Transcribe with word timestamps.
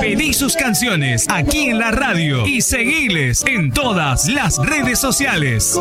Pedí 0.00 0.32
sus 0.32 0.54
canciones 0.54 1.26
aquí 1.28 1.70
en 1.70 1.78
la 1.78 1.90
radio 1.90 2.46
y 2.46 2.60
seguiles 2.60 3.44
en 3.46 3.70
todas 3.70 4.28
las 4.28 4.58
redes 4.58 4.98
sociales. 4.98 5.78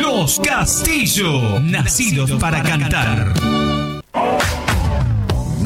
Los 0.00 0.40
Castillo, 0.40 1.60
nacidos 1.60 2.30
para 2.32 2.62
cantar. 2.62 3.79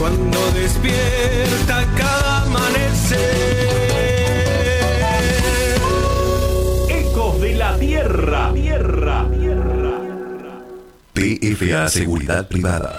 cuando 0.00 0.40
despierta 0.52 1.86
cada 1.94 2.44
amanecer. 2.44 3.18
Ecos 6.88 7.40
de 7.42 7.54
la 7.54 7.76
Tierra, 7.78 8.50
Tierra, 8.54 9.26
Tierra. 9.30 9.92
PFA 11.12 11.88
Seguridad 11.90 12.48
Privada. 12.48 12.98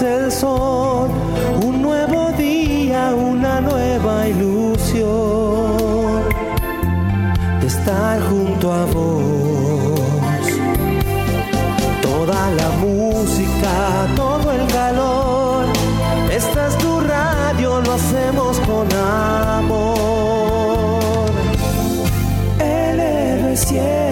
el 0.00 0.32
sol, 0.32 1.10
un 1.62 1.82
nuevo 1.82 2.30
día, 2.38 3.14
una 3.14 3.60
nueva 3.60 4.26
ilusión 4.26 6.22
de 7.60 7.66
estar 7.66 8.22
junto 8.22 8.72
a 8.72 8.86
vos. 8.86 10.00
Toda 12.00 12.50
la 12.52 12.70
música, 12.80 14.06
todo 14.16 14.52
el 14.52 14.66
calor, 14.68 15.66
esta 16.30 16.68
es 16.68 16.78
tu 16.78 17.00
radio, 17.00 17.82
lo 17.82 17.92
hacemos 17.92 18.58
con 18.60 18.90
amor. 18.94 20.12
LR7 22.58 23.72
LR7 23.78 24.11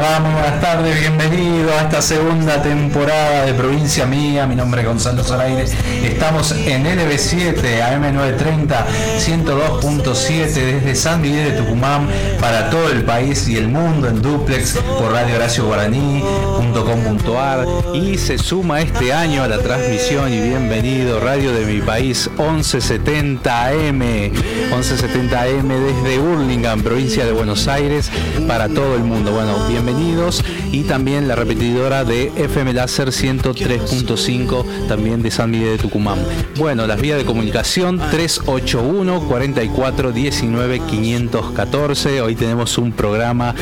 va? 0.00 0.18
Buenas 0.20 0.60
tardes, 0.60 0.98
bienvenido 0.98 1.70
a 1.72 1.82
esta 1.82 2.00
segunda 2.00 2.62
temporada 2.62 3.44
de 3.44 3.52
Provincia 3.54 4.06
Mía. 4.06 4.46
Mi 4.46 4.54
nombre 4.54 4.80
es 4.80 4.86
Gonzalo 4.86 5.22
Zoraire. 5.22 5.64
Estamos 6.02 6.52
en 6.52 6.84
LB7 6.84 7.82
AM930 7.82 8.86
102.7 9.18 10.52
desde 10.52 10.94
San 10.94 11.20
Miguel 11.20 11.52
de 11.52 11.62
Tucumán 11.62 12.08
para 12.40 12.70
todo 12.70 12.90
el 12.90 13.04
país 13.04 13.46
y 13.48 13.56
el 13.56 13.68
mundo 13.68 14.08
en 14.08 14.22
duplex 14.22 14.78
por 14.98 15.12
Radio 15.12 15.36
Horacio 15.36 15.66
Guaraní.com.ar 15.66 17.66
y 17.94 18.16
se 18.16 18.38
suma 18.38 18.80
este 18.80 19.12
año 19.12 19.42
a 19.42 19.48
la 19.48 19.58
transmisión 19.58 20.32
y 20.32 20.40
bienvenido 20.40 21.20
Radio 21.20 21.52
de 21.52 21.66
mi 21.66 21.82
país 21.82 22.30
1170 22.38 23.66
AM 23.66 23.98
1170 23.98 25.42
AM 25.42 25.68
desde 25.68 26.18
Burlingame, 26.18 26.82
provincia 26.82 27.26
de 27.26 27.32
Buenos 27.32 27.68
Aires 27.68 28.10
para 28.46 28.68
todo 28.68 28.94
el 28.94 29.02
mundo. 29.02 29.32
Bueno, 29.32 29.66
bienvenidos 29.90 30.44
y 30.70 30.84
también 30.84 31.26
la 31.26 31.34
repetidora 31.34 32.04
de 32.04 32.30
FM 32.36 32.72
Láser 32.74 33.08
103.5 33.08 34.86
también 34.86 35.20
de 35.22 35.30
San 35.32 35.50
Miguel 35.50 35.76
de 35.76 35.78
Tucumán. 35.78 36.18
Bueno, 36.56 36.86
las 36.86 37.00
vías 37.00 37.18
de 37.18 37.24
comunicación 37.24 37.98
381 37.98 39.26
44 39.26 40.12
19 40.12 40.80
514. 40.80 42.22
Hoy 42.22 42.36
tenemos 42.36 42.78
un 42.78 42.92
programa 42.92 43.54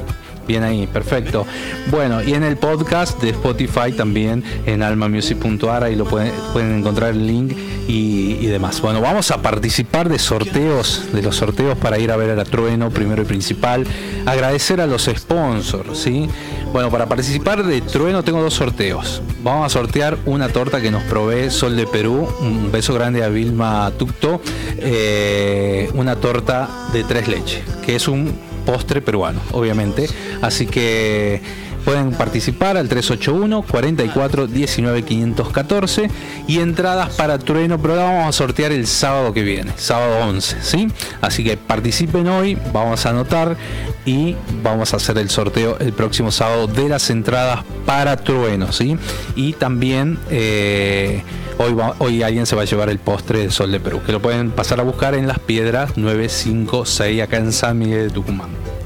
Bien 0.49 0.63
ahí, 0.63 0.87
perfecto. 0.87 1.45
Bueno, 1.91 2.23
y 2.23 2.33
en 2.33 2.43
el 2.43 2.57
podcast 2.57 3.21
de 3.21 3.29
Spotify 3.29 3.91
también 3.95 4.43
en 4.65 4.81
almamusic.ar, 4.81 5.83
ahí 5.83 5.95
lo 5.95 6.05
pueden, 6.05 6.33
pueden 6.53 6.79
encontrar 6.79 7.11
el 7.11 7.27
link 7.27 7.55
y, 7.87 8.47
demás. 8.47 8.81
Bueno, 8.81 8.99
vamos 8.99 9.29
a 9.29 9.43
participar 9.43 10.09
de 10.09 10.17
sorteos, 10.17 11.09
de 11.13 11.21
los 11.21 11.35
sorteos 11.35 11.77
para 11.77 11.99
ir 11.99 12.11
a 12.11 12.17
ver 12.17 12.35
la 12.35 12.45
Trueno, 12.45 12.89
primero 12.89 13.21
y 13.21 13.25
principal. 13.25 13.85
Agradecer 14.25 14.81
a 14.81 14.87
los 14.87 15.03
sponsors, 15.03 15.99
¿sí? 15.99 16.27
Bueno, 16.73 16.89
para 16.89 17.05
participar 17.05 17.63
de 17.63 17.81
Trueno 17.81 18.23
tengo 18.23 18.41
dos 18.41 18.55
sorteos. 18.55 19.21
Vamos 19.43 19.67
a 19.67 19.69
sortear 19.69 20.17
una 20.25 20.49
torta 20.49 20.81
que 20.81 20.89
nos 20.89 21.03
provee 21.03 21.51
Sol 21.51 21.75
de 21.75 21.85
Perú. 21.85 22.27
Un 22.41 22.71
beso 22.71 22.95
grande 22.95 23.23
a 23.23 23.29
Vilma 23.29 23.91
Tucto. 23.99 24.41
Eh, 24.79 25.91
una 25.93 26.15
torta 26.15 26.67
de 26.91 27.03
tres 27.03 27.27
leches, 27.27 27.61
que 27.85 27.95
es 27.95 28.07
un 28.07 28.48
postre 28.69 29.01
peruano, 29.01 29.41
obviamente. 29.51 30.07
Así 30.43 30.67
que 30.67 31.41
pueden 31.83 32.11
participar 32.11 32.77
al 32.77 32.87
381 32.87 33.63
44 33.63 34.45
19 34.45 35.01
514 35.03 36.11
y 36.47 36.59
entradas 36.59 37.15
para 37.15 37.39
Trueno, 37.39 37.81
pero 37.81 37.95
vamos 37.95 38.27
a 38.27 38.31
sortear 38.31 38.71
el 38.71 38.85
sábado 38.85 39.33
que 39.33 39.41
viene, 39.41 39.71
sábado 39.75 40.19
11, 40.27 40.57
¿sí? 40.61 40.87
Así 41.19 41.43
que 41.43 41.57
participen 41.57 42.27
hoy, 42.27 42.59
vamos 42.71 43.07
a 43.07 43.09
anotar 43.09 43.57
y 44.05 44.35
vamos 44.61 44.93
a 44.93 44.97
hacer 44.97 45.17
el 45.17 45.31
sorteo 45.31 45.79
el 45.79 45.93
próximo 45.93 46.31
sábado 46.31 46.67
de 46.67 46.89
las 46.89 47.09
entradas 47.09 47.63
para 47.87 48.17
Trueno, 48.17 48.71
¿sí? 48.71 48.97
Y 49.35 49.53
también 49.53 50.19
eh, 50.29 51.23
hoy, 51.59 52.23
alguien 52.23 52.45
se 52.45 52.55
va 52.55 52.61
a 52.61 52.65
llevar 52.65 52.89
el 52.89 52.99
postre 52.99 53.39
de 53.39 53.51
Sol 53.51 53.71
de 53.71 53.79
Perú, 53.79 54.01
que 54.05 54.11
lo 54.11 54.21
pueden 54.21 54.51
pasar 54.51 54.79
a 54.79 54.83
buscar 54.83 55.13
en 55.13 55.27
Las 55.27 55.39
Piedras 55.39 55.97
956 55.97 57.21
acá 57.21 57.37
en 57.37 57.51
San 57.51 57.77
Miguel 57.77 58.07
de 58.07 58.13
Tucumán. 58.13 58.78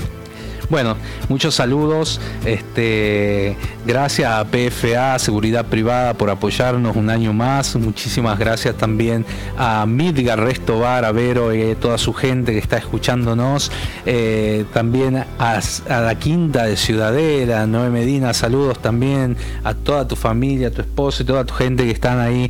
Bueno, 0.74 0.98
muchos 1.30 1.54
saludos. 1.54 2.20
Este, 2.46 3.56
gracias 3.86 4.32
a 4.32 4.44
PFA, 4.44 5.20
Seguridad 5.20 5.66
Privada, 5.66 6.16
por 6.16 6.32
apoyarnos 6.32 6.96
un 6.96 7.12
año 7.12 7.32
más. 7.32 7.76
Muchísimas 7.76 8.40
gracias 8.40 8.76
también 8.76 9.24
a 9.56 9.86
Midgar 9.86 10.40
Restobar, 10.40 11.06
a 11.06 11.12
Vero 11.12 11.54
y 11.54 11.62
a 11.62 11.76
toda 11.76 12.00
su 12.00 12.12
gente 12.12 12.54
que 12.54 12.58
está 12.58 12.78
escuchándonos. 12.78 13.72
Eh, 14.08 14.66
también 14.74 15.24
a, 15.38 15.60
la 15.88 16.16
Quinta 16.18 16.64
de 16.64 16.76
Ciudadela, 16.76 17.68
Noé 17.68 17.92
Medina, 17.92 18.34
saludos 18.34 18.82
también 18.82 19.38
a 19.64 19.76
toda 19.76 20.08
tu 20.08 20.16
familia, 20.16 20.70
a 20.70 20.72
tu 20.72 20.82
esposo 20.82 21.22
y 21.22 21.26
toda 21.28 21.46
tu 21.46 21.54
gente 21.54 21.84
que 21.84 21.92
están 21.92 22.20
ahí 22.20 22.50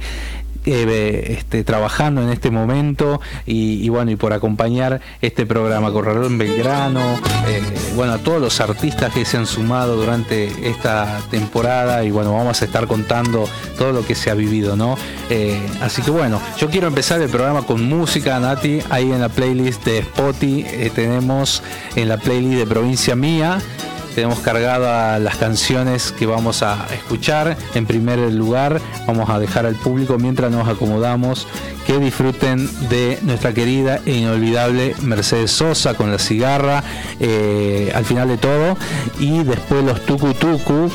eh, 0.65 1.35
este, 1.37 1.63
trabajando 1.63 2.21
en 2.21 2.29
este 2.29 2.51
momento 2.51 3.19
y, 3.45 3.87
bueno, 3.89 4.11
y 4.11 4.15
por 4.15 4.33
acompañar 4.33 5.01
este 5.21 5.45
programa 5.45 5.91
Corredor 5.91 6.25
en 6.25 6.37
Belgrano, 6.37 7.01
eh, 7.47 7.61
bueno, 7.95 8.13
a 8.13 8.17
todos 8.17 8.41
los 8.41 8.59
artistas 8.61 9.13
que 9.13 9.25
se 9.25 9.37
han 9.37 9.45
sumado 9.45 9.95
durante 9.95 10.69
esta 10.69 11.19
temporada 11.29 12.03
y 12.03 12.11
bueno, 12.11 12.33
vamos 12.33 12.61
a 12.61 12.65
estar 12.65 12.87
contando 12.87 13.47
todo 13.77 13.91
lo 13.91 14.05
que 14.05 14.15
se 14.15 14.29
ha 14.29 14.33
vivido, 14.33 14.75
¿no? 14.75 14.97
Eh, 15.29 15.59
así 15.81 16.01
que 16.01 16.11
bueno, 16.11 16.41
yo 16.57 16.69
quiero 16.69 16.87
empezar 16.87 17.21
el 17.21 17.29
programa 17.29 17.63
con 17.63 17.83
música, 17.87 18.39
Nati, 18.39 18.79
ahí 18.89 19.11
en 19.11 19.21
la 19.21 19.29
playlist 19.29 19.83
de 19.85 19.99
Spotify 19.99 20.65
tenemos 20.93 21.63
en 21.95 22.09
la 22.09 22.17
playlist 22.17 22.59
de 22.59 22.67
Provincia 22.67 23.15
Mía, 23.15 23.61
tenemos 24.15 24.39
cargadas 24.39 25.19
las 25.21 25.37
canciones 25.37 26.11
que 26.11 26.25
vamos 26.25 26.63
a 26.63 26.87
escuchar. 26.93 27.57
En 27.73 27.85
primer 27.85 28.19
lugar, 28.31 28.79
vamos 29.07 29.29
a 29.29 29.39
dejar 29.39 29.65
al 29.65 29.75
público 29.75 30.17
mientras 30.17 30.51
nos 30.51 30.67
acomodamos 30.67 31.47
que 31.85 31.97
disfruten 31.99 32.69
de 32.89 33.19
nuestra 33.23 33.53
querida 33.53 33.99
e 34.05 34.13
inolvidable 34.17 34.95
Mercedes 35.01 35.51
Sosa 35.51 35.95
con 35.95 36.11
la 36.11 36.19
cigarra 36.19 36.83
eh, 37.19 37.91
al 37.93 38.05
final 38.05 38.29
de 38.29 38.37
todo 38.37 38.77
y 39.19 39.43
después 39.43 39.83
los 39.83 40.05
Tucu 40.05 40.33
Tucu 40.33 40.89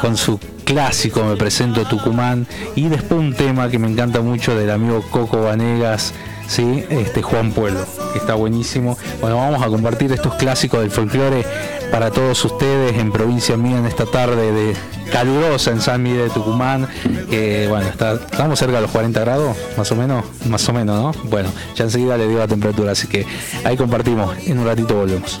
con 0.00 0.16
su 0.16 0.38
clásico 0.64 1.24
Me 1.24 1.36
Presento 1.36 1.84
Tucumán 1.84 2.46
y 2.74 2.88
después 2.88 3.20
un 3.20 3.34
tema 3.34 3.68
que 3.68 3.78
me 3.78 3.88
encanta 3.88 4.20
mucho 4.20 4.56
del 4.56 4.70
amigo 4.70 5.02
Coco 5.10 5.42
Vanegas 5.42 6.12
¿sí? 6.48 6.84
este 6.90 7.22
Juan 7.22 7.52
Pueblo, 7.52 7.84
que 8.12 8.18
está 8.18 8.34
buenísimo. 8.34 8.96
Bueno, 9.20 9.36
vamos 9.36 9.62
a 9.62 9.66
compartir 9.66 10.12
estos 10.12 10.34
clásicos 10.34 10.80
del 10.80 10.90
folclore 10.90 11.44
para 11.90 12.10
todos 12.10 12.44
ustedes 12.44 12.98
en 12.98 13.12
provincia 13.12 13.56
mía 13.56 13.78
en 13.78 13.86
esta 13.86 14.06
tarde 14.06 14.52
de 14.52 14.74
calurosa 15.10 15.70
en 15.70 15.80
San 15.80 16.02
Miguel 16.02 16.28
de 16.28 16.30
Tucumán, 16.30 16.88
que 17.30 17.66
bueno, 17.68 17.86
estamos 17.88 18.58
cerca 18.58 18.76
de 18.76 18.82
los 18.82 18.90
40 18.90 19.20
grados, 19.20 19.56
más 19.76 19.90
o 19.92 19.96
menos, 19.96 20.24
más 20.46 20.68
o 20.68 20.72
menos, 20.72 21.16
¿no? 21.16 21.22
Bueno, 21.28 21.48
ya 21.74 21.84
enseguida 21.84 22.16
le 22.16 22.26
digo 22.26 22.40
la 22.40 22.48
temperatura, 22.48 22.92
así 22.92 23.06
que 23.06 23.24
ahí 23.64 23.76
compartimos, 23.76 24.36
en 24.46 24.58
un 24.58 24.66
ratito 24.66 24.94
volvemos. 24.94 25.40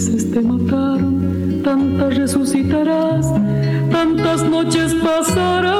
veces 0.00 0.30
te 0.30 0.40
mataron, 0.40 1.60
tantas 1.62 2.16
resucitarás, 2.16 3.26
tantas 3.90 4.42
noches 4.44 4.94
pasarás. 4.94 5.79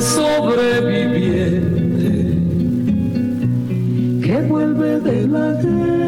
sobreviviente 0.00 1.60
que 4.22 4.40
vuelve 4.48 5.00
de 5.00 5.28
la 5.28 5.52
guerra. 5.52 6.05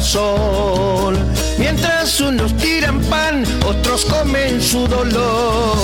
sol. 0.00 1.16
Mientras 1.58 2.20
unos 2.20 2.56
tiran 2.56 3.00
pan, 3.02 3.44
otros 3.66 4.04
comen 4.04 4.60
su 4.60 4.86
dolor. 4.86 5.78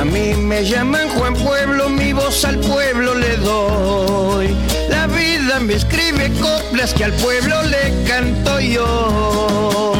A 0.00 0.04
mí 0.04 0.34
Me 0.34 0.64
llaman 0.64 1.08
Juan 1.10 1.34
Pueblo, 1.34 1.88
mi 1.88 2.12
voz 2.12 2.44
al 2.44 2.58
pueblo 2.58 3.14
le 3.14 3.36
doy. 3.36 4.56
La 4.88 5.06
vida 5.06 5.60
me 5.60 5.74
escribe 5.74 6.32
coplas 6.40 6.94
que 6.94 7.04
al 7.04 7.12
pueblo 7.12 7.62
le 7.64 8.04
canto 8.06 8.58
yo. 8.58 9.97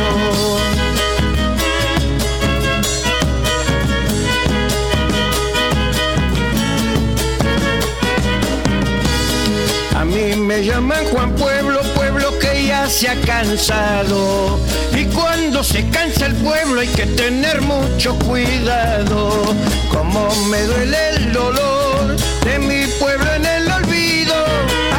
se 12.98 13.08
ha 13.08 13.20
cansado. 13.20 14.58
Y 14.92 15.04
cuando 15.04 15.62
se 15.62 15.88
cansa 15.90 16.26
el 16.26 16.34
pueblo 16.34 16.80
hay 16.80 16.88
que 16.88 17.06
tener 17.06 17.60
mucho 17.62 18.18
cuidado. 18.18 19.54
Como 19.88 20.28
me 20.46 20.60
duele 20.62 21.10
el 21.10 21.32
dolor 21.32 22.16
de 22.44 22.58
mi 22.58 22.86
pueblo 22.98 23.32
en 23.34 23.46
el 23.46 23.70
olvido. 23.70 24.34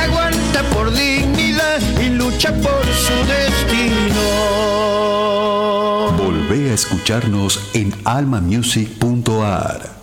Aguanta 0.01 0.63
por 0.73 0.93
dignidad 0.93 1.81
y 1.99 2.07
lucha 2.09 2.53
por 2.53 2.85
su 2.85 3.15
destino. 3.27 4.21
Volvé 6.17 6.71
a 6.71 6.73
escucharnos 6.75 7.59
en 7.73 7.93
almamusic.ar. 8.05 9.98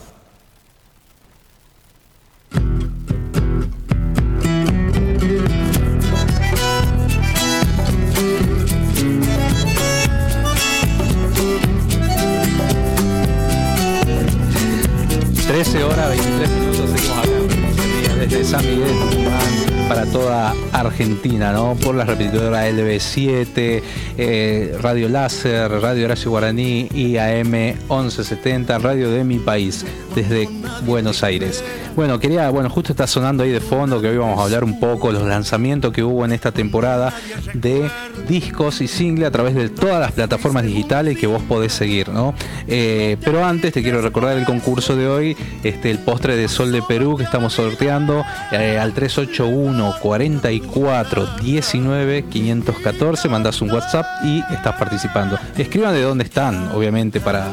¿no? 21.24 21.76
Por 21.76 21.94
la 21.94 22.04
repetidora 22.04 22.68
LB7, 22.68 23.82
eh, 24.18 24.76
Radio 24.80 25.08
Láser, 25.08 25.70
Radio 25.70 26.04
Horacio 26.04 26.30
Guaraní 26.30 26.88
y 26.94 27.16
AM 27.16 27.50
1170, 27.50 28.78
Radio 28.78 29.10
de 29.10 29.24
mi 29.24 29.38
país, 29.38 29.84
desde 30.14 30.48
Buenos 30.84 31.22
Aires. 31.22 31.64
Bueno, 31.94 32.18
quería, 32.18 32.50
bueno, 32.50 32.68
justo 32.68 32.92
está 32.92 33.06
sonando 33.06 33.42
ahí 33.42 33.50
de 33.50 33.60
fondo 33.60 34.00
que 34.00 34.08
hoy 34.08 34.18
vamos 34.18 34.38
a 34.38 34.42
hablar 34.42 34.64
un 34.64 34.78
poco 34.78 35.10
los 35.12 35.22
lanzamientos 35.22 35.92
que 35.92 36.02
hubo 36.02 36.24
en 36.24 36.32
esta 36.32 36.52
temporada 36.52 37.12
de 37.54 37.90
discos 38.28 38.80
y 38.80 38.88
single 38.88 39.26
a 39.26 39.30
través 39.30 39.54
de 39.54 39.68
todas 39.68 40.00
las 40.00 40.12
plataformas 40.12 40.64
digitales 40.64 41.16
que 41.18 41.26
vos 41.26 41.42
podés 41.42 41.72
seguir, 41.72 42.08
¿no? 42.10 42.34
Eh, 42.68 43.16
pero 43.24 43.44
antes 43.44 43.72
te 43.72 43.82
quiero 43.82 44.02
recordar 44.02 44.36
el 44.36 44.44
concurso 44.44 44.96
de 44.96 45.08
hoy, 45.08 45.36
este, 45.62 45.90
el 45.90 45.98
postre 46.00 46.36
de 46.36 46.48
Sol 46.48 46.72
de 46.72 46.82
Perú 46.82 47.16
que 47.16 47.24
estamos 47.24 47.54
sorteando 47.54 48.24
eh, 48.52 48.78
al 48.78 48.92
381 48.92 49.94
44 50.00 51.26
19 51.40 52.24
514, 52.24 53.28
mandas 53.28 53.62
un 53.62 53.70
WhatsApp 53.70 54.06
y 54.24 54.40
estás 54.52 54.76
participando. 54.76 55.38
Escriban 55.56 55.94
de 55.94 56.02
dónde 56.02 56.24
están, 56.24 56.68
obviamente, 56.72 57.20
para 57.20 57.52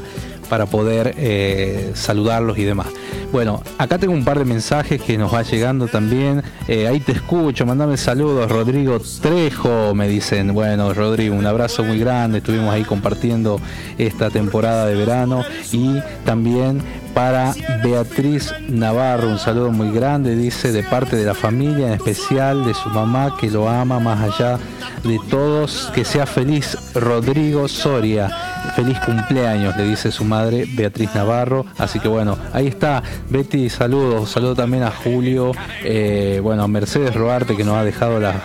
para 0.49 0.65
poder 0.65 1.15
eh, 1.17 1.91
saludarlos 1.95 2.57
y 2.57 2.63
demás. 2.63 2.87
Bueno, 3.31 3.63
acá 3.79 3.97
tengo 3.97 4.13
un 4.13 4.23
par 4.23 4.37
de 4.37 4.45
mensajes 4.45 5.01
que 5.01 5.17
nos 5.17 5.33
va 5.33 5.41
llegando 5.41 5.87
también. 5.87 6.43
Eh, 6.67 6.87
ahí 6.87 6.99
te 6.99 7.13
escucho, 7.13 7.65
mandame 7.65 7.97
saludos, 7.97 8.51
Rodrigo 8.51 9.01
Trejo, 9.21 9.95
me 9.95 10.07
dicen. 10.07 10.53
Bueno, 10.53 10.93
Rodrigo, 10.93 11.35
un 11.35 11.45
abrazo 11.45 11.83
muy 11.83 11.97
grande. 11.97 12.37
Estuvimos 12.37 12.71
ahí 12.71 12.83
compartiendo 12.83 13.59
esta 13.97 14.29
temporada 14.29 14.85
de 14.85 14.95
verano. 14.95 15.43
Y 15.71 15.99
también 16.25 16.81
para 17.13 17.53
Beatriz 17.83 18.53
Navarro, 18.69 19.29
un 19.29 19.39
saludo 19.39 19.71
muy 19.71 19.91
grande, 19.91 20.35
dice, 20.35 20.71
de 20.71 20.83
parte 20.83 21.15
de 21.15 21.25
la 21.25 21.33
familia, 21.33 21.87
en 21.87 21.93
especial 21.93 22.65
de 22.65 22.73
su 22.73 22.89
mamá 22.89 23.37
que 23.39 23.49
lo 23.49 23.69
ama 23.69 23.99
más 23.99 24.21
allá 24.21 24.59
de 25.03 25.19
todos. 25.29 25.91
Que 25.93 26.05
sea 26.05 26.25
feliz 26.25 26.77
Rodrigo 26.93 27.67
Soria. 27.67 28.29
Feliz 28.75 28.97
cumpleaños, 28.99 29.75
le 29.77 29.83
dice 29.83 30.11
su 30.11 30.23
madre 30.23 30.65
Beatriz 30.73 31.13
Navarro. 31.13 31.65
Así 31.77 31.99
que 31.99 32.07
bueno, 32.07 32.37
ahí 32.53 32.67
está. 32.67 33.03
Betty, 33.29 33.69
saludos. 33.69 34.31
Saludo 34.31 34.55
también 34.55 34.83
a 34.83 34.91
Julio. 34.91 35.51
Eh, 35.83 36.39
bueno, 36.41 36.63
a 36.63 36.67
Mercedes 36.67 37.13
Roarte 37.13 37.55
que 37.55 37.63
nos 37.63 37.75
ha 37.75 37.83
dejado 37.83 38.19
las 38.19 38.35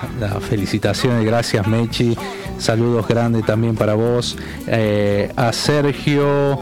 felicitaciones. 0.49 1.25
Gracias, 1.25 1.67
Mechi. 1.67 2.17
Saludos 2.59 3.07
grandes 3.07 3.47
también 3.47 3.77
para 3.77 3.95
vos. 3.95 4.37
Eh, 4.67 5.33
a 5.37 5.53
Sergio 5.53 6.61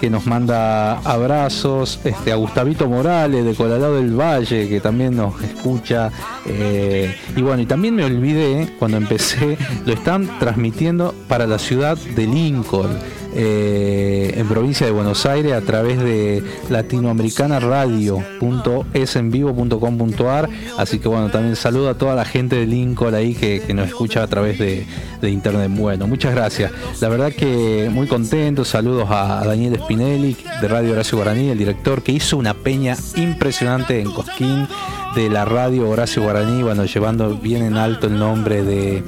que 0.00 0.10
nos 0.10 0.26
manda 0.26 0.98
abrazos, 0.98 2.00
este, 2.04 2.32
a 2.32 2.36
Gustavito 2.36 2.88
Morales 2.88 3.44
de 3.44 3.54
Colorado 3.54 3.96
del 3.96 4.18
Valle, 4.18 4.68
que 4.68 4.80
también 4.80 5.16
nos 5.16 5.40
escucha. 5.42 6.10
Eh, 6.44 7.14
y 7.34 7.42
bueno, 7.42 7.62
y 7.62 7.66
también 7.66 7.94
me 7.94 8.04
olvidé, 8.04 8.74
cuando 8.78 8.96
empecé, 8.96 9.56
lo 9.86 9.92
están 9.92 10.38
transmitiendo 10.38 11.14
para 11.28 11.46
la 11.46 11.58
ciudad 11.58 11.96
de 11.96 12.26
Lincoln. 12.26 12.98
Eh, 13.38 14.32
en 14.34 14.48
provincia 14.48 14.86
de 14.86 14.92
Buenos 14.92 15.26
Aires 15.26 15.52
a 15.52 15.60
través 15.60 15.98
de 15.98 16.42
latinoamericana 16.70 17.60
radio.esenvivo.com.ar 17.60 20.48
así 20.78 20.98
que 20.98 21.08
bueno 21.08 21.30
también 21.30 21.54
saludo 21.54 21.90
a 21.90 21.98
toda 21.98 22.14
la 22.14 22.24
gente 22.24 22.56
de 22.56 22.66
Lincoln 22.66 23.14
ahí 23.14 23.34
que, 23.34 23.60
nos 23.74 23.88
escucha 23.88 24.22
a 24.22 24.26
través 24.26 24.58
de, 24.58 24.86
internet. 25.22 25.70
Bueno 25.70 26.06
muchas 26.06 26.34
gracias. 26.34 26.72
La 27.02 27.10
verdad 27.10 27.30
que 27.30 27.90
muy 27.92 28.06
contento. 28.06 28.64
Saludos 28.64 29.06
a, 29.10 29.44
Daniel 29.44 29.78
Spinelli 29.82 30.34
de 30.62 30.68
Radio 30.68 30.92
Horacio 30.92 31.18
Guaraní 31.18 31.50
el 31.50 31.58
director 31.58 32.02
que 32.02 32.12
hizo 32.12 32.38
una 32.38 32.54
peña 32.54 32.96
impresionante 33.16 34.00
en 34.00 34.12
Cosquín 34.12 34.66
de 35.14 35.28
la 35.28 35.44
radio 35.44 35.90
Horacio 35.90 36.22
Guaraní 36.22 36.62
bueno 36.62 36.86
llevando 36.86 37.36
bien 37.36 37.62
en 37.62 37.76
alto 37.76 38.06
el 38.06 38.18
nombre 38.18 38.62
de 38.62 39.04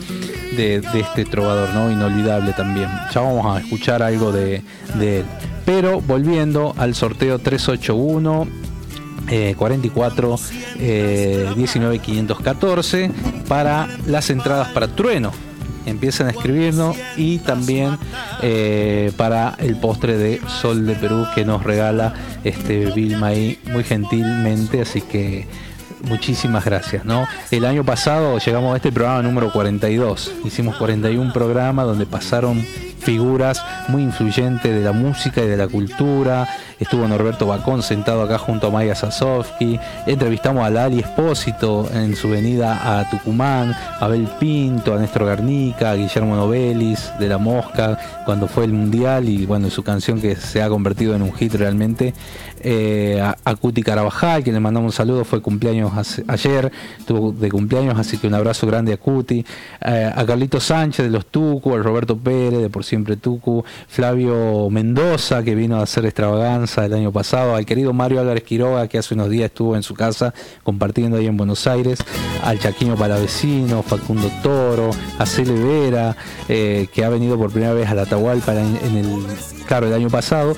de, 0.56 0.76
este 0.94 1.24
trovador, 1.24 1.70
¿no? 1.70 1.90
Inolvidable 1.90 2.52
también. 2.52 2.88
Ya 3.12 3.20
vamos 3.20 3.46
a 3.46 3.60
escuchar 3.60 4.02
algo 4.02 4.32
de, 4.32 4.62
él. 5.00 5.24
Pero 5.64 6.00
volviendo 6.00 6.74
al 6.76 6.94
sorteo 6.94 7.38
381. 7.38 8.46
44 9.58 10.38
19 11.54 11.98
514 11.98 13.10
para 13.46 13.86
las 14.06 14.30
entradas 14.30 14.68
para 14.68 14.88
Trueno 14.88 15.32
empiezan 15.88 16.28
a 16.28 16.30
escribirnos 16.30 16.96
y 17.16 17.38
también 17.38 17.98
eh, 18.42 19.12
para 19.16 19.54
el 19.58 19.76
postre 19.76 20.16
de 20.16 20.40
Sol 20.60 20.86
de 20.86 20.94
Perú 20.94 21.26
que 21.34 21.44
nos 21.44 21.62
regala 21.62 22.14
este 22.44 22.86
Vilma 22.86 23.28
ahí 23.28 23.58
muy 23.70 23.84
gentilmente 23.84 24.82
así 24.82 25.00
que 25.00 25.46
muchísimas 26.02 26.64
gracias, 26.64 27.04
¿no? 27.04 27.26
El 27.50 27.64
año 27.64 27.84
pasado 27.84 28.38
llegamos 28.38 28.74
a 28.74 28.76
este 28.76 28.92
programa 28.92 29.22
número 29.22 29.52
42. 29.52 30.32
Hicimos 30.44 30.76
41 30.76 31.32
programas 31.32 31.86
donde 31.86 32.06
pasaron 32.06 32.64
figuras 32.98 33.64
muy 33.88 34.02
influyentes 34.02 34.74
de 34.74 34.80
la 34.80 34.92
música 34.92 35.42
y 35.42 35.46
de 35.46 35.56
la 35.56 35.68
cultura. 35.68 36.48
Estuvo 36.78 37.06
Norberto 37.08 37.46
Bacón 37.46 37.82
sentado 37.82 38.22
acá 38.22 38.38
junto 38.38 38.68
a 38.68 38.70
Maya 38.70 38.94
Sasovsky. 38.94 39.78
Entrevistamos 40.06 40.64
a 40.64 40.70
Lali 40.70 41.00
Espósito 41.00 41.88
en 41.92 42.14
su 42.14 42.28
venida 42.28 43.00
a 43.00 43.08
Tucumán, 43.10 43.72
a 43.72 44.04
Abel 44.04 44.28
Pinto, 44.38 44.94
a 44.94 44.98
Néstor 44.98 45.26
Garnica, 45.26 45.90
a 45.90 45.94
Guillermo 45.94 46.36
Novelis 46.36 47.12
de 47.18 47.28
La 47.28 47.38
Mosca, 47.38 47.98
cuando 48.24 48.46
fue 48.48 48.64
el 48.64 48.72
Mundial 48.72 49.28
y 49.28 49.46
bueno, 49.46 49.70
su 49.70 49.82
canción 49.82 50.20
que 50.20 50.36
se 50.36 50.62
ha 50.62 50.68
convertido 50.68 51.14
en 51.14 51.22
un 51.22 51.32
hit 51.32 51.54
realmente. 51.54 52.14
Eh, 52.60 53.20
a, 53.20 53.54
Cuti 53.56 53.82
Carabajal, 53.82 54.42
que 54.42 54.52
le 54.52 54.60
mandamos 54.60 54.92
un 54.92 54.96
saludo, 54.96 55.24
fue 55.24 55.40
cumpleaños 55.40 55.92
ayer, 56.26 56.72
estuvo 56.98 57.32
de 57.32 57.50
cumpleaños, 57.50 57.98
así 57.98 58.18
que 58.18 58.26
un 58.26 58.34
abrazo 58.34 58.66
grande 58.66 58.92
a 58.92 58.96
Cuti. 58.96 59.44
Eh, 59.84 60.12
a 60.14 60.24
Carlito 60.26 60.60
Sánchez 60.60 61.06
de 61.06 61.10
los 61.10 61.26
Tucu, 61.26 61.74
al 61.74 61.84
Roberto 61.84 62.16
Pérez 62.16 62.60
de 62.60 62.70
Por 62.70 62.84
Siempre 62.88 63.16
Tucu, 63.16 63.64
Flavio 63.86 64.70
Mendoza, 64.70 65.42
que 65.42 65.54
vino 65.54 65.76
a 65.76 65.82
hacer 65.82 66.06
extravaganza 66.06 66.86
el 66.86 66.94
año 66.94 67.12
pasado, 67.12 67.54
al 67.54 67.66
querido 67.66 67.92
Mario 67.92 68.20
Álvarez 68.20 68.42
Quiroga, 68.42 68.88
que 68.88 68.98
hace 68.98 69.14
unos 69.14 69.28
días 69.28 69.46
estuvo 69.46 69.76
en 69.76 69.82
su 69.82 69.94
casa 69.94 70.32
compartiendo 70.62 71.18
ahí 71.18 71.26
en 71.26 71.36
Buenos 71.36 71.66
Aires, 71.66 71.98
al 72.42 72.58
Chaquino 72.58 72.96
Palavecino, 72.96 73.82
Facundo 73.82 74.30
Toro, 74.42 74.90
a 75.18 75.26
Cele 75.26 75.52
Vera, 75.52 76.16
eh, 76.48 76.88
que 76.92 77.04
ha 77.04 77.08
venido 77.08 77.36
por 77.36 77.50
primera 77.50 77.74
vez 77.74 77.88
a 77.88 77.94
la 77.94 78.02
Atahualpa 78.02 78.54
en, 78.54 78.96
el, 78.96 79.26
claro, 79.66 79.86
el 79.86 79.92
año 79.92 80.08
pasado, 80.08 80.56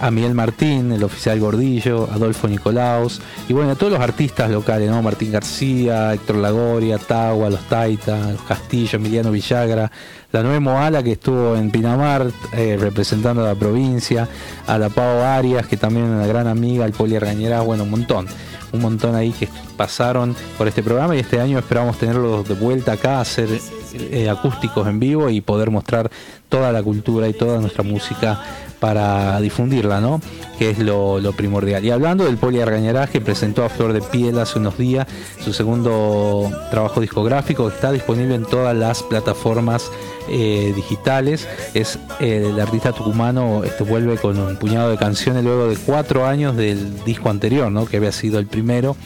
a 0.00 0.10
Miguel 0.10 0.34
Martín, 0.34 0.92
el 0.92 1.04
oficial 1.04 1.38
Gordillo, 1.38 2.08
Adolfo 2.10 2.48
Nicolaos, 2.48 3.20
y 3.48 3.52
bueno, 3.52 3.70
a 3.70 3.74
todos 3.76 3.92
los 3.92 4.00
artistas 4.00 4.50
locales, 4.50 4.90
¿no? 4.90 5.02
Martín 5.02 5.32
García, 5.32 6.12
Héctor 6.14 6.36
Lagoria, 6.36 6.98
Tagua, 6.98 7.50
Los 7.50 7.68
Taita, 7.68 8.32
Los 8.32 8.42
Castillo, 8.42 8.96
Emiliano 8.96 9.30
Villagra, 9.30 9.90
la 10.32 10.42
Nueva 10.42 10.60
Moala 10.60 11.02
que 11.02 11.12
estuvo 11.12 11.56
en 11.56 11.70
Pinamar 11.70 12.26
eh, 12.52 12.76
representando 12.78 13.42
a 13.42 13.48
la 13.48 13.54
provincia, 13.54 14.28
a 14.66 14.78
la 14.78 14.88
Pau 14.88 15.22
Arias, 15.22 15.66
que 15.66 15.76
también 15.76 16.06
es 16.06 16.12
una 16.12 16.26
gran 16.26 16.46
amiga, 16.46 16.84
al 16.84 16.92
Poli 16.92 17.18
bueno, 17.64 17.84
un 17.84 17.90
montón 17.90 18.26
un 18.72 18.80
montón 18.80 19.14
ahí 19.14 19.32
que 19.32 19.48
pasaron 19.76 20.36
por 20.56 20.68
este 20.68 20.82
programa 20.82 21.16
y 21.16 21.20
este 21.20 21.40
año 21.40 21.58
esperamos 21.58 21.98
tenerlos 21.98 22.46
de 22.46 22.54
vuelta 22.54 22.92
acá, 22.92 23.20
hacer 23.20 23.48
eh, 23.94 24.28
acústicos 24.28 24.86
en 24.86 25.00
vivo 25.00 25.30
y 25.30 25.40
poder 25.40 25.70
mostrar 25.70 26.10
toda 26.48 26.72
la 26.72 26.82
cultura 26.82 27.28
y 27.28 27.32
toda 27.32 27.60
nuestra 27.60 27.82
música 27.82 28.40
para 28.80 29.40
difundirla, 29.40 30.00
¿no? 30.00 30.20
Que 30.58 30.70
es 30.70 30.78
lo, 30.78 31.20
primordial. 31.36 31.84
Y 31.84 31.90
hablando 31.90 32.24
del 32.24 32.38
Poli 32.38 32.60
Argañarás, 32.60 33.10
que 33.10 33.20
presentó 33.20 33.64
a 33.64 33.68
Flor 33.68 33.92
de 33.92 34.00
Piel 34.00 34.38
hace 34.38 34.58
unos 34.58 34.76
días 34.76 35.06
su 35.42 35.52
segundo 35.52 36.50
trabajo 36.70 37.00
discográfico, 37.00 37.68
está 37.68 37.92
disponible 37.92 38.34
en 38.34 38.44
todas 38.44 38.76
las 38.76 39.02
plataformas 39.02 39.90
eh, 40.28 40.72
digitales. 40.74 41.46
Es 41.74 41.98
eh, 42.18 42.48
el 42.50 42.58
artista 42.58 42.92
tucumano, 42.92 43.62
este 43.64 43.84
vuelve 43.84 44.16
con 44.16 44.38
un 44.38 44.56
puñado 44.56 44.90
de 44.90 44.96
canciones 44.96 45.44
luego 45.44 45.68
de 45.68 45.76
cuatro 45.76 46.26
años 46.26 46.56
del 46.56 47.04
disco 47.04 47.30
anterior, 47.30 47.70
¿no? 47.70 47.86
Que 47.86 47.98
había 47.98 48.12
sido 48.12 48.38
el 48.38 48.46
primero 48.46 48.96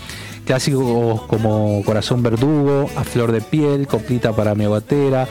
clásicos 0.45 1.23
como 1.23 1.83
Corazón 1.85 2.23
Verdugo, 2.23 2.89
A 2.97 3.05
Flor 3.05 3.33
de 3.33 3.41
Piel, 3.41 3.87
Coplita 3.87 4.33
para 4.33 4.55
mi 4.55 4.65
aguatera, 4.65 5.27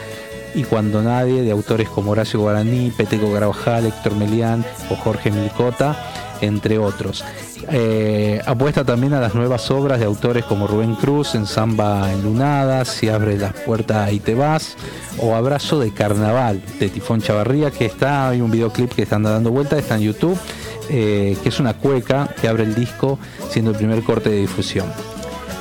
y 0.55 0.63
Cuando 0.63 1.01
Nadie, 1.01 1.41
de 1.41 1.51
autores 1.51 1.89
como 1.89 2.11
Horacio 2.11 2.39
Guaraní, 2.39 2.91
Peteco 2.91 3.31
Garabajal, 3.31 3.85
Héctor 3.85 4.15
Melián 4.15 4.65
o 4.89 4.95
Jorge 4.95 5.31
Milcota. 5.31 5.95
entre 6.41 6.77
otros. 6.77 7.23
Eh, 7.71 8.41
apuesta 8.45 8.83
también 8.83 9.13
a 9.13 9.21
las 9.21 9.33
nuevas 9.33 9.71
obras 9.71 9.99
de 9.99 10.05
autores 10.05 10.43
como 10.43 10.67
Rubén 10.67 10.95
Cruz 10.95 11.35
en 11.35 11.45
Samba 11.45 12.11
Enlunada, 12.11 12.83
Si 12.83 13.07
abre 13.07 13.37
las 13.37 13.53
puertas 13.53 14.11
y 14.11 14.19
te 14.19 14.35
vas, 14.35 14.75
o 15.19 15.35
Abrazo 15.35 15.79
de 15.79 15.93
Carnaval 15.93 16.61
de 16.79 16.89
Tifón 16.89 17.21
Chavarría, 17.21 17.71
que 17.71 17.85
está, 17.85 18.29
hay 18.29 18.41
un 18.41 18.51
videoclip 18.51 18.91
que 18.91 19.03
están 19.03 19.23
dando 19.23 19.51
vuelta, 19.51 19.77
está 19.77 19.95
en 19.95 20.01
YouTube, 20.01 20.37
eh, 20.89 21.37
que 21.41 21.49
es 21.49 21.59
una 21.59 21.75
cueca 21.75 22.27
que 22.41 22.47
abre 22.47 22.63
el 22.63 22.75
disco 22.75 23.17
siendo 23.49 23.71
el 23.71 23.77
primer 23.77 24.03
corte 24.03 24.29
de 24.29 24.41
difusión. 24.41 24.87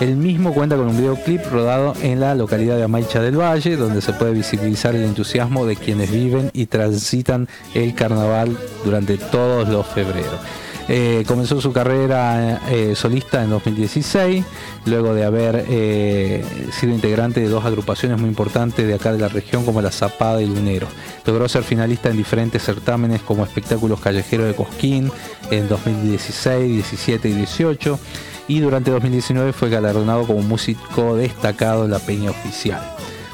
El 0.03 0.17
mismo 0.17 0.53
cuenta 0.53 0.77
con 0.77 0.88
un 0.88 0.97
videoclip 0.97 1.47
rodado 1.53 1.95
en 2.03 2.19
la 2.19 2.35
localidad 2.35 2.77
de 2.77 2.83
Amaicha 2.83 3.23
del 3.23 3.38
Valle, 3.38 3.77
donde 3.77 4.03
se 4.03 4.12
puede 4.12 4.33
visibilizar 4.33 4.97
el 4.97 5.05
entusiasmo 5.05 5.65
de 5.65 5.77
quienes 5.77 6.11
viven 6.11 6.51
y 6.53 6.67
transitan 6.67 7.47
el 7.73 7.95
carnaval 7.95 8.59
durante 8.85 9.17
todos 9.17 9.69
los 9.69 9.87
febreros. 9.87 10.41
Eh, 10.88 11.23
comenzó 11.29 11.61
su 11.61 11.73
carrera 11.73 12.62
eh, 12.69 12.95
solista 12.97 13.45
en 13.45 13.51
2016, 13.51 14.45
luego 14.87 15.15
de 15.15 15.25
haber 15.25 15.67
eh, 15.69 16.45
sido 16.73 16.93
integrante 16.93 17.38
de 17.38 17.49
dos 17.49 17.65
agrupaciones 17.65 18.19
muy 18.19 18.29
importantes 18.29 18.85
de 18.85 18.95
acá 18.95 19.12
de 19.12 19.19
la 19.19 19.29
región 19.29 19.65
como 19.65 19.81
La 19.83 19.93
Zapada 19.93 20.43
y 20.43 20.47
Lunero. 20.47 20.88
Logró 21.25 21.49
ser 21.49 21.62
finalista 21.62 22.11
en 22.11 22.17
diferentes 22.17 22.61
certámenes 22.65 23.21
como 23.21 23.45
Espectáculos 23.45 24.01
Callejeros 24.01 24.49
de 24.49 24.57
Cosquín 24.57 25.12
en 25.53 25.69
2016, 25.69 26.73
17 26.73 27.29
y 27.29 27.33
18 27.35 28.01
y 28.49 28.61
durante 28.61 28.91
2019 28.91 29.53
fue 29.53 29.71
galardonado 29.71 30.27
como 30.27 30.43
músico 30.43 31.17
destacado 31.17 31.85
en 31.85 31.91
la 31.91 31.99
Peña 31.99 32.31
Oficial 32.31 32.81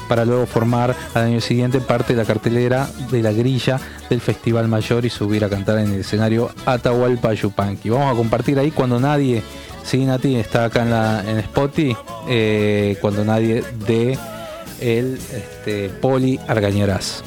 para 0.09 0.25
luego 0.25 0.45
formar 0.47 0.95
al 1.13 1.23
año 1.23 1.39
siguiente 1.39 1.79
parte 1.79 2.13
de 2.13 2.21
la 2.21 2.25
cartelera 2.25 2.89
de 3.11 3.21
la 3.21 3.31
grilla 3.31 3.79
del 4.09 4.19
Festival 4.19 4.67
Mayor 4.67 5.05
y 5.05 5.09
subir 5.09 5.45
a 5.45 5.49
cantar 5.49 5.77
en 5.77 5.93
el 5.93 5.99
escenario 6.01 6.49
Atahualpa 6.65 7.33
Yupanqui. 7.33 7.89
Vamos 7.89 8.11
a 8.11 8.17
compartir 8.17 8.57
ahí 8.57 8.71
cuando 8.71 8.99
nadie, 8.99 9.43
sí 9.83 10.03
Nati, 10.03 10.35
está 10.35 10.65
acá 10.65 10.81
en, 10.81 10.89
la, 10.89 11.23
eh, 12.27 12.97
cuando 12.99 13.23
nadie 13.23 13.63
de 13.87 14.17
el 14.81 15.19
este, 15.31 15.89
Poli 15.89 16.39
Argañarás. 16.47 17.23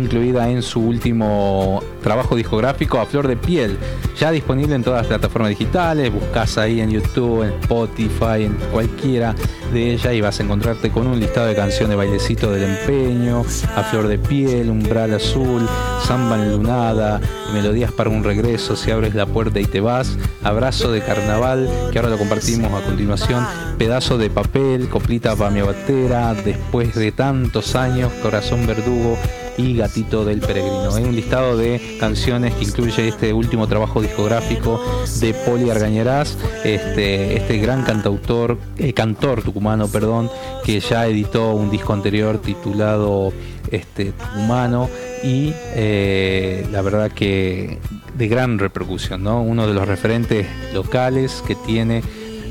Incluida 0.00 0.48
en 0.48 0.62
su 0.62 0.80
último 0.80 1.82
trabajo 2.02 2.34
discográfico 2.34 2.98
A 2.98 3.06
Flor 3.06 3.28
de 3.28 3.36
Piel, 3.36 3.78
ya 4.18 4.30
disponible 4.30 4.74
en 4.74 4.82
todas 4.82 5.00
las 5.02 5.06
plataformas 5.06 5.50
digitales, 5.50 6.12
buscas 6.12 6.58
ahí 6.58 6.80
en 6.80 6.90
YouTube, 6.90 7.42
en 7.42 7.52
Spotify, 7.60 8.44
en 8.44 8.54
cualquiera 8.72 9.34
de 9.72 9.92
ellas 9.92 10.12
y 10.14 10.20
vas 10.20 10.40
a 10.40 10.42
encontrarte 10.42 10.90
con 10.90 11.06
un 11.06 11.20
listado 11.20 11.46
de 11.46 11.54
canciones 11.54 11.96
Bailecito 11.96 12.50
del 12.50 12.64
Empeño, 12.64 13.44
A 13.76 13.82
Flor 13.84 14.08
de 14.08 14.18
Piel, 14.18 14.70
Umbral 14.70 15.14
Azul, 15.14 15.68
Samba 16.04 16.36
Lunada, 16.38 17.20
Melodías 17.52 17.92
para 17.92 18.10
un 18.10 18.24
Regreso, 18.24 18.76
Si 18.76 18.90
abres 18.90 19.14
la 19.14 19.26
puerta 19.26 19.60
y 19.60 19.64
te 19.64 19.80
vas, 19.80 20.16
Abrazo 20.42 20.90
de 20.90 21.02
Carnaval, 21.02 21.68
que 21.92 21.98
ahora 21.98 22.10
lo 22.10 22.18
compartimos 22.18 22.72
a 22.72 22.84
continuación, 22.84 23.46
Pedazo 23.78 24.18
de 24.18 24.30
Papel, 24.30 24.88
Coplita 24.88 25.36
para 25.36 25.50
mi 25.50 25.60
batera, 25.60 26.34
Después 26.34 26.94
de 26.94 27.12
tantos 27.12 27.76
años, 27.76 28.12
Corazón 28.22 28.66
Verdugo, 28.66 29.16
y 29.60 29.76
Gatito 29.76 30.24
del 30.24 30.40
Peregrino. 30.40 30.94
Hay 30.94 31.04
un 31.04 31.14
listado 31.14 31.56
de 31.56 31.96
canciones 32.00 32.54
que 32.54 32.64
incluye 32.64 33.08
este 33.08 33.32
último 33.32 33.66
trabajo 33.66 34.00
discográfico 34.00 34.80
de 35.20 35.34
Poli 35.34 35.70
Argañarás, 35.70 36.36
este, 36.64 37.36
este 37.36 37.58
gran 37.58 37.84
cantautor, 37.84 38.58
eh, 38.78 38.92
cantor 38.92 39.42
tucumano, 39.42 39.88
perdón, 39.88 40.30
que 40.64 40.80
ya 40.80 41.06
editó 41.06 41.52
un 41.52 41.70
disco 41.70 41.92
anterior 41.92 42.38
titulado 42.38 43.32
este, 43.70 44.12
Tucumano 44.12 44.88
y 45.22 45.52
eh, 45.74 46.66
la 46.72 46.82
verdad 46.82 47.10
que 47.12 47.78
de 48.16 48.28
gran 48.28 48.58
repercusión, 48.58 49.22
¿no? 49.22 49.42
Uno 49.42 49.66
de 49.66 49.74
los 49.74 49.86
referentes 49.86 50.46
locales 50.72 51.42
que 51.46 51.54
tiene 51.54 52.02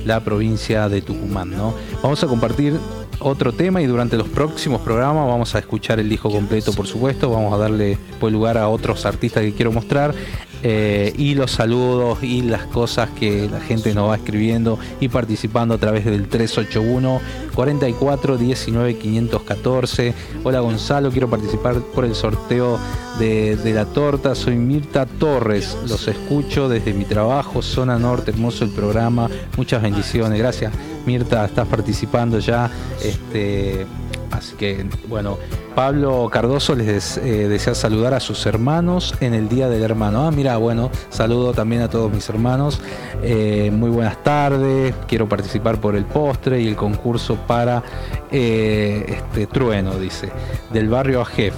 la 0.05 0.23
provincia 0.23 0.87
de 0.89 1.01
Tucumán, 1.01 1.51
¿no? 1.51 1.73
Vamos 2.01 2.23
a 2.23 2.27
compartir 2.27 2.79
otro 3.19 3.51
tema 3.51 3.81
y 3.81 3.85
durante 3.85 4.17
los 4.17 4.27
próximos 4.27 4.81
programas 4.81 5.27
vamos 5.27 5.55
a 5.55 5.59
escuchar 5.59 5.99
el 5.99 6.09
disco 6.09 6.29
completo, 6.29 6.73
por 6.73 6.87
supuesto. 6.87 7.29
Vamos 7.29 7.53
a 7.53 7.57
darle 7.57 7.97
pues, 8.19 8.31
lugar 8.33 8.57
a 8.57 8.69
otros 8.69 9.05
artistas 9.05 9.43
que 9.43 9.53
quiero 9.53 9.71
mostrar. 9.71 10.13
Eh, 10.61 11.13
y 11.17 11.35
los 11.35 11.51
saludos 11.51 12.21
y 12.21 12.41
las 12.41 12.63
cosas 12.65 13.09
que 13.11 13.47
la 13.49 13.61
gente 13.61 13.93
nos 13.93 14.09
va 14.09 14.17
escribiendo 14.17 14.77
y 14.99 15.07
participando 15.07 15.75
a 15.75 15.77
través 15.77 16.03
del 16.03 16.27
381 16.27 17.21
44 17.55 18.37
19 18.37 18.97
514. 18.97 20.13
Hola 20.43 20.59
Gonzalo, 20.59 21.11
quiero 21.11 21.29
participar 21.29 21.79
por 21.79 22.03
el 22.03 22.15
sorteo 22.15 22.77
de, 23.19 23.55
de, 23.55 23.73
la 23.73 23.85
torta. 23.85 24.35
Soy 24.35 24.55
Mirta 24.55 25.05
Torres, 25.05 25.77
los 25.87 26.07
escucho 26.07 26.67
desde 26.67 26.93
mi 26.93 27.05
trabajo, 27.05 27.61
zona 27.61 27.97
norte, 27.97 28.31
hermoso 28.31 28.65
el 28.65 28.71
programa. 28.71 29.29
Muchas 29.55 29.81
bendiciones, 29.81 30.37
gracias 30.37 30.73
Mirta, 31.05 31.45
estás 31.45 31.67
participando 31.67 32.39
ya. 32.39 32.69
Este, 33.03 33.85
así 34.31 34.55
que 34.55 34.85
bueno, 35.07 35.37
Pablo 35.75 36.29
Cardoso 36.31 36.75
les 36.75 37.17
eh, 37.17 37.47
desea 37.47 37.75
saludar 37.75 38.13
a 38.13 38.19
sus 38.19 38.45
hermanos 38.45 39.15
en 39.21 39.33
el 39.33 39.49
Día 39.49 39.69
del 39.69 39.83
Hermano. 39.83 40.27
Ah, 40.27 40.31
mira, 40.31 40.57
bueno, 40.57 40.91
saludo 41.09 41.53
también 41.53 41.81
a 41.81 41.89
todos 41.89 42.11
mis 42.11 42.27
hermanos. 42.29 42.81
Eh, 43.23 43.71
muy 43.73 43.89
buenas 43.89 44.21
tardes. 44.23 44.93
Quiero 45.07 45.29
participar 45.29 45.79
por 45.79 45.95
el 45.95 46.05
postre 46.05 46.61
y 46.61 46.67
el 46.67 46.75
concurso 46.75 47.35
para 47.35 47.83
eh, 48.31 49.05
este 49.07 49.47
trueno, 49.47 49.95
dice, 49.95 50.29
del 50.71 50.89
barrio 50.89 51.21
Ajef. 51.21 51.55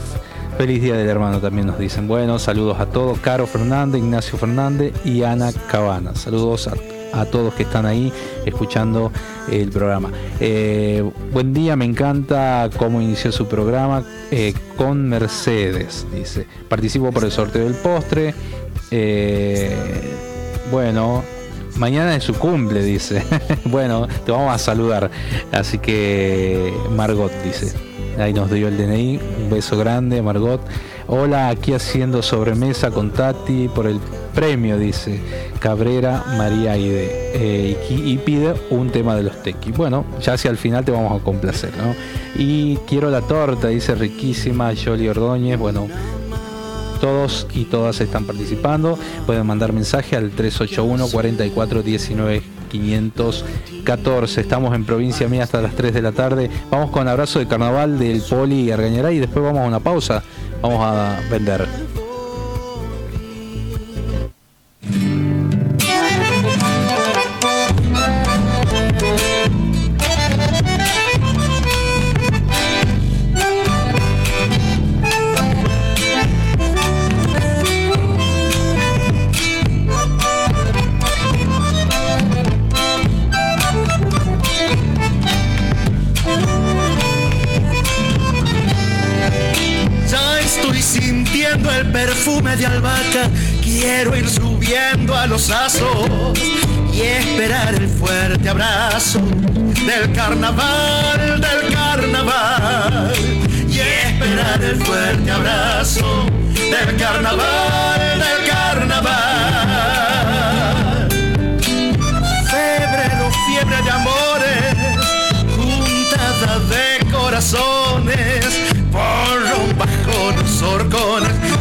Feliz 0.58 0.82
Día 0.82 0.96
del 0.96 1.08
Hermano 1.08 1.40
también 1.40 1.68
nos 1.68 1.80
dicen. 1.80 2.08
Bueno, 2.08 2.38
saludos 2.38 2.80
a 2.80 2.86
todos. 2.86 3.20
Caro 3.20 3.48
Fernández, 3.48 4.02
Ignacio 4.02 4.38
Fernández 4.38 4.94
y 5.04 5.24
Ana 5.24 5.52
Cabana. 5.70 6.14
Saludos 6.14 6.68
a 6.68 7.01
a 7.14 7.26
todos 7.26 7.54
que 7.54 7.64
están 7.64 7.86
ahí 7.86 8.12
escuchando 8.46 9.12
el 9.52 9.70
programa. 9.70 10.12
Eh, 10.40 11.04
buen 11.32 11.54
día, 11.54 11.76
me 11.76 11.86
encanta 11.86 12.70
cómo 12.78 13.02
inició 13.02 13.32
su 13.32 13.48
programa 13.48 14.04
eh, 14.32 14.54
con 14.78 15.10
Mercedes, 15.10 16.06
dice. 16.14 16.48
Participo 16.70 17.12
por 17.12 17.24
el 17.24 17.32
sorteo 17.32 17.64
del 17.64 17.76
postre. 17.76 18.34
Eh, 18.92 19.76
bueno, 20.72 21.24
mañana 21.76 22.16
es 22.16 22.24
su 22.24 22.34
cumple, 22.34 22.84
dice. 22.84 23.24
bueno, 23.66 24.08
te 24.26 24.32
vamos 24.32 24.54
a 24.54 24.58
saludar. 24.58 25.10
Así 25.52 25.80
que 25.80 26.74
Margot 26.96 27.32
dice. 27.44 27.74
Ahí 28.18 28.34
nos 28.34 28.52
dio 28.52 28.68
el 28.68 28.78
DNI. 28.78 29.20
Un 29.44 29.50
beso 29.50 29.78
grande, 29.78 30.22
Margot. 30.22 30.62
Hola, 31.14 31.50
aquí 31.50 31.74
haciendo 31.74 32.22
sobremesa 32.22 32.90
con 32.90 33.12
Tati 33.12 33.68
por 33.68 33.86
el 33.86 34.00
premio, 34.34 34.78
dice 34.78 35.20
Cabrera 35.60 36.24
María 36.38 36.78
Ide. 36.78 37.10
Eh, 37.34 37.78
y, 37.90 38.18
pide 38.20 38.54
un 38.70 38.92
tema 38.92 39.14
de 39.18 39.24
los 39.24 39.44
tequis. 39.44 39.76
Bueno, 39.76 40.06
ya 40.22 40.36
hacia 40.36 40.50
el 40.50 40.56
final 40.56 40.86
te 40.86 40.94
vamos 40.94 41.20
a 41.20 41.22
complacer, 41.22 41.72
¿no? 41.76 41.94
Y 42.42 42.78
quiero 42.88 43.12
la 43.12 43.20
torta, 43.20 43.68
dice 43.68 43.94
riquísima 43.94 44.72
Jolie 44.74 45.10
Ordóñez. 45.10 45.60
Bueno, 45.60 45.90
todos 47.02 47.46
y 47.54 47.66
todas 47.66 48.00
están 48.00 48.24
participando. 48.24 48.98
Pueden 49.26 49.46
mandar 49.46 49.74
mensaje 49.74 50.16
al 50.16 50.32
381 50.32 51.10
44 51.12 51.84
19 51.84 52.42
514. 52.72 54.40
Estamos 54.40 54.74
en 54.74 54.86
provincia 54.86 55.28
mía 55.28 55.44
hasta 55.44 55.62
las 55.62 55.76
3 55.76 55.94
de 55.94 56.02
la 56.02 56.14
tarde. 56.14 56.50
Vamos 56.70 56.90
con 56.90 57.10
abrazo 57.10 57.40
de 57.40 57.48
carnaval 57.48 58.00
del 58.00 58.22
Poli 58.22 58.62
y 58.62 58.72
Argañará 58.72 59.12
y 59.12 59.20
después 59.20 59.44
vamos 59.44 59.62
a 59.62 59.68
una 59.68 59.82
pausa 59.82 60.24
vamos 60.62 60.80
a 60.82 61.20
vender. 61.30 62.01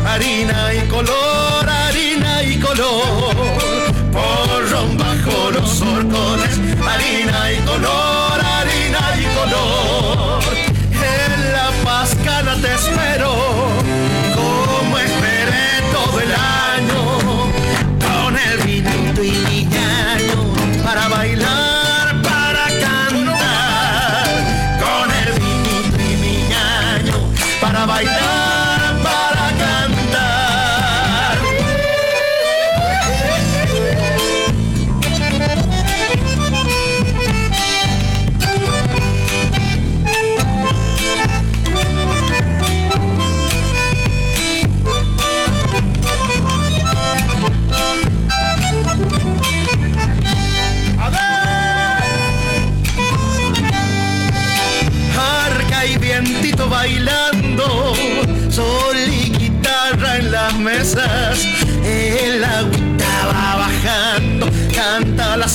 Harina 0.06 0.74
y 0.74 0.88
color, 0.88 1.68
harina 1.68 2.42
y 2.42 2.58
color. 2.58 3.34
Porro 4.12 4.82
bajo 4.98 5.50
los 5.52 5.80
horcones, 5.80 6.58
harina 6.86 7.52
y 7.52 7.56
color, 7.60 8.40
harina 8.44 9.00
y 9.18 9.24
color. 9.36 10.42
En 10.92 11.52
la 11.52 11.70
pascana 11.84 12.56
te 12.60 12.74
espero, 12.74 13.34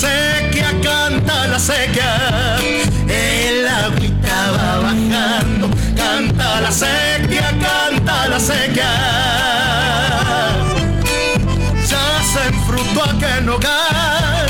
sequía, 0.06 0.72
canta 0.84 1.48
la 1.48 1.60
sequía, 1.60 2.58
el 3.08 3.68
agüita 3.68 4.52
va 4.56 4.80
bajando, 4.86 5.70
canta 5.96 6.62
la 6.62 6.72
sequía, 6.72 7.50
canta 7.66 8.28
la 8.28 8.40
sequía. 8.40 8.94
Ya 11.90 12.08
se 12.32 12.42
enfrutó 12.54 13.04
aquel 13.04 13.50
hogar, 13.50 14.48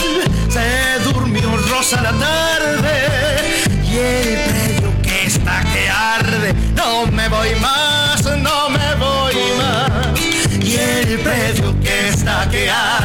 se 0.50 1.00
durmió 1.04 1.50
rosa 1.70 2.02
la 2.02 2.14
tarde 2.14 2.96
y 3.84 3.98
el 3.98 4.40
predio 4.50 5.02
que 5.02 5.26
está 5.26 5.64
que 5.72 5.90
arde. 5.90 6.54
No 6.76 7.06
me 7.08 7.28
voy 7.30 7.56
más, 7.56 8.24
no 8.48 8.70
me 8.70 8.96
voy 8.96 9.36
más. 9.62 10.20
Y 10.62 10.76
el 10.76 11.20
predio 11.20 11.80
que 11.82 12.10
está 12.10 12.50
que 12.50 12.70
arde, 12.70 13.05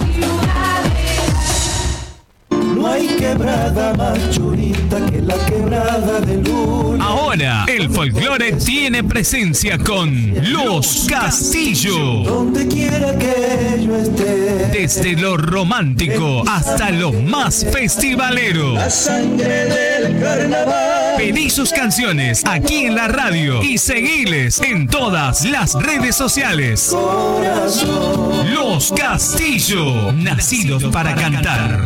Quebrada 3.21 3.93
más 3.93 4.17
churita 4.31 5.05
que 5.05 5.21
la 5.21 5.35
quebrada 5.45 6.21
de 6.21 6.37
luna. 6.37 7.05
Ahora, 7.05 7.65
el 7.67 7.87
folclore 7.91 8.53
tiene 8.53 9.03
presencia 9.03 9.77
con 9.77 10.33
Los 10.51 11.05
Castillo. 11.07 12.23
Donde 12.23 12.67
quiera 12.67 13.15
que 13.19 13.85
yo 13.85 13.95
esté. 13.95 14.69
Desde 14.73 15.13
lo 15.13 15.37
romántico 15.37 16.43
hasta 16.49 16.89
lo 16.89 17.13
más 17.13 17.63
festivalero. 17.71 18.73
La 18.73 18.89
sangre 18.89 19.65
del 19.65 20.19
carnaval. 20.19 21.15
Pedí 21.17 21.51
sus 21.51 21.71
canciones 21.71 22.41
aquí 22.43 22.85
en 22.85 22.95
la 22.95 23.07
radio 23.07 23.61
y 23.61 23.77
seguiles 23.77 24.59
en 24.61 24.87
todas 24.87 25.45
las 25.45 25.75
redes 25.75 26.15
sociales. 26.15 26.89
Corazón. 26.89 28.51
Los 28.51 28.91
Castillo, 28.91 30.11
nacidos 30.11 30.85
para 30.85 31.13
cantar. 31.13 31.85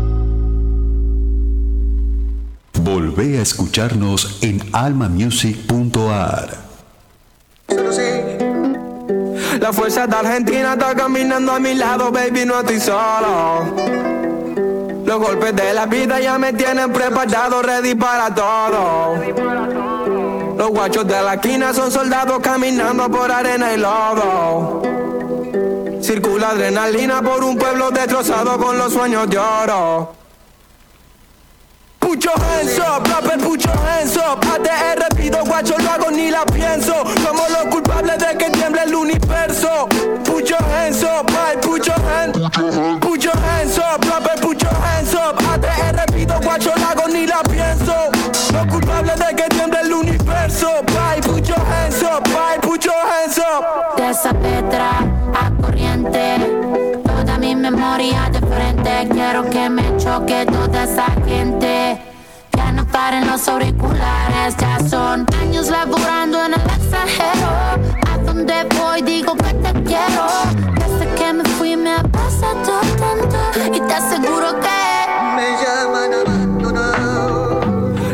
Volvé 2.83 3.37
a 3.37 3.43
escucharnos 3.43 4.39
en 4.41 4.59
almamusic.ar. 4.73 6.57
La 9.59 9.71
fuerza 9.71 10.07
de 10.07 10.15
Argentina 10.15 10.73
está 10.73 10.95
caminando 10.95 11.51
a 11.51 11.59
mi 11.59 11.75
lado, 11.75 12.11
baby, 12.11 12.43
no 12.43 12.59
estoy 12.59 12.79
solo. 12.79 13.65
Los 15.05 15.19
golpes 15.19 15.55
de 15.55 15.75
la 15.75 15.85
vida 15.85 16.19
ya 16.19 16.39
me 16.39 16.53
tienen 16.53 16.91
preparado, 16.91 17.61
ready 17.61 17.93
para 17.93 18.33
todo. 18.33 19.15
Los 20.57 20.69
guachos 20.71 21.05
de 21.05 21.21
la 21.21 21.35
esquina 21.35 21.75
son 21.75 21.91
soldados 21.91 22.39
caminando 22.39 23.11
por 23.11 23.31
arena 23.31 23.73
y 23.73 23.77
lodo. 23.77 24.81
Circula 26.01 26.49
adrenalina 26.49 27.21
por 27.21 27.43
un 27.43 27.59
pueblo 27.59 27.91
destrozado 27.91 28.57
con 28.57 28.75
los 28.79 28.91
sueños 28.91 29.29
de 29.29 29.37
oro. 29.37 30.20
Put 32.11 32.25
your 32.25 32.37
hands 32.39 32.77
up, 32.77 33.07
rapper, 33.07 33.37
put 33.37 33.63
your 33.63 33.73
hands 33.73 34.17
up 34.17 34.41
ATR 34.41 35.15
pido 35.15 35.45
guacho, 35.45 35.77
lo 35.77 35.89
hago 35.91 36.11
ni 36.11 36.29
la 36.29 36.43
pienso. 36.43 37.05
Somos 37.23 37.49
los 37.49 37.73
culpables 37.73 38.17
de 38.17 38.37
que 38.37 38.49
tiemble 38.49 38.81
el 38.83 38.93
universo. 38.93 39.87
Put 40.25 40.49
your 40.49 40.61
hands 40.61 41.03
up, 41.03 41.31
ay, 41.39 41.55
put 41.61 41.87
your 41.87 41.97
hands 42.01 42.37
Put 42.99 43.23
your 43.23 43.37
hands 43.37 43.77
up, 43.77 44.03
rapper, 44.03 44.41
put 44.41 44.61
hands 44.61 45.15
up 45.15 45.37
ATR 45.53 46.05
pido 46.13 46.37
guacho, 46.41 46.73
lo 46.75 46.85
hago 46.85 47.07
ni 47.07 47.25
la 47.25 47.41
pienso. 47.43 48.11
Los 48.51 48.65
culpables 48.67 49.17
de 49.17 49.33
que 49.33 49.47
tiemble 49.47 49.79
el 49.79 49.93
universo. 49.93 50.83
Ay, 51.01 51.21
put 51.21 51.47
your 51.47 51.59
hands 51.59 52.03
up, 52.03 52.27
ay, 52.37 52.59
put 52.59 52.83
your 52.83 52.93
hands 52.93 53.37
up 53.37 53.95
de 53.95 54.09
esa 54.09 54.33
petra 54.33 54.99
a 55.33 55.49
corriente. 55.61 57.10
Mi 57.41 57.55
memoria 57.55 58.29
de 58.31 58.39
frente. 58.39 59.09
Quiero 59.11 59.49
que 59.49 59.67
me 59.67 59.81
choque 59.97 60.45
toda 60.45 60.83
esa 60.83 61.07
gente 61.25 61.99
que 62.51 62.71
no 62.71 62.85
paren 62.85 63.25
los 63.25 63.47
auriculares. 63.47 64.55
Ya 64.57 64.77
son 64.87 65.25
años 65.41 65.69
laborando 65.69 66.45
en 66.45 66.53
el 66.53 66.61
extranjero. 66.61 67.47
A 68.11 68.17
donde 68.27 68.53
voy 68.79 69.01
digo 69.01 69.33
que 69.35 69.53
te 69.55 69.73
quiero. 69.83 70.27
Desde 70.75 71.15
que 71.15 71.33
me 71.33 71.43
fui 71.57 71.75
me 71.75 71.93
ha 71.95 72.03
pasado 72.03 72.79
tanto. 72.99 73.75
Y 73.75 73.79
te 73.79 73.93
aseguro 73.93 74.59
que 74.59 74.79
me 75.35 75.47
llaman 75.63 76.13
abandonado. 76.13 76.40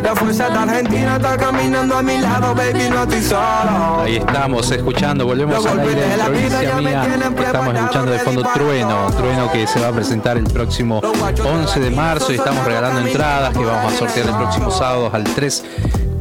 La 0.07 0.15
fuerza 0.15 0.49
de 0.49 0.57
Argentina 0.57 1.17
está 1.17 1.35
caminando 1.35 1.97
a 1.97 2.01
mi 2.01 2.17
lado, 2.17 2.55
baby, 2.55 2.87
no 2.89 3.03
estoy 3.03 3.21
solo. 3.21 3.99
Ahí 4.03 4.15
estamos 4.15 4.71
escuchando, 4.71 5.25
volvemos 5.25 5.67
golpes 5.67 5.85
aire 5.85 6.07
de 6.07 6.15
la 6.15 6.25
provincia 6.27 6.75
mía. 6.75 7.03
Estamos 7.37 7.75
escuchando 7.75 8.11
de 8.13 8.19
fondo. 8.19 8.43
Trueno, 8.53 9.11
Trueno 9.11 9.51
que 9.51 9.67
se 9.67 9.81
va 9.81 9.89
a 9.89 9.91
presentar 9.91 10.37
el 10.37 10.45
próximo 10.45 11.01
11 11.01 11.79
de 11.81 11.91
marzo 11.91 12.31
y 12.31 12.35
estamos 12.35 12.63
regalando 12.63 13.01
entradas 13.01 13.51
que 13.51 13.65
vamos 13.65 13.91
a 13.93 13.97
sortear 13.97 14.27
el 14.27 14.35
próximo 14.35 14.71
sábado 14.71 15.09
al 15.11 15.25
3. 15.25 15.65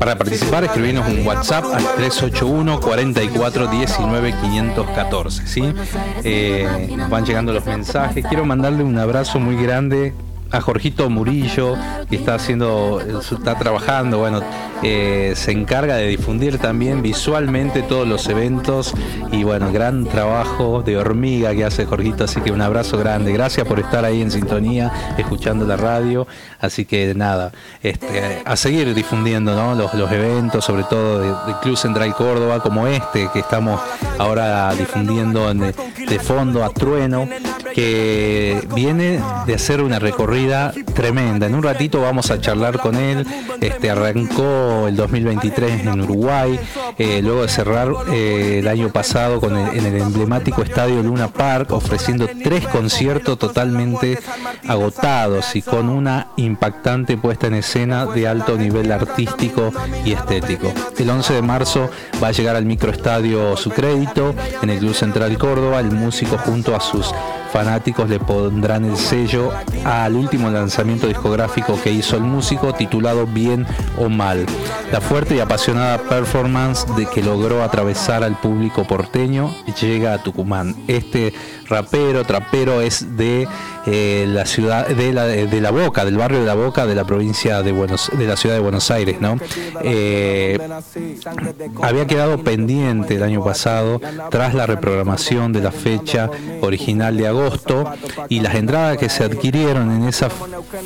Para 0.01 0.19
participar, 0.19 0.65
escribirnos 0.65 1.09
un 1.09 1.25
WhatsApp 1.25 1.67
al 1.67 1.85
381 1.95 2.81
44 2.81 3.69
19 3.69 4.35
514. 4.43 5.47
¿sí? 5.47 5.63
Eh, 6.25 6.93
nos 6.97 7.09
van 7.09 7.25
llegando 7.25 7.53
los 7.53 7.65
mensajes. 7.65 8.27
Quiero 8.27 8.45
mandarle 8.45 8.83
un 8.83 8.99
abrazo 8.99 9.39
muy 9.39 9.55
grande 9.55 10.13
a 10.57 10.61
Jorgito 10.61 11.11
Murillo, 11.11 11.75
que 12.09 12.17
está 12.17 12.35
haciendo, 12.35 13.01
está 13.01 13.59
trabajando, 13.59 14.19
bueno, 14.19 14.41
eh, 14.83 15.33
se 15.37 15.53
encarga 15.53 15.97
de 15.97 16.07
difundir 16.09 16.59
también 16.59 17.03
visualmente 17.03 17.83
todos 17.83 18.07
los 18.07 18.27
eventos 18.29 18.95
y 19.33 19.43
bueno, 19.45 19.71
gran 19.73 20.07
trabajo 20.07 20.83
de 20.83 20.97
hormiga 20.97 21.55
que 21.55 21.65
hace 21.65 21.85
Jorgito, 21.85 22.25
así 22.25 22.41
que 22.41 22.53
un 22.53 22.63
abrazo 22.63 22.99
grande, 22.99 23.33
gracias 23.33 23.67
por 23.67 23.79
estar 23.81 24.05
ahí 24.05 24.23
en 24.23 24.31
sintonía, 24.31 24.91
escuchando 25.19 25.67
la 25.67 25.77
radio, 25.77 26.27
así 26.61 26.85
que 26.85 27.15
nada, 27.15 27.53
este, 27.83 28.43
a 28.45 28.57
seguir 28.57 28.95
difundiendo 28.95 29.55
¿no? 29.55 29.75
los, 29.75 30.11
eventos, 30.13 30.65
sobre 30.65 30.85
todo 30.85 31.21
de- 31.21 31.37
Club 31.63 31.77
Central 31.77 32.15
Córdoba, 32.15 32.61
como 32.61 32.87
este 32.87 33.29
que 33.33 33.41
estamos 33.41 33.81
ahora 34.19 34.73
difundiendo 34.75 35.51
en- 35.51 35.61
de 35.61 36.19
fondo 36.21 36.65
a 36.65 36.71
Trueno, 36.71 37.29
que 37.77 38.67
viene 38.75 39.21
de 39.45 39.55
hacer 39.55 39.83
una 39.83 39.99
recorrida 39.99 40.73
tremenda. 40.95 41.47
En 41.47 41.55
un 41.55 41.63
ratito 41.63 42.01
vamos 42.01 42.31
a 42.31 42.41
charlar 42.41 42.79
con 42.79 42.97
él. 42.97 43.27
Este 43.61 43.91
arrancó 43.91 44.89
el 44.89 44.97
2023 44.97 45.83
en 45.83 46.01
Uruguay, 46.01 46.59
eh, 46.97 47.21
luego 47.23 47.43
de 47.43 47.49
cerrar 47.49 47.93
eh, 48.11 48.61
el 48.61 48.69
año 48.69 48.89
pasado 48.89 49.43
en 49.47 49.85
el 49.85 50.01
emblemático 50.01 50.63
estadio 50.63 51.03
Luna 51.03 51.29
Park, 51.29 51.73
ofreciendo 51.73 52.27
tres 52.43 52.67
conciertos 52.67 53.39
totalmente 53.39 54.19
agotados 54.67 55.55
y 55.55 55.61
con 55.61 55.91
una 55.91 56.29
impactante 56.37 57.19
puesta 57.19 57.49
en 57.49 57.57
escena 57.57 58.07
de 58.07 58.27
alto 58.27 58.57
nivel 58.57 58.91
artístico 58.91 59.71
y 60.03 60.13
estético. 60.13 60.73
El 60.97 61.11
11 61.11 61.35
de 61.35 61.43
marzo 61.43 61.91
va 62.23 62.29
a 62.29 62.33
llegar 62.33 62.57
al 62.57 62.65
microestadio 62.65 63.55
Su 63.59 63.69
Crédito 63.69 64.35
en 64.63 64.71
el 64.71 64.79
Club 64.79 64.95
Central 64.95 65.37
Córdoba. 65.37 65.81
El 65.81 65.91
músico 65.91 66.39
junto 66.39 66.75
a 66.75 66.81
sus 66.81 67.13
fanáticos 67.67 68.09
le 68.09 68.21
pondrán 68.21 68.85
el 68.85 68.97
sello 68.97 69.51
al 69.85 70.15
último 70.15 70.49
lanzamiento 70.51 71.09
discográfico 71.09 71.77
que 71.83 71.91
hizo 71.91 72.17
el 72.17 72.23
músico 72.23 72.73
titulado 72.73 73.27
Bien 73.27 73.67
o 73.99 74.09
Mal. 74.09 74.47
La 74.93 75.01
fuerte 75.01 75.35
y 75.35 75.41
apasionada 75.41 75.99
performance 75.99 76.87
de 76.97 77.07
que 77.07 77.25
logró 77.25 77.65
atravesar 77.65 78.23
al 78.23 78.39
público 78.39 78.85
porteño 78.85 79.53
llega 79.81 80.15
a 80.15 80.23
Tucumán. 80.23 80.77
Este 80.87 81.35
rapero, 81.69 82.25
trapero 82.25 82.81
es 82.83 83.17
de 83.17 83.49
eh, 83.87 84.27
la 84.29 84.47
ciudad 84.47 84.87
de 84.87 85.13
la, 85.13 85.25
de 85.25 85.61
la 85.61 85.73
Boca, 85.73 86.05
del 86.05 86.17
barrio 86.17 86.39
de 86.39 86.47
la 86.47 86.55
Boca 86.55 86.87
de 86.87 86.95
la 86.95 87.05
provincia 87.05 87.63
de 87.63 87.73
Buenos 87.73 88.13
de 88.17 88.27
la 88.27 88.37
ciudad 88.37 88.55
de 88.55 88.61
Buenos 88.61 88.93
Aires. 88.93 89.17
Eh, 89.83 90.57
había 91.83 92.07
quedado 92.07 92.45
pendiente 92.45 93.17
el 93.17 93.25
año 93.25 93.43
pasado 93.43 94.01
tras 94.31 94.55
la 94.55 94.67
reprogramación 94.67 95.53
de 95.53 95.63
la 95.63 95.73
fecha 95.73 96.31
original 96.61 97.17
de 97.17 97.27
agosto 97.27 97.56
y 98.29 98.41
las 98.41 98.55
entradas 98.55 98.99
que 98.99 99.09
se 99.09 99.25
adquirieron 99.25 99.91
en 99.91 100.09
esa 100.09 100.29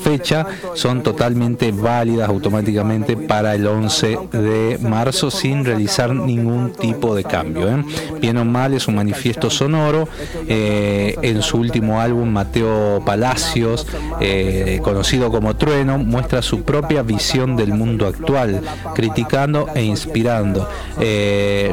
fecha 0.03 0.47
son 0.75 1.03
totalmente 1.03 1.73
válidas 1.73 2.29
automáticamente 2.29 3.17
para 3.17 3.55
el 3.55 3.67
11 3.67 4.19
de 4.33 4.79
marzo 4.81 5.31
sin 5.31 5.65
realizar 5.65 6.15
ningún 6.15 6.73
tipo 6.73 7.15
de 7.15 7.25
cambio. 7.25 7.69
¿eh? 7.69 7.85
Bien 8.21 8.37
o 8.39 8.45
mal 8.45 8.75
es 8.75 8.89
un 8.89 8.97
manifiesto 8.97 9.51
sonoro. 9.51 10.09
eh, 10.49 11.17
en 11.23 11.43
su 11.43 11.59
último 11.59 12.01
álbum, 12.01 12.29
Mateo 12.29 13.03
Palacios, 13.05 13.87
eh, 14.21 14.81
conocido 14.83 15.31
como 15.31 15.57
Trueno, 15.57 15.99
muestra 15.99 16.43
su 16.43 16.63
propia 16.63 17.03
visión 17.03 17.57
del 17.57 17.73
mundo 17.73 18.07
actual, 18.07 18.63
criticando 18.95 19.69
e 19.75 19.83
inspirando, 19.83 20.69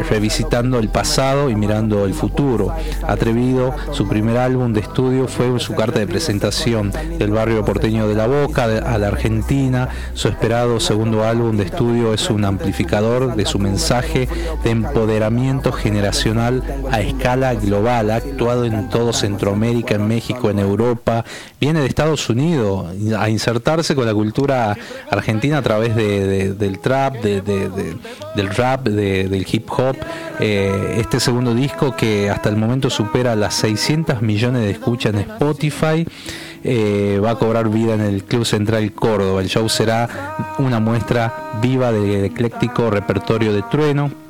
revisitando 0.10 0.80
el 0.80 0.90
pasado 0.90 1.50
y 1.50 1.56
mirando 1.56 2.06
el 2.06 2.14
futuro. 2.14 2.74
Atrevido, 3.08 3.74
su 3.92 4.08
primer 4.08 4.38
álbum 4.38 4.74
de 4.74 4.82
estudio 4.88 5.28
fue 5.28 5.60
su 5.60 5.76
carta 5.76 6.00
de 6.00 6.08
presentación 6.08 6.92
del 7.20 7.32
barrio 7.32 7.64
porteño 7.64 8.08
de 8.08 8.16
La 8.16 8.28
Boca 8.28 8.64
a 8.64 8.98
la 8.98 9.08
Argentina. 9.08 9.90
Su 10.14 10.28
esperado 10.28 10.80
segundo 10.80 11.24
álbum 11.24 11.58
de 11.58 11.66
estudio 11.66 12.14
es 12.14 12.30
un 12.30 12.46
amplificador 12.46 13.36
de 13.36 13.46
su 13.46 13.60
mensaje 13.60 14.28
de 14.64 14.70
empoderamiento 14.70 15.72
generacional 15.72 16.64
a 16.92 17.02
escala 17.02 17.54
global. 17.56 18.10
Ha 18.12 18.16
actuado 18.18 18.66
en 18.66 18.90
todo 18.90 19.14
Centroamérica, 19.14 19.96
en 19.96 20.08
México, 20.08 20.50
en 20.50 20.60
Europa. 20.60 21.24
Viene 21.60 21.82
de 21.82 21.88
Estados 21.88 22.30
Unidos 22.30 22.88
a 23.18 23.30
insertarse 23.30 23.94
con 23.96 24.06
la 24.06 24.14
cultura 24.14 24.76
argentina 25.12 25.58
a 25.60 25.62
través 25.62 25.96
de- 25.96 26.26
de- 26.28 26.54
del 26.54 26.80
trap, 26.80 27.16
de- 27.22 27.42
de- 27.42 27.70
de- 27.70 27.98
del 28.36 28.50
rap, 28.50 28.88
de- 28.88 29.28
del 29.28 29.46
hip 29.52 29.70
hop. 29.72 29.96
Eh, 30.40 30.96
este 31.00 31.20
segundo 31.20 31.54
disco 31.54 31.96
que 31.96 32.30
hasta 32.30 32.50
el 32.50 32.58
momento 32.58 32.90
supera 32.90 33.36
las 33.36 33.56
600 33.56 34.22
millones 34.22 34.62
de 34.62 34.77
escuchas 34.78 35.14
en 35.14 35.20
Spotify. 35.32 36.06
eh, 36.64 37.20
va 37.24 37.32
a 37.32 37.36
cobrar 37.36 37.70
vida 37.70 37.94
en 37.94 38.02
el 38.02 38.24
Club 38.24 38.46
Central 38.46 38.92
Córdoba. 38.92 39.42
El 39.42 39.48
show 39.48 39.68
será 39.70 40.56
una 40.58 40.80
muestra 40.80 41.60
viva 41.62 41.92
del 41.92 42.26
ecléctico 42.26 42.90
repertorio 42.90 43.54
de 43.54 43.64
Trueno. 43.64 44.27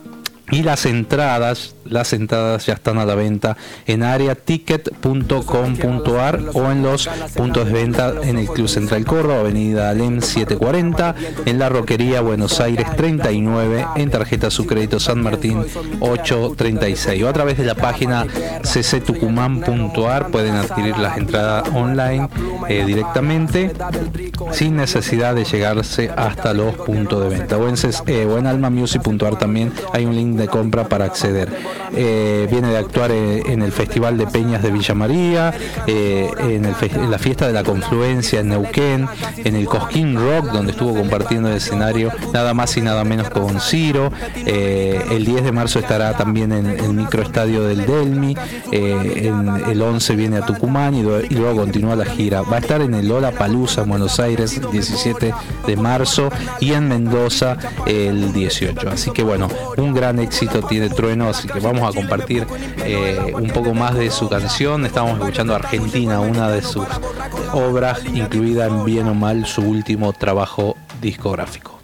Y 0.50 0.64
las 0.64 0.86
entradas, 0.86 1.76
las 1.84 2.14
entradas 2.14 2.66
ya 2.66 2.72
están 2.74 3.00
a 3.00 3.06
la 3.06 3.16
venta 3.16 3.58
en 3.86 4.04
areaticket.com.ar 4.04 6.40
o 6.54 6.72
en 6.72 6.84
los 6.84 7.10
puntos 7.36 7.66
de 7.66 7.74
venta 7.74 8.14
en 8.24 8.38
el 8.38 8.48
Club 8.48 8.70
Central 8.70 9.04
Córdoba, 9.06 9.42
Avenida 9.42 9.90
Alem 9.90 10.22
740, 10.22 11.16
en 11.46 11.60
la 11.60 11.68
Roquería 11.68 12.22
Buenos 12.22 12.62
Aires 12.62 12.88
39, 12.96 13.88
en 13.98 14.10
tarjeta 14.10 14.50
su 14.50 14.66
crédito 14.66 15.02
San 15.02 15.22
Martín 15.22 15.66
836 16.00 17.24
o 17.24 17.28
a 17.28 17.34
través 17.34 17.58
de 17.58 17.66
la 17.66 17.76
página 17.76 18.26
cctucumán.ar 18.62 20.30
pueden 20.30 20.56
adquirir 20.56 20.98
las 20.98 21.18
entradas 21.18 21.68
online 21.74 22.30
eh, 22.70 22.86
directamente 22.86 23.74
sin 24.54 24.78
necesidad 24.78 25.36
de 25.36 25.44
llegarse 25.44 26.10
hasta 26.16 26.54
los 26.54 26.74
puntos 26.76 27.24
de 27.24 27.30
venta. 27.38 27.58
O 27.58 27.68
en, 27.68 27.76
eh, 27.76 28.38
en 28.38 28.48
almamusic.ar 28.48 29.38
también 29.38 29.74
hay 29.94 30.06
un 30.06 30.16
link 30.16 30.37
de 30.38 30.48
compra 30.48 30.88
para 30.88 31.06
acceder. 31.06 31.50
Eh, 31.96 32.48
viene 32.52 32.70
de 32.70 32.78
actuar 32.78 33.12
en 33.12 33.62
el 33.62 33.72
Festival 33.72 34.18
de 34.18 34.28
Peñas 34.28 34.62
de 34.62 34.72
Villa 34.72 34.94
María 34.94 35.54
eh, 35.88 36.30
en, 36.40 36.64
la 37.10 37.18
fiesta 37.18 37.48
de 37.48 37.54
la 37.54 37.64
confluencia 37.64 38.42
en 38.42 38.50
Neuquén 38.50 39.08
en 39.38 39.56
el 39.56 39.66
Cosquín 39.66 40.16
Rock 40.16 40.52
donde 40.52 40.72
estuvo 40.72 40.94
compartiendo 40.94 41.50
el 41.50 41.56
escenario 41.58 42.12
nada 42.34 42.54
más 42.54 42.76
y 42.78 42.82
nada 42.82 43.04
menos 43.04 43.30
con 43.30 43.60
Ciro. 43.60 44.12
Eh, 44.36 45.02
el 45.12 45.26
10 45.26 45.44
de 45.46 45.52
marzo 45.52 45.80
estará 45.80 46.16
también 46.16 46.52
en 46.52 46.66
el 46.68 46.94
microestadio 46.94 47.64
del 47.64 47.86
Delmi 47.86 48.36
el 48.72 49.82
11 49.82 50.16
viene 50.16 50.38
a 50.38 50.46
Tucumán 50.46 50.94
y, 50.94 51.00
y 51.00 51.36
luego 51.36 51.62
continúa 51.62 51.96
la 51.96 52.06
gira. 52.06 52.42
Va 52.42 52.58
a 52.58 52.60
estar 52.60 52.82
en 52.82 52.94
el 52.94 53.08
Lola 53.08 53.32
Palusa 53.32 53.84
en 53.84 53.90
Buenos 53.90 54.20
Aires 54.20 54.58
el 54.58 54.70
17 54.72 55.34
de 55.66 55.76
marzo 55.76 56.30
y 56.60 56.74
en 56.74 56.88
Mendoza 56.88 57.58
el 57.86 58.34
18 58.34 58.90
así 58.90 59.12
que 59.12 59.24
bueno 59.24 59.48
un 59.78 59.94
gran 59.94 60.20
éxito 60.28 60.62
tiene 60.62 60.90
Trueno 60.90 61.30
así 61.30 61.48
que 61.48 61.60
vamos 61.60 61.90
a 61.90 61.94
compartir 61.98 62.46
eh, 62.84 63.32
un 63.34 63.50
poco 63.50 63.74
más 63.74 63.96
de 63.96 64.12
su 64.12 64.28
canción. 64.28 64.86
Estamos 64.86 65.18
escuchando 65.18 65.56
Argentina 65.56 66.20
una 66.20 66.50
de 66.50 66.62
sus 66.62 66.86
obras 67.54 68.04
incluida 68.14 68.68
en 68.68 68.84
bien 68.84 69.08
o 69.08 69.14
mal 69.14 69.46
su 69.46 69.62
último 69.62 70.12
trabajo 70.12 70.76
discográfico. 71.02 71.80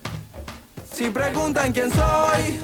Si 0.91 1.09
preguntan 1.09 1.71
quién 1.71 1.89
soy, 1.89 2.59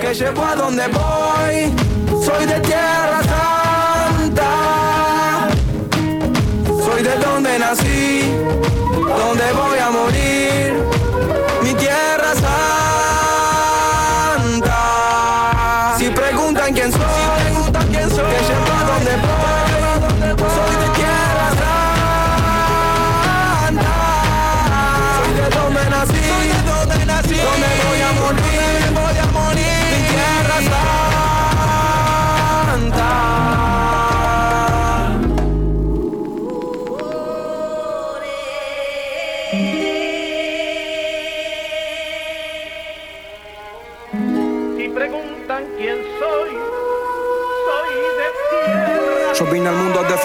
que 0.00 0.14
llevo 0.14 0.44
a 0.44 0.54
donde 0.54 0.84
voy, 0.88 2.22
soy 2.22 2.46
de 2.46 2.60
Tierra 2.60 3.20
Santa. 3.32 4.52
Soy 6.84 7.02
de 7.02 7.16
donde 7.16 7.58
nací, 7.58 8.20
donde 8.92 9.52
voy 9.52 9.78
a 9.78 9.90
morir, 9.90 10.35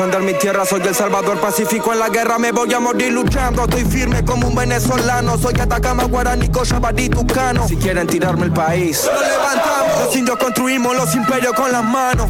defender 0.01 0.21
mi 0.21 0.39
tierra. 0.39 0.65
Soy 0.65 0.81
el 0.81 0.95
salvador 0.95 1.39
pacífico 1.39 1.93
en 1.93 1.99
la 1.99 2.09
guerra. 2.09 2.39
Me 2.39 2.51
voy 2.51 2.73
a 2.73 2.79
morir 2.79 3.13
luchando. 3.13 3.63
Estoy 3.63 3.85
firme 3.85 4.23
como 4.25 4.47
un 4.47 4.55
venezolano. 4.55 5.37
Soy 5.37 5.53
Atacama, 5.59 6.05
Guaraní, 6.05 6.49
Cochabadí, 6.49 7.09
Tucano. 7.09 7.67
Si 7.67 7.75
quieren 7.75 8.07
tirarme 8.07 8.45
el 8.45 8.51
país, 8.51 9.07
lo 9.13 9.21
levantamos. 9.21 10.05
Los 10.05 10.15
indios 10.15 10.37
construimos 10.37 10.95
los 10.95 11.13
imperios 11.13 11.53
con 11.53 11.71
las 11.71 11.83
manos. 11.83 12.29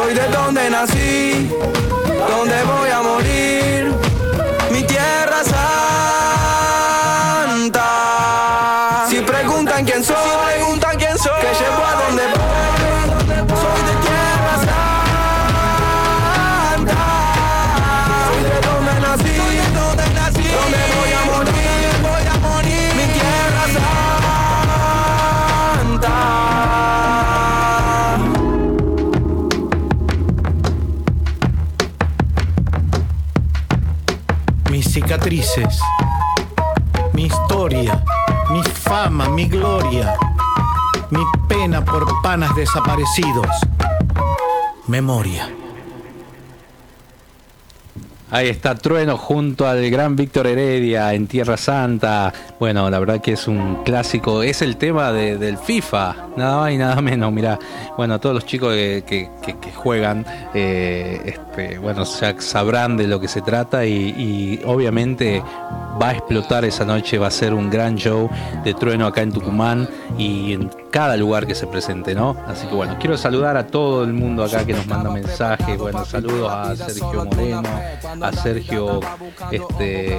Soy 0.00 0.14
de 0.14 0.28
donde 0.28 0.70
nací, 0.70 1.50
donde 2.30 2.64
voy 2.64 2.90
a 2.90 3.02
morir, 3.02 3.99
fama, 38.90 39.28
mi 39.28 39.46
gloria, 39.46 40.16
mi 41.10 41.22
pena 41.46 41.84
por 41.84 42.04
panas 42.22 42.52
desaparecidos, 42.56 43.46
memoria. 44.88 45.59
Ahí 48.32 48.48
está 48.48 48.76
Trueno 48.76 49.16
junto 49.16 49.66
al 49.66 49.90
gran 49.90 50.14
Víctor 50.14 50.46
Heredia 50.46 51.12
en 51.14 51.26
Tierra 51.26 51.56
Santa. 51.56 52.32
Bueno, 52.60 52.88
la 52.88 53.00
verdad 53.00 53.20
que 53.20 53.32
es 53.32 53.48
un 53.48 53.82
clásico. 53.82 54.44
Es 54.44 54.62
el 54.62 54.76
tema 54.76 55.10
de- 55.10 55.36
del 55.36 55.58
FIFA, 55.58 56.14
nada 56.36 56.60
más 56.60 56.70
y 56.72 56.76
nada 56.76 57.00
menos. 57.02 57.32
Mira, 57.32 57.58
bueno, 57.96 58.20
todos 58.20 58.36
los 58.36 58.46
chicos 58.46 58.72
que, 58.72 59.28
juegan, 59.74 60.24
eh, 60.54 61.20
este, 61.24 61.78
bueno, 61.78 62.04
sabrán 62.06 62.96
de 62.96 63.08
lo 63.08 63.18
que 63.18 63.26
se 63.26 63.40
trata 63.42 63.84
y, 63.84 64.14
y 64.16 64.60
obviamente 64.64 65.42
va 66.00 66.10
a 66.10 66.12
explotar 66.12 66.64
esa 66.64 66.84
noche. 66.84 67.18
Va 67.18 67.26
a 67.26 67.30
ser 67.32 67.52
un 67.52 67.68
gran 67.68 67.96
show 67.96 68.30
de 68.62 68.74
Trueno 68.74 69.06
acá 69.06 69.22
en 69.22 69.32
Tucumán 69.32 69.88
y 70.16 70.52
en 70.52 70.70
cada 70.90 71.16
lugar 71.16 71.46
que 71.46 71.54
se 71.54 71.66
presente, 71.66 72.14
¿no? 72.14 72.36
Así 72.46 72.66
que 72.66 72.74
bueno, 72.74 72.96
quiero 73.00 73.16
saludar 73.16 73.56
a 73.56 73.66
todo 73.66 74.02
el 74.04 74.12
mundo 74.12 74.44
acá 74.44 74.64
que 74.64 74.72
nos 74.72 74.86
manda 74.86 75.10
mensajes. 75.10 75.78
Bueno, 75.78 76.04
saludos 76.04 76.50
a 76.52 76.76
Sergio 76.76 77.24
Moreno, 77.24 77.62
a 78.20 78.32
Sergio, 78.32 79.00
este, 79.50 80.16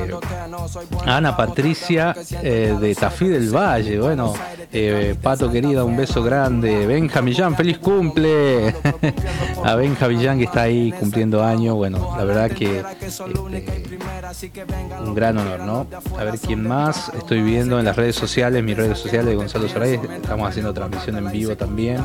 Ana 1.06 1.36
Patricia 1.36 2.16
eh, 2.42 2.76
de 2.80 2.96
Tafí 2.96 3.28
del 3.28 3.50
Valle. 3.56 4.00
Bueno, 4.00 4.34
eh, 4.72 5.16
Pato 5.22 5.52
querida, 5.52 5.84
un 5.84 5.98
beso 5.98 6.24
grande. 6.24 6.86
Benja 6.88 7.22
Millán, 7.22 7.56
feliz 7.56 7.78
cumple. 7.78 8.74
a 9.64 9.76
Benja 9.76 10.08
Millán 10.08 10.38
que 10.38 10.46
está 10.46 10.64
ahí 10.64 10.92
cumpliendo 10.92 11.44
años. 11.44 11.76
Bueno, 11.76 12.16
la 12.18 12.24
verdad 12.24 12.52
que 12.52 12.84
este, 14.32 14.66
un 15.04 15.14
gran 15.14 15.38
honor, 15.38 15.60
¿no? 15.62 15.88
A 16.18 16.24
ver 16.24 16.40
quién 16.40 16.68
más. 16.68 17.10
Estoy 17.10 17.42
viendo 17.42 17.80
en 17.80 17.86
las 17.86 17.96
redes 17.96 18.16
sociales, 18.16 18.64
mis 18.64 18.78
redes 18.78 18.98
sociales 18.98 19.28
de 19.28 19.36
Gonzalo 19.36 19.68
Soray. 19.68 20.00
Estamos 20.22 20.50
haciendo 20.50 20.74
transmisión 20.74 21.18
en 21.18 21.32
vivo 21.32 21.56
también. 21.56 22.04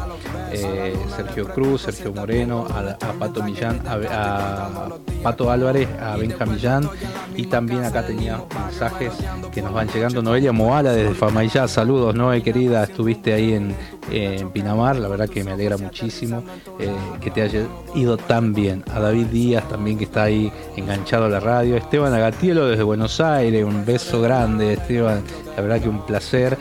Eh, 0.52 0.96
Sergio 1.14 1.48
Cruz, 1.52 1.82
Sergio 1.82 2.12
Moreno, 2.12 2.66
a, 2.68 3.12
Pato 3.18 3.42
Millán, 3.42 3.80
a 3.86 4.88
Pato 5.22 5.50
Álvarez, 5.50 5.85
a 6.00 6.16
Benja 6.16 6.46
Millán. 6.46 6.88
Y 7.36 7.46
también 7.46 7.84
acá 7.84 8.06
tenía 8.06 8.40
mensajes 8.64 9.12
que 9.52 9.62
nos 9.62 9.72
van 9.72 9.88
llegando. 9.88 10.22
Noelia 10.22 10.52
Moala 10.52 10.92
desde 10.92 11.14
Famayá. 11.14 11.68
Saludos, 11.68 12.14
Noe, 12.14 12.42
querida. 12.42 12.84
Estuviste 12.84 13.32
ahí 13.34 13.52
en, 13.52 13.74
en 14.10 14.50
Pinamar. 14.50 14.96
La 14.96 15.08
verdad 15.08 15.28
que 15.28 15.44
me 15.44 15.52
alegra 15.52 15.76
muchísimo 15.76 16.42
eh, 16.78 16.90
que 17.20 17.30
te 17.30 17.42
haya 17.42 17.66
ido 17.94 18.16
tan 18.16 18.52
bien. 18.52 18.84
A 18.92 19.00
David 19.00 19.26
Díaz 19.26 19.68
también 19.68 19.98
que 19.98 20.04
está 20.04 20.24
ahí 20.24 20.52
enganchado 20.76 21.26
a 21.26 21.28
la 21.28 21.40
radio. 21.40 21.76
Esteban 21.76 22.14
Agatielo 22.14 22.66
desde 22.66 22.82
Buenos 22.82 23.20
Aires. 23.20 23.64
Un 23.64 23.84
beso 23.84 24.20
grande, 24.20 24.74
Esteban. 24.74 25.22
La 25.56 25.62
verdad 25.62 25.80
que 25.80 25.88
un 25.88 26.04
placer 26.06 26.56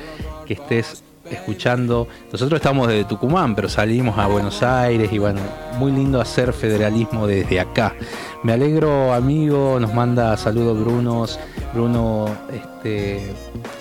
que 0.45 0.53
estés 0.55 1.04
escuchando. 1.29 2.07
Nosotros 2.31 2.59
estamos 2.59 2.87
desde 2.87 3.05
Tucumán, 3.05 3.55
pero 3.55 3.69
salimos 3.69 4.17
a 4.17 4.27
Buenos 4.27 4.63
Aires 4.63 5.11
y 5.11 5.17
bueno, 5.17 5.39
muy 5.77 5.91
lindo 5.91 6.21
hacer 6.21 6.53
federalismo 6.53 7.27
desde 7.27 7.59
acá. 7.59 7.95
Me 8.43 8.53
alegro, 8.53 9.13
amigo, 9.13 9.79
nos 9.79 9.93
manda 9.93 10.35
saludos 10.37 10.79
Brunos, 10.79 11.39
Bruno 11.73 12.27
este, 12.53 13.21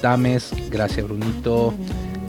Dames, 0.02 0.52
gracias 0.70 1.06
Brunito. 1.06 1.74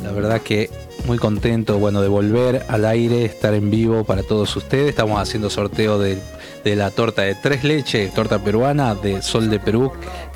La 0.03 0.11
verdad 0.11 0.41
que 0.41 0.69
muy 1.05 1.17
contento, 1.17 1.77
bueno, 1.77 2.01
de 2.01 2.07
volver 2.07 2.65
al 2.67 2.85
aire, 2.85 3.25
estar 3.25 3.53
en 3.53 3.69
vivo 3.69 4.03
para 4.03 4.23
todos 4.23 4.55
ustedes. 4.55 4.89
Estamos 4.89 5.19
haciendo 5.19 5.49
sorteo 5.49 5.99
de, 5.99 6.19
de 6.63 6.75
la 6.75 6.91
torta 6.91 7.21
de 7.21 7.35
tres 7.35 7.63
leches, 7.63 8.13
torta 8.13 8.39
peruana 8.39 8.95
de 8.95 9.21
Sol 9.21 9.49
de 9.49 9.59
Perú, 9.59 9.91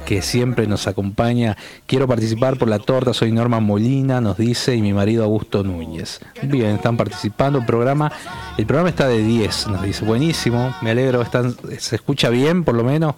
que 0.10 0.24
siempre 0.24 0.66
nos 0.66 0.88
acompaña. 0.88 1.56
Quiero 1.86 2.08
participar 2.08 2.58
por 2.58 2.68
la 2.68 2.80
torta, 2.80 3.14
soy 3.14 3.32
Norma 3.32 3.60
Molina, 3.60 4.20
nos 4.20 4.40
dice, 4.40 4.76
y 4.76 4.82
mi 4.82 4.92
marido 4.92 5.24
Augusto 5.24 5.64
Núñez. 5.64 6.20
Bien, 6.42 6.72
están 6.72 6.98
participando. 6.98 7.60
El 7.60 7.66
programa, 7.68 8.12
el 8.58 8.66
programa 8.66 8.90
está 8.90 9.08
de 9.08 9.24
10, 9.24 9.68
nos 9.68 9.84
dice. 9.84 10.04
Buenísimo, 10.04 10.74
me 10.82 10.90
alegro, 10.90 11.22
están, 11.22 11.56
se 11.78 11.96
escucha 11.96 12.32
bien 12.32 12.64
por 12.64 12.74
lo 12.74 12.84
menos. 12.84 13.14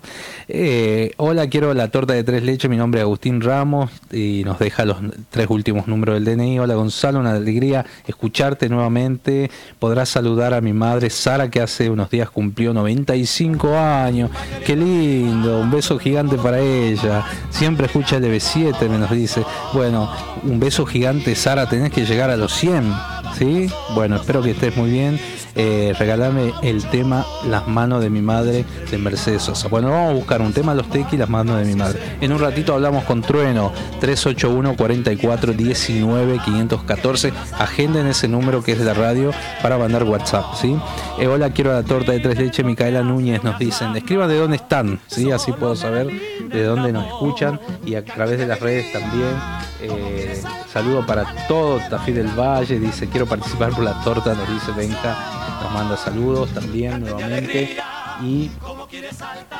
Eh, 0.49 1.13
hola, 1.15 1.47
quiero 1.47 1.73
la 1.73 1.87
torta 1.87 2.11
de 2.13 2.25
tres 2.25 2.43
leches, 2.43 2.69
mi 2.69 2.75
nombre 2.75 2.99
es 2.99 3.03
Agustín 3.03 3.39
Ramos, 3.39 3.89
y 4.11 4.41
nos 4.43 4.59
deja 4.59 4.83
los 4.83 4.97
tres 5.29 5.47
últimos 5.49 5.87
números 5.87 6.15
del 6.15 6.25
DNI. 6.25 6.59
Hola 6.59 6.75
Gonzalo, 6.75 7.21
una 7.21 7.31
alegría 7.31 7.85
escucharte 8.05 8.67
nuevamente. 8.67 9.49
Podrás 9.79 10.09
saludar 10.09 10.53
a 10.53 10.59
mi 10.59 10.73
madre 10.73 11.09
Sara, 11.09 11.49
que 11.49 11.61
hace 11.61 11.89
unos 11.89 12.09
días 12.09 12.29
cumplió 12.29 12.73
95 12.73 13.77
años. 13.77 14.29
Qué 14.65 14.75
lindo, 14.75 15.61
un 15.61 15.71
beso 15.71 15.97
gigante 15.97 16.35
para 16.35 16.59
ella. 16.89 17.25
Siempre 17.49 17.85
escucha 17.87 18.17
el 18.17 18.25
EB7, 18.25 18.89
me 18.89 18.97
nos 18.97 19.11
dice. 19.11 19.43
Bueno, 19.73 20.11
un 20.43 20.59
beso 20.59 20.85
gigante, 20.85 21.35
Sara, 21.35 21.67
tenés 21.67 21.91
que 21.91 22.05
llegar 22.05 22.29
a 22.29 22.37
los 22.37 22.53
100. 22.53 22.93
¿Sí? 23.37 23.69
Bueno, 23.95 24.17
espero 24.17 24.41
que 24.41 24.51
estés 24.51 24.75
muy 24.75 24.89
bien. 24.89 25.19
Eh, 25.55 25.93
regalame 25.97 26.53
el 26.61 26.83
tema 26.85 27.25
Las 27.47 27.67
manos 27.67 28.01
de 28.01 28.09
mi 28.09 28.21
madre 28.21 28.65
de 28.89 28.97
Mercedes 28.97 29.43
Sosa. 29.43 29.67
Bueno, 29.67 29.89
vamos 29.89 30.11
a 30.11 30.13
buscar 30.13 30.41
un 30.41 30.53
tema 30.53 30.73
Los 30.73 30.89
Tequis, 30.89 31.19
Las 31.19 31.29
manos 31.29 31.57
de 31.57 31.65
mi 31.65 31.75
madre. 31.75 31.99
En 32.21 32.31
un 32.31 32.39
ratito 32.39 32.73
hablamos 32.73 33.03
con 33.03 33.21
Trueno, 33.21 33.71
381 33.99 34.75
44 34.75 35.53
19 35.53 36.39
514. 36.43 37.33
Agenden 37.59 38.07
ese 38.07 38.27
número 38.27 38.63
que 38.63 38.73
es 38.73 38.79
de 38.79 38.85
la 38.85 38.93
radio 38.93 39.31
para 39.61 39.77
mandar 39.77 40.03
WhatsApp, 40.03 40.55
¿sí? 40.55 40.77
Eh, 41.19 41.27
hola, 41.27 41.51
quiero 41.51 41.73
la 41.73 41.83
torta 41.83 42.11
de 42.11 42.19
tres 42.19 42.37
leches. 42.37 42.65
Micaela 42.65 43.01
Núñez 43.01 43.43
nos 43.43 43.59
dicen, 43.59 43.95
escriban 43.95 44.29
de 44.29 44.37
dónde 44.37 44.57
están, 44.57 44.99
¿sí? 45.07 45.31
Así 45.31 45.51
puedo 45.51 45.75
saber 45.75 46.07
de 46.07 46.63
dónde 46.63 46.91
nos 46.91 47.05
escuchan 47.05 47.59
y 47.85 47.95
a 47.95 48.05
través 48.05 48.39
de 48.39 48.47
las 48.47 48.59
redes 48.59 48.91
también. 48.91 49.35
Eh, 49.81 50.41
saludo 50.71 51.05
para 51.05 51.47
todo 51.47 51.79
Tafí 51.89 52.11
del 52.11 52.27
Valle, 52.27 52.79
dice 52.79 53.07
quiero 53.07 53.25
participar 53.25 53.71
por 53.71 53.83
la 53.83 53.99
torta, 54.03 54.35
nos 54.35 54.47
dice 54.47 54.71
Benja, 54.77 55.17
nos 55.61 55.71
manda 55.71 55.97
saludos 55.97 56.49
también 56.51 57.01
nuevamente. 57.01 57.77
Y 58.23 58.49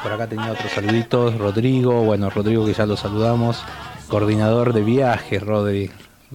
por 0.04 0.12
acá 0.12 0.28
tenía 0.28 0.52
otros 0.52 0.72
saluditos, 0.72 1.38
Rodrigo, 1.38 2.04
bueno, 2.04 2.30
Rodrigo 2.30 2.66
que 2.66 2.74
ya 2.74 2.86
lo 2.86 2.98
saludamos, 2.98 3.64
coordinador 4.08 4.74
de 4.74 4.82
viajes, 4.82 5.42
Rodri. 5.42 5.90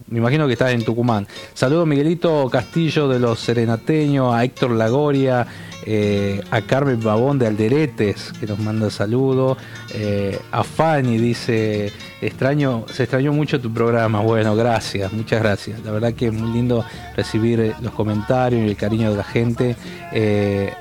Me 0.08 0.18
imagino 0.18 0.46
que 0.46 0.52
estás 0.52 0.72
en 0.72 0.84
Tucumán. 0.84 1.26
Saludo 1.54 1.82
a 1.82 1.86
Miguelito 1.86 2.48
Castillo 2.50 3.08
de 3.08 3.18
los 3.18 3.38
Serenateños, 3.40 4.34
a 4.34 4.44
Héctor 4.44 4.72
Lagoria, 4.72 5.46
eh, 5.88 6.42
a 6.50 6.62
Carmen 6.62 7.00
Babón 7.00 7.38
de 7.38 7.46
Alderetes, 7.46 8.32
que 8.40 8.46
nos 8.46 8.58
manda 8.58 8.90
saludos. 8.90 9.56
Eh, 9.94 10.36
a 10.50 10.64
Fanny 10.64 11.16
dice, 11.16 11.92
extraño, 12.20 12.84
se 12.92 13.04
extrañó 13.04 13.32
mucho 13.32 13.60
tu 13.60 13.72
programa. 13.72 14.20
Bueno, 14.20 14.56
gracias, 14.56 15.12
muchas 15.12 15.40
gracias. 15.40 15.84
La 15.84 15.92
verdad 15.92 16.12
que 16.12 16.26
es 16.26 16.32
muy 16.32 16.52
lindo 16.52 16.84
recibir 17.16 17.60
eh, 17.60 17.74
los 17.80 17.92
comentarios 17.92 18.66
y 18.66 18.70
el 18.70 18.76
cariño 18.76 19.12
de 19.12 19.16
la 19.16 19.24
gente. 19.24 19.76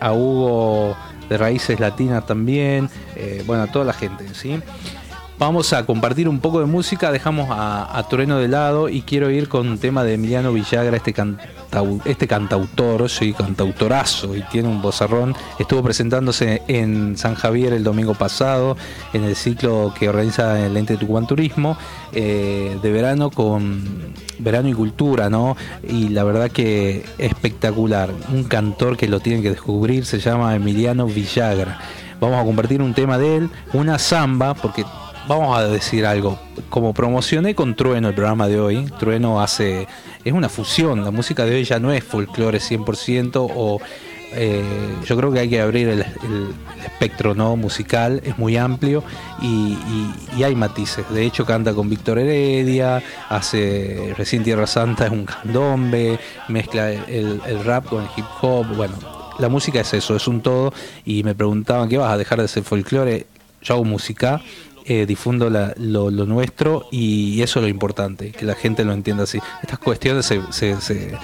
A 0.01 0.11
Hugo 0.13 0.97
de 1.29 1.37
raíces 1.37 1.79
latinas 1.79 2.25
también, 2.25 2.89
bueno, 3.45 3.63
a 3.63 3.67
toda 3.67 3.85
la 3.85 3.93
gente, 3.93 4.25
¿sí? 4.33 4.59
Vamos 5.37 5.73
a 5.73 5.85
compartir 5.85 6.29
un 6.29 6.39
poco 6.39 6.61
de 6.61 6.65
música, 6.65 7.11
dejamos 7.11 7.49
a, 7.51 7.97
a 7.97 8.07
Trueno 8.07 8.37
de 8.37 8.47
lado 8.47 8.87
y 8.87 9.01
quiero 9.01 9.29
ir 9.29 9.49
con 9.49 9.67
un 9.67 9.77
tema 9.77 10.05
de 10.05 10.13
Emiliano 10.13 10.53
Villagra, 10.53 10.95
este, 10.95 11.13
cantau- 11.13 12.01
este 12.05 12.25
cantautor, 12.25 13.09
sí, 13.09 13.33
cantautorazo 13.33 14.33
y 14.37 14.43
tiene 14.43 14.69
un 14.69 14.81
bozarrón. 14.81 15.35
Estuvo 15.59 15.83
presentándose 15.83 16.61
en 16.69 17.17
San 17.17 17.35
Javier 17.35 17.73
el 17.73 17.83
domingo 17.83 18.13
pasado 18.13 18.77
en 19.11 19.25
el 19.25 19.35
ciclo 19.35 19.93
que 19.99 20.07
organiza 20.07 20.65
el 20.65 20.77
ente 20.77 20.95
Tucumán 20.95 21.27
Turismo 21.27 21.77
eh, 22.13 22.79
de 22.81 22.91
verano 22.93 23.29
con 23.29 24.13
verano 24.39 24.69
y 24.69 24.73
cultura, 24.73 25.29
¿no? 25.29 25.57
Y 25.85 26.09
la 26.09 26.23
verdad 26.23 26.49
que 26.49 27.03
espectacular. 27.17 28.09
Un 28.33 28.45
cantor 28.45 28.95
que 28.95 29.09
lo 29.09 29.19
tienen 29.19 29.43
que 29.43 29.49
descubrir 29.49 30.05
se 30.05 30.19
llama 30.19 30.55
Emiliano 30.55 31.07
Villagra. 31.07 31.77
Vamos 32.21 32.41
a 32.41 32.45
compartir 32.45 32.81
un 32.81 32.93
tema 32.93 33.17
de 33.17 33.35
él, 33.35 33.49
una 33.73 33.99
samba, 33.99 34.53
porque 34.53 34.85
vamos 35.27 35.57
a 35.57 35.67
decir 35.67 36.05
algo. 36.05 36.39
Como 36.69 36.93
promocioné 36.93 37.55
con 37.55 37.75
Trueno 37.75 38.09
el 38.09 38.15
programa 38.15 38.47
de 38.47 38.59
hoy, 38.59 38.85
Trueno 38.99 39.41
hace. 39.41 39.87
es 40.23 40.33
una 40.33 40.49
fusión. 40.49 41.03
La 41.03 41.11
música 41.11 41.45
de 41.45 41.55
hoy 41.55 41.63
ya 41.63 41.79
no 41.79 41.91
es 41.91 42.03
folclore 42.03 42.59
100% 42.59 43.31
o. 43.55 43.79
eh, 44.37 44.63
yo 45.05 45.15
creo 45.15 45.31
que 45.31 45.39
hay 45.39 45.49
que 45.49 45.61
abrir 45.61 45.87
el, 45.87 46.05
espectro 46.83 47.35
no 47.35 47.55
musical, 47.55 48.21
es 48.25 48.37
muy 48.37 48.57
amplio 48.57 49.03
y 49.41 50.43
hay 50.43 50.55
matices. 50.55 51.09
De 51.09 51.25
hecho, 51.25 51.45
canta 51.45 51.73
con 51.73 51.89
Víctor 51.89 52.19
Heredia, 52.19 53.01
hace 53.29 54.13
recién 54.17 54.43
Tierra 54.43 54.67
Santa 54.67 55.05
es 55.05 55.11
un 55.11 55.25
candombe, 55.25 56.19
mezcla 56.47 56.91
el, 56.91 57.41
el 57.45 57.63
rap 57.63 57.85
con 57.85 58.03
el 58.03 58.09
hip 58.15 58.25
hop. 58.41 58.67
Bueno, 58.75 58.95
la 59.39 59.49
música 59.49 59.81
es 59.81 59.93
eso, 59.93 60.15
es 60.15 60.27
un 60.27 60.41
todo. 60.41 60.73
Y 61.05 61.23
me 61.23 61.35
preguntaban, 61.35 61.89
¿qué 61.89 61.97
vas 61.97 62.11
a 62.11 62.17
dejar 62.17 62.41
de 62.41 62.47
ser 62.47 62.63
folclore? 62.63 63.27
Yo 63.61 63.73
hago 63.73 63.83
música, 63.83 64.41
eh, 64.85 65.05
difundo 65.05 65.49
la- 65.49 65.73
lo, 65.77 66.09
nuestro 66.11 66.87
y 66.91 67.41
eso 67.41 67.59
es 67.59 67.63
lo 67.63 67.69
importante, 67.69 68.31
que 68.31 68.45
la 68.45 68.55
gente 68.55 68.83
lo 68.85 68.93
entienda 68.93 69.23
así. 69.23 69.39
Estas 69.63 69.79
cuestiones 69.79 70.25
se, 70.25 70.41
se- 70.81 71.17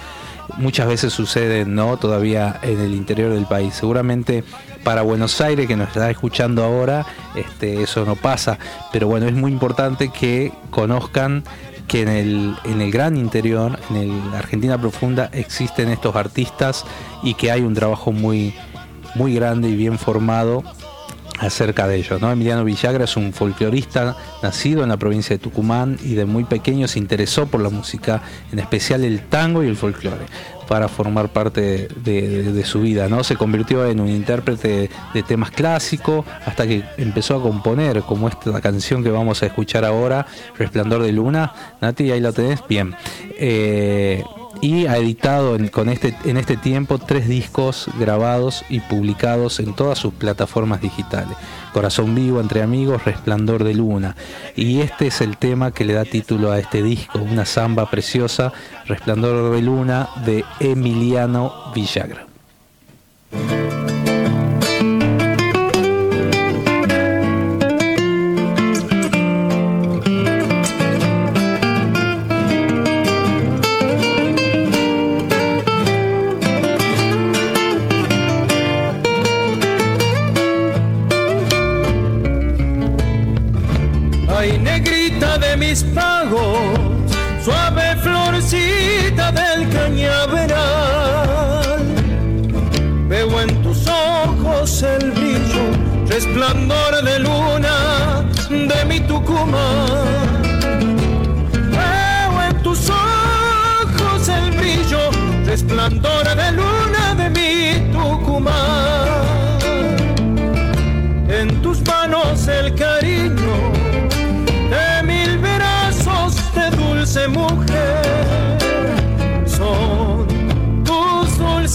muchas 0.58 0.88
veces 0.88 1.14
suceden 1.14 1.76
no 1.76 1.98
todavía 1.98 2.60
en 2.64 2.80
el 2.80 2.94
interior 2.94 3.34
del 3.34 3.46
país. 3.46 3.74
Seguramente 3.74 4.44
para 4.84 5.04
Buenos 5.04 5.40
Aires, 5.42 5.68
que 5.68 5.76
nos 5.78 5.88
está 5.90 6.10
escuchando 6.10 6.64
ahora, 6.64 7.06
este, 7.36 7.82
eso 7.84 8.04
no 8.06 8.16
pasa. 8.16 8.58
Pero 8.92 9.08
bueno, 9.08 9.28
es 9.28 9.34
muy 9.34 9.52
importante 9.52 10.10
que 10.10 10.52
conozcan 10.72 11.44
que 11.88 12.02
en 12.02 12.10
el, 12.10 12.56
en 12.64 12.82
el 12.82 12.92
gran 12.92 13.18
interior, 13.18 13.78
en 13.90 13.96
el 13.98 14.34
Argentina 14.34 14.80
profunda, 14.80 15.30
existen 15.34 15.90
estos 15.90 16.16
artistas 16.16 16.84
y 17.22 17.34
que 17.36 17.52
hay 17.52 17.62
un 17.62 17.74
trabajo 17.76 18.12
muy, 18.12 18.54
muy 19.16 19.36
grande 19.36 19.70
y 19.70 19.76
bien 19.76 20.00
formado 20.00 20.64
acerca 21.42 21.88
de 21.88 21.98
ellos. 21.98 22.22
¿no? 22.22 22.32
Emiliano 22.32 22.64
Villagra 22.64 23.06
es 23.06 23.18
un 23.18 23.34
folclorista 23.34 24.16
nacido 24.44 24.84
en 24.84 24.90
la 24.90 24.98
provincia 24.98 25.36
de 25.36 25.40
Tucumán 25.40 25.98
y 26.04 26.14
de 26.14 26.26
muy 26.26 26.44
pequeño 26.44 26.88
se 26.88 27.00
interesó 27.00 27.48
por 27.48 27.62
la 27.62 27.70
música, 27.70 28.22
en 28.52 28.60
especial 28.60 29.04
el 29.04 29.22
tango 29.22 29.64
y 29.64 29.68
el 29.68 29.76
folclore, 29.76 30.26
para 30.68 30.88
formar 30.88 31.30
parte 31.30 31.88
de, 31.96 32.64
su 32.64 32.82
vida. 32.82 33.10
¿no? 33.10 33.24
Se 33.24 33.36
convirtió 33.36 33.88
en 33.88 34.00
un 34.00 34.08
intérprete 34.08 34.90
de 35.14 35.24
temas 35.24 35.52
clásicos 35.52 36.26
hasta 36.46 36.68
que 36.68 36.84
empezó 36.98 37.38
a 37.38 37.42
componer, 37.42 38.02
como 38.04 38.30
esta 38.30 38.62
canción 38.62 39.04
que 39.04 39.10
vamos 39.10 39.42
a 39.42 39.48
escuchar 39.48 39.84
ahora, 39.84 40.28
Resplandor 40.58 41.02
de 41.02 41.12
Luna. 41.12 41.54
Nati, 41.82 42.12
ahí 42.12 42.22
la 42.22 42.32
tenés. 42.32 42.62
Bien. 42.70 42.96
Eh, 43.38 44.24
y 44.62 44.86
ha 44.86 44.98
editado 44.98 45.56
en, 45.56 45.68
con 45.68 45.90
este, 45.90 46.16
en 46.24 46.38
este 46.38 46.56
tiempo 46.56 47.00
tres 47.00 47.28
discos 47.28 47.90
grabados 48.00 48.64
y 48.70 48.80
publicados 48.80 49.60
en 49.60 49.74
todas 49.74 49.98
sus 49.98 50.14
plataformas 50.14 50.82
digitales. 50.82 51.36
Corazón 51.74 52.14
Vivo, 52.16 52.40
Entre 52.40 52.62
Amigos, 52.62 53.04
Resplandor 53.04 53.64
de 53.64 53.74
Luna. 53.74 54.16
Y 54.56 54.82
este 54.82 55.08
es 55.08 55.22
el 55.22 55.38
tema 55.38 55.72
que 55.72 55.86
le 55.86 55.94
da 55.94 56.06
título 56.06 56.52
a 56.52 56.60
este 56.60 56.84
disco, 56.84 57.20
una 57.20 57.46
samba 57.46 57.90
preciosa, 57.90 58.54
Resplandor 58.86 59.54
de 59.54 59.62
Luna, 59.62 60.10
de 60.26 60.46
Emiliano 60.60 61.72
Villagra. 61.74 62.28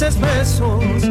Dulces 0.07 0.21
besos, 0.21 1.03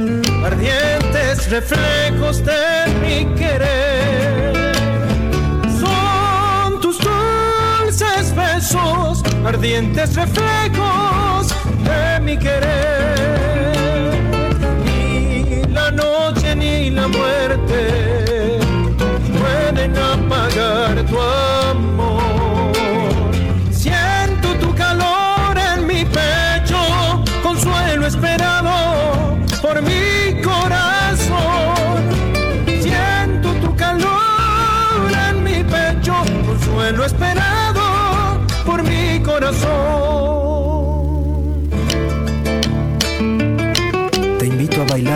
ardientes 0.46 1.50
reflejos 1.50 2.43
de 2.46 2.88
mi 3.02 3.26
querer. 3.36 4.74
Son 5.82 6.80
tus 6.80 6.98
dulces 7.00 8.34
besos, 8.34 9.22
ardientes 9.46 10.16
reflejos 10.16 11.54
de 11.84 12.20
mi 12.22 12.38
querer. 12.38 14.16
Ni 14.86 15.64
la 15.74 15.91
noche 15.91 16.56
ni 16.56 16.89
la 16.89 17.08
muerte 17.10 18.60
pueden 19.39 19.98
apagar 19.98 21.04
tu 21.06 21.20
amor. 21.20 22.72
Siento 23.72 24.56
tu 24.62 24.74
calor 24.74 25.58
en 25.58 25.86
mi 25.86 26.06
pecho, 26.06 26.78
consuelo 27.43 28.08
esperado 28.08 28.75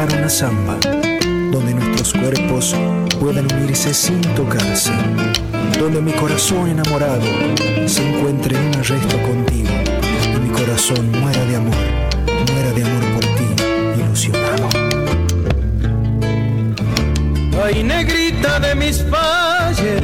una 0.06 0.30
samba, 0.30 0.78
donde 1.52 1.74
nuestros 1.74 2.14
cuerpos 2.14 2.74
puedan 3.20 3.52
unirse 3.54 3.94
sin 3.94 4.22
tocarse, 4.34 4.94
donde 5.78 6.02
mi 6.02 6.14
corazón 6.14 6.70
enamorado 6.70 7.26
se 7.86 8.08
encuentre 8.08 8.56
en 8.56 8.68
un 8.68 8.76
arresto 8.76 9.22
contigo 9.24 9.70
y 10.34 10.40
mi 10.40 10.50
corazón 10.50 11.12
muera 11.12 11.44
de 11.44 11.56
amor, 11.58 11.76
muera 12.50 12.72
de 12.72 12.84
amor 12.84 13.04
por 13.14 13.26
ti, 13.36 14.02
ilusionado. 14.02 14.70
Ay, 17.62 17.84
negrita 17.84 18.60
de 18.60 18.76
mis 18.76 19.04
valles, 19.10 20.02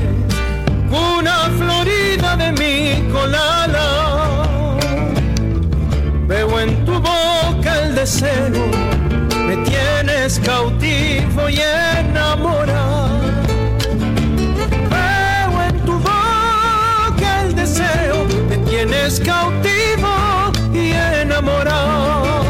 una 0.92 1.50
florida 1.58 2.36
de 2.36 2.52
mi 2.52 3.12
colada. 3.14 4.46
Veo 6.28 6.60
en 6.60 6.84
tu 6.86 6.94
boca 6.94 7.82
el 7.84 7.96
deseo, 7.96 8.85
cautivo 10.46 11.50
y 11.50 11.60
enamorado. 12.00 13.20
Veo 14.92 15.64
en 15.70 15.80
tu 15.86 15.94
boca 15.94 17.42
el 17.42 17.56
deseo, 17.56 18.26
me 18.50 18.58
tienes 18.58 19.20
cautivo 19.20 20.52
y 20.74 20.92
enamorado. 21.22 22.46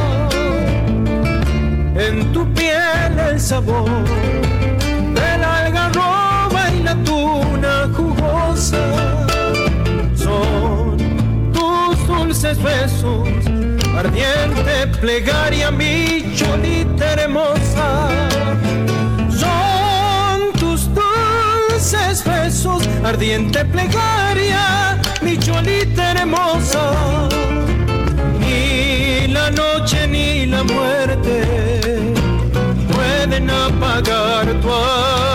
En 1.95 2.33
tu 2.33 2.45
piel 2.53 3.17
el 3.17 3.39
sabor 3.39 4.34
ardiente 14.05 14.87
plegaria 14.99 15.71
mi 15.71 16.23
cholita 16.35 17.05
hermosa. 17.13 17.87
Son 19.41 20.51
tus 20.59 20.87
dulces 20.93 22.23
besos, 22.23 22.83
ardiente 23.03 23.65
plegaria 23.65 24.99
mi 25.21 25.37
cholita 25.37 26.11
hermosa. 26.11 27.27
Ni 28.39 29.27
la 29.27 29.49
noche 29.49 30.07
ni 30.07 30.45
la 30.45 30.63
muerte 30.63 31.37
pueden 32.91 33.49
apagar 33.49 34.45
tu 34.61 34.69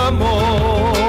amor. 0.08 0.99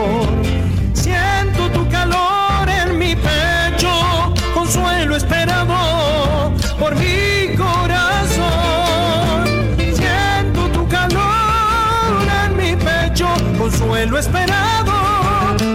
Esperado 14.22 14.91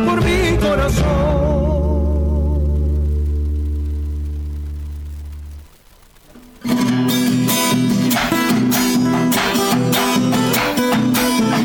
por 0.07 0.25
mi 0.25 0.57
corazón. 0.59 1.37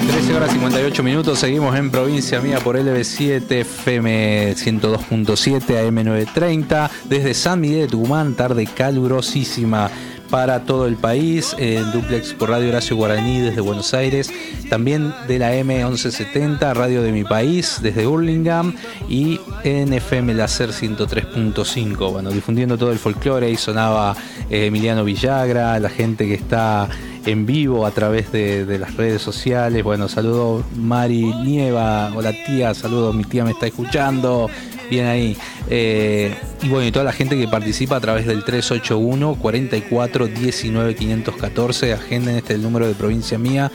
13 0.08 0.34
horas 0.34 0.52
58 0.52 1.04
minutos, 1.04 1.40
seguimos 1.40 1.76
en 1.76 1.92
Provincia 1.92 2.42
Mía 2.42 2.60
por 2.60 2.76
LB7 2.76 3.52
FM 3.52 4.56
102.7 4.56 6.26
AM930 6.36 6.90
desde 7.06 7.34
San 7.36 7.60
Miguel 7.60 7.82
de 7.82 7.88
Tucumán, 7.90 8.34
tarde 8.34 8.66
calurosísima 8.66 9.92
para 10.32 10.64
todo 10.64 10.88
el 10.88 10.96
país, 10.96 11.54
en 11.60 11.92
duplex 11.92 12.34
por 12.34 12.50
Radio 12.50 12.70
Horacio 12.70 12.96
Guaraní 12.96 13.42
desde 13.42 13.60
Buenos 13.60 13.94
Aires, 13.94 14.32
también 14.70 15.14
de 15.28 15.38
la 15.38 15.54
M1170, 15.54 16.74
Radio 16.74 17.04
de 17.04 17.12
mi 17.12 17.26
país 17.26 17.80
desde 17.84 18.08
Hurlingham 18.08 18.74
y 19.10 19.42
en 19.66 19.92
FM 19.92 20.34
Láser 20.34 20.70
103.5, 20.70 22.12
bueno, 22.14 22.32
difundiendo 22.32 22.78
todo 22.78 22.94
el 22.94 22.98
folclore, 22.98 23.48
ahí 23.48 23.58
sonaba 23.58 24.16
eh, 24.50 24.68
Emiliano 24.68 25.04
Villagra, 25.04 25.78
la 25.80 25.90
gente 25.90 26.26
que 26.26 26.36
está 26.36 26.88
en 27.26 27.46
vivo 27.46 27.86
a 27.86 27.92
través 27.92 28.32
de, 28.32 28.80
las 28.80 28.96
redes 28.96 29.22
sociales, 29.22 29.84
bueno, 29.84 30.08
saludo 30.08 30.64
Mari 30.76 31.34
Nieva, 31.44 32.12
hola 32.16 32.32
tía, 32.46 32.74
saludo, 32.74 33.14
mi 33.14 33.26
tía 33.26 33.44
me 33.44 33.52
está 33.52 33.68
escuchando, 33.68 34.50
bien 34.92 35.08
ahí. 35.08 35.38
Eh, 35.70 36.36
y 36.62 36.68
bueno, 36.68 36.86
y 36.86 36.92
toda 36.92 37.06
la 37.06 37.14
gente 37.14 37.38
que 37.38 37.48
participa 37.48 37.96
a 37.96 38.00
través 38.02 38.28
del 38.28 38.44
381 38.44 39.36
44 39.36 40.28
19 40.28 40.96
514, 40.96 41.94
agenden 41.94 42.36
este 42.36 42.58
número 42.58 42.88
de 42.88 42.94
provincia 42.94 43.40
mía. 43.40 43.72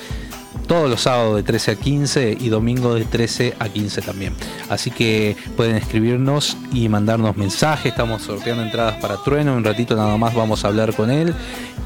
Todos 0.66 0.90
los 0.90 1.02
sábados 1.02 1.36
de 1.36 1.42
13 1.42 1.70
a 1.70 1.76
15 1.76 2.36
y 2.40 2.48
domingo 2.48 2.94
de 2.94 3.04
13 3.04 3.54
a 3.58 3.68
15 3.68 4.02
también. 4.02 4.34
Así 4.68 4.90
que 4.90 5.36
pueden 5.56 5.76
escribirnos 5.76 6.56
y 6.72 6.88
mandarnos 6.88 7.36
mensajes. 7.36 7.92
Estamos 7.92 8.22
sorteando 8.22 8.62
entradas 8.62 8.96
para 8.96 9.16
Trueno. 9.22 9.54
Un 9.54 9.64
ratito 9.64 9.94
nada 9.94 10.16
más 10.16 10.34
vamos 10.34 10.64
a 10.64 10.68
hablar 10.68 10.94
con 10.94 11.10
él. 11.10 11.34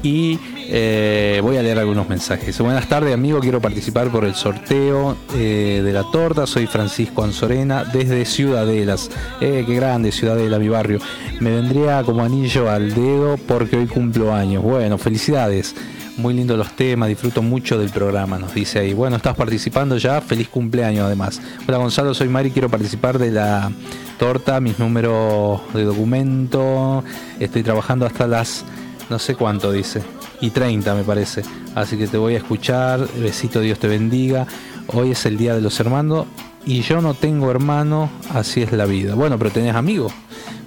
Y 0.03 0.39
eh, 0.67 1.39
voy 1.43 1.57
a 1.57 1.61
leer 1.61 1.77
algunos 1.77 2.09
mensajes. 2.09 2.57
Buenas 2.59 2.87
tardes, 2.87 3.13
amigo. 3.13 3.39
Quiero 3.39 3.61
participar 3.61 4.09
por 4.09 4.25
el 4.25 4.33
sorteo 4.33 5.15
eh, 5.35 5.81
de 5.83 5.93
la 5.93 6.03
torta. 6.11 6.47
Soy 6.47 6.65
Francisco 6.65 7.23
Anzorena 7.23 7.83
desde 7.83 8.25
Ciudadelas. 8.25 9.11
Eh, 9.41 9.63
qué 9.67 9.75
grande, 9.75 10.11
Ciudadela, 10.11 10.57
mi 10.57 10.69
barrio. 10.69 10.99
Me 11.39 11.51
vendría 11.51 12.01
como 12.03 12.23
anillo 12.23 12.69
al 12.69 12.93
dedo 12.93 13.37
porque 13.37 13.77
hoy 13.77 13.87
cumplo 13.87 14.33
años. 14.33 14.63
Bueno, 14.63 14.97
felicidades. 14.97 15.75
Muy 16.17 16.33
lindos 16.33 16.57
los 16.57 16.75
temas, 16.75 17.09
disfruto 17.09 17.41
mucho 17.41 17.79
del 17.79 17.89
programa, 17.89 18.37
nos 18.37 18.53
dice 18.53 18.79
ahí. 18.79 18.93
Bueno, 18.93 19.15
estás 19.15 19.35
participando 19.35 19.97
ya, 19.97 20.19
feliz 20.21 20.49
cumpleaños 20.49 21.05
además. 21.05 21.41
Hola 21.67 21.77
Gonzalo, 21.77 22.13
soy 22.13 22.27
Mari, 22.27 22.51
quiero 22.51 22.69
participar 22.69 23.17
de 23.17 23.31
la 23.31 23.71
torta, 24.19 24.59
mis 24.59 24.77
números 24.77 25.61
de 25.73 25.83
documento. 25.83 27.03
Estoy 27.39 27.63
trabajando 27.63 28.05
hasta 28.05 28.27
las, 28.27 28.65
no 29.09 29.19
sé 29.19 29.35
cuánto 29.35 29.71
dice, 29.71 30.03
y 30.41 30.49
30 30.49 30.93
me 30.95 31.03
parece. 31.03 31.43
Así 31.75 31.97
que 31.97 32.07
te 32.07 32.17
voy 32.17 32.35
a 32.35 32.37
escuchar, 32.37 33.07
besito, 33.17 33.61
Dios 33.61 33.79
te 33.79 33.87
bendiga. 33.87 34.45
Hoy 34.87 35.11
es 35.11 35.25
el 35.25 35.37
Día 35.37 35.55
de 35.55 35.61
los 35.61 35.79
Hermanos 35.79 36.27
y 36.65 36.81
yo 36.81 37.01
no 37.01 37.13
tengo 37.13 37.49
hermano, 37.49 38.09
así 38.33 38.61
es 38.61 38.73
la 38.73 38.85
vida. 38.85 39.15
Bueno, 39.15 39.37
pero 39.37 39.49
tenés 39.49 39.75
amigos. 39.75 40.11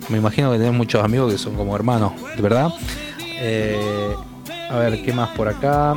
Me 0.09 0.19
imagino 0.19 0.51
que 0.51 0.59
tenés 0.59 0.73
muchos 0.73 1.05
amigos 1.05 1.33
que 1.33 1.39
son 1.39 1.55
como 1.55 1.77
hermanos, 1.77 2.13
¿de 2.35 2.43
verdad? 2.43 2.71
Eh, 3.19 4.15
a 4.75 4.79
ver, 4.79 5.03
¿qué 5.05 5.13
más 5.13 5.29
por 5.31 5.47
acá? 5.47 5.95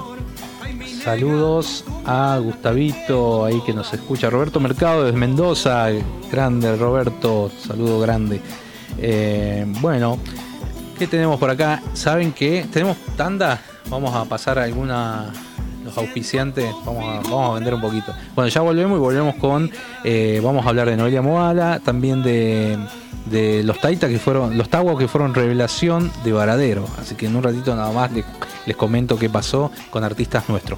Saludos 1.03 1.83
a 2.05 2.37
Gustavito, 2.37 3.43
ahí 3.45 3.59
que 3.65 3.73
nos 3.73 3.91
escucha. 3.91 4.29
Roberto 4.29 4.59
Mercado 4.59 5.05
desde 5.05 5.17
Mendoza. 5.17 5.87
Grande, 6.31 6.75
Roberto. 6.75 7.49
Saludo 7.59 7.99
grande. 7.99 8.39
Eh, 8.99 9.65
bueno, 9.81 10.19
¿qué 10.99 11.07
tenemos 11.07 11.39
por 11.39 11.49
acá? 11.49 11.81
¿Saben 11.93 12.33
qué? 12.33 12.67
¿Tenemos 12.71 12.97
tanda? 13.15 13.59
Vamos 13.89 14.13
a 14.13 14.25
pasar 14.25 14.59
alguna. 14.59 15.33
Los 15.87 15.97
auspiciantes, 15.97 16.69
vamos 16.85 17.49
a, 17.49 17.53
vender 17.53 17.73
un 17.73 17.79
poquito. 17.79 18.13
Bueno, 18.35 18.49
ya 18.49 18.59
volvemos 18.59 18.97
y 18.97 18.99
volvemos 18.99 19.35
con. 19.35 19.71
eh, 20.03 20.41
vamos 20.43 20.65
a 20.65 20.69
hablar 20.69 20.89
de 20.89 20.97
Noelia 20.97 21.21
Moala, 21.21 21.79
también 21.79 22.23
de, 22.23 22.77
de 23.25 23.63
los 23.63 23.79
Taita 23.79 24.09
que 24.09 24.19
fueron. 24.19 24.57
Los 24.57 24.67
Taguas 24.67 24.97
que 24.97 25.07
fueron 25.07 25.33
revelación 25.33 26.11
de 26.25 26.33
Varadero. 26.33 26.85
Así 26.99 27.15
que 27.15 27.27
en 27.27 27.37
un 27.37 27.43
ratito 27.43 27.73
nada 27.73 27.91
más 27.93 28.11
les, 28.11 28.25
les 28.65 28.75
comento 28.75 29.17
qué 29.17 29.29
pasó 29.29 29.71
con 29.89 30.03
artistas 30.03 30.49
nuestros. 30.49 30.77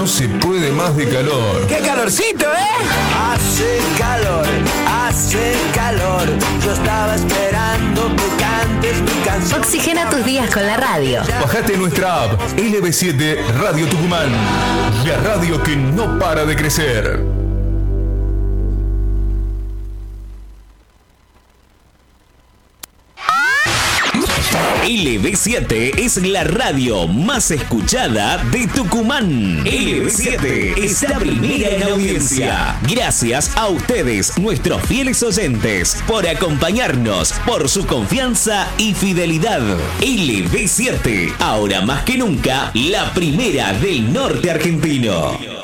No 0.00 0.06
se 0.06 0.26
puede 0.28 0.72
más 0.72 0.96
de 0.96 1.06
calor. 1.10 1.66
¡Qué 1.66 1.76
calorcito, 1.80 2.46
eh! 2.46 3.34
Hace 3.34 3.78
calor, 3.98 4.46
hace 4.88 5.52
calor. 5.74 6.26
Yo 6.64 6.72
estaba 6.72 7.16
esperando 7.16 8.16
que 8.16 8.42
cantes 8.42 9.02
mi 9.02 9.22
canción. 9.22 9.60
Oxigena 9.60 10.08
tus 10.08 10.24
días 10.24 10.48
con 10.48 10.66
la 10.66 10.78
radio. 10.78 11.20
Bajate 11.42 11.76
nuestra 11.76 12.24
app 12.24 12.40
LB7 12.56 13.46
Radio 13.60 13.86
Tucumán. 13.88 14.30
La 15.04 15.18
radio 15.18 15.62
que 15.62 15.76
no 15.76 16.18
para 16.18 16.46
de 16.46 16.56
crecer. 16.56 17.39
LB7 24.84 25.98
es 25.98 26.16
la 26.16 26.44
radio 26.44 27.06
más 27.06 27.50
escuchada 27.50 28.42
de 28.44 28.66
Tucumán. 28.66 29.64
LB7 29.64 30.78
está 30.78 31.18
primera 31.18 31.68
en 31.68 31.82
audiencia. 31.84 32.78
Gracias 32.88 33.56
a 33.56 33.68
ustedes, 33.68 34.36
nuestros 34.38 34.82
fieles 34.82 35.22
oyentes, 35.22 36.02
por 36.06 36.26
acompañarnos, 36.26 37.32
por 37.46 37.68
su 37.68 37.86
confianza 37.86 38.68
y 38.78 38.94
fidelidad. 38.94 39.62
LB7, 40.00 41.34
ahora 41.38 41.82
más 41.82 42.02
que 42.04 42.18
nunca, 42.18 42.70
la 42.74 43.12
primera 43.12 43.72
del 43.74 44.12
norte 44.12 44.50
argentino. 44.50 45.59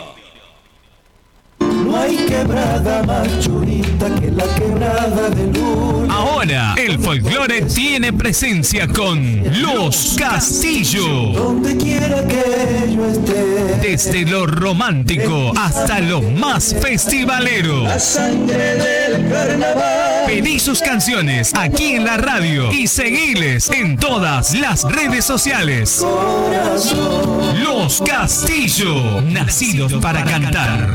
No 1.97 2.03
hay 2.03 2.17
quebrada 2.27 3.03
más 3.05 3.27
churita 3.41 4.15
que 4.21 4.31
la 4.31 4.45
quebrada 4.55 5.31
de 5.31 5.47
luna. 5.59 6.15
Ahora, 6.15 6.75
el 6.77 6.99
folclore 6.99 7.63
tiene 7.63 8.13
presencia 8.13 8.87
con 8.87 9.43
Los 9.63 10.15
Castillo. 10.19 11.33
Donde 11.33 11.75
quiera 11.79 12.23
que 12.29 12.93
yo 12.95 13.07
esté. 13.07 13.79
Desde 13.81 14.27
lo 14.27 14.47
romántico 14.47 15.55
hasta 15.57 16.01
lo 16.01 16.21
más 16.21 16.77
festivalero. 16.79 17.85
La 17.85 17.99
sangre 17.99 18.75
del 18.75 19.31
carnaval. 19.31 20.27
Pedí 20.27 20.59
sus 20.59 20.81
canciones 20.81 21.53
aquí 21.55 21.93
en 21.95 22.05
la 22.05 22.19
radio 22.19 22.71
y 22.73 22.89
seguiles 22.89 23.71
en 23.71 23.97
todas 23.97 24.53
las 24.53 24.83
redes 24.83 25.25
sociales. 25.25 26.05
Los 27.65 28.03
Castillo, 28.03 29.23
nacidos 29.23 29.95
para 29.95 30.23
cantar. 30.25 30.95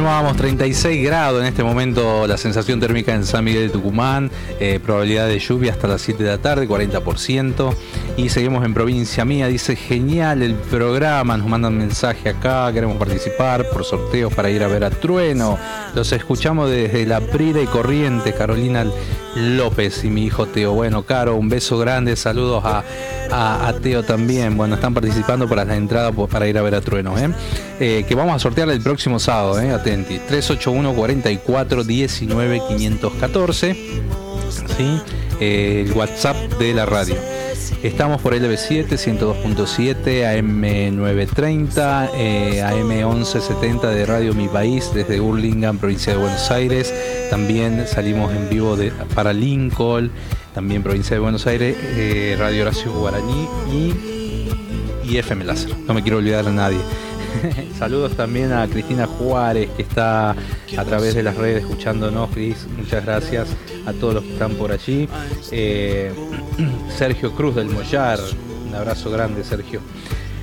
Continuamos 0.00 0.38
36 0.38 1.04
grados 1.04 1.42
en 1.42 1.46
este 1.46 1.62
momento 1.62 2.26
la 2.26 2.38
sensación 2.38 2.80
térmica 2.80 3.14
en 3.14 3.26
San 3.26 3.44
Miguel 3.44 3.66
de 3.66 3.68
Tucumán, 3.68 4.30
eh, 4.58 4.80
probabilidad 4.82 5.28
de 5.28 5.38
lluvia 5.38 5.72
hasta 5.72 5.88
las 5.88 6.00
7 6.00 6.24
de 6.24 6.30
la 6.30 6.38
tarde, 6.38 6.66
40%. 6.66 7.74
Y 8.16 8.30
seguimos 8.30 8.64
en 8.64 8.72
provincia 8.72 9.26
mía, 9.26 9.46
dice 9.48 9.76
genial 9.76 10.40
el 10.42 10.54
programa, 10.54 11.36
nos 11.36 11.46
mandan 11.46 11.76
mensaje 11.76 12.30
acá, 12.30 12.72
queremos 12.72 12.96
participar 12.96 13.68
por 13.68 13.84
sorteos 13.84 14.32
para 14.32 14.48
ir 14.48 14.62
a 14.62 14.68
ver 14.68 14.84
a 14.84 14.90
Trueno. 14.90 15.58
Los 15.94 16.12
escuchamos 16.12 16.70
desde 16.70 17.04
La 17.04 17.20
Prida 17.20 17.60
y 17.60 17.66
Corriente, 17.66 18.32
Carolina 18.32 18.86
López 19.36 20.04
y 20.04 20.08
mi 20.08 20.24
hijo 20.24 20.46
Teo. 20.46 20.72
Bueno, 20.72 21.02
Caro, 21.04 21.36
un 21.36 21.48
beso 21.48 21.78
grande, 21.78 22.16
saludos 22.16 22.64
a, 22.64 22.82
a- 23.30 23.72
Teo 23.82 24.02
también. 24.02 24.56
Bueno, 24.56 24.74
están 24.74 24.92
participando 24.94 25.48
para 25.48 25.64
la 25.64 25.76
entrada 25.76 26.12
para 26.12 26.48
ir 26.48 26.58
a 26.58 26.62
ver 26.62 26.74
a 26.74 26.80
Trueno, 26.80 27.18
¿eh? 27.18 27.30
Eh, 27.78 28.04
que 28.08 28.14
vamos 28.14 28.34
a 28.34 28.38
sortear 28.38 28.68
el 28.70 28.80
próximo 28.80 29.18
sábado, 29.18 29.60
¿eh? 29.60 29.70
Atenti. 29.70 30.18
381 30.18 30.92
44 30.94 31.84
19 31.84 32.60
514. 32.68 33.74
¿sí? 34.76 35.00
Eh, 35.40 35.84
el 35.86 35.92
WhatsApp 35.92 36.36
de 36.58 36.74
la 36.74 36.84
radio. 36.86 37.14
Estamos 37.82 38.20
por 38.20 38.34
LB7, 38.34 38.88
102.7, 38.88 40.24
AM930, 40.24 42.10
eh, 42.14 42.62
AM1170 42.62 43.80
de 43.94 44.06
Radio 44.06 44.34
Mi 44.34 44.48
País 44.48 44.90
desde 44.92 45.18
Burlingame, 45.18 45.78
provincia 45.78 46.12
de 46.12 46.18
Buenos 46.18 46.50
Aires. 46.50 46.94
También 47.30 47.86
salimos 47.86 48.34
en 48.34 48.48
vivo 48.50 48.76
de, 48.76 48.92
para 49.14 49.32
Lincoln, 49.32 50.10
también 50.54 50.82
provincia 50.82 51.16
de 51.16 51.20
Buenos 51.20 51.46
Aires, 51.46 51.76
eh, 51.80 52.36
Radio 52.38 52.62
Horacio 52.62 52.92
Guaraní 52.92 53.48
y, 53.72 55.08
y 55.08 55.16
FM 55.16 55.44
Láser. 55.44 55.74
No 55.86 55.94
me 55.94 56.02
quiero 56.02 56.18
olvidar 56.18 56.46
a 56.46 56.50
nadie. 56.50 56.80
Saludos 57.78 58.16
también 58.16 58.52
a 58.52 58.66
Cristina 58.66 59.06
Juárez, 59.06 59.70
que 59.76 59.82
está 59.82 60.30
a 60.30 60.84
través 60.84 61.14
de 61.14 61.22
las 61.22 61.36
redes 61.36 61.62
escuchándonos, 61.62 62.30
Cris. 62.30 62.66
Muchas 62.76 63.04
gracias 63.04 63.48
a 63.86 63.92
todos 63.92 64.14
los 64.14 64.24
que 64.24 64.32
están 64.32 64.54
por 64.54 64.72
allí. 64.72 65.08
Eh, 65.50 66.12
Sergio 66.96 67.32
Cruz 67.32 67.54
del 67.54 67.68
Mollar, 67.68 68.18
un 68.68 68.74
abrazo 68.74 69.10
grande, 69.10 69.44
Sergio. 69.44 69.80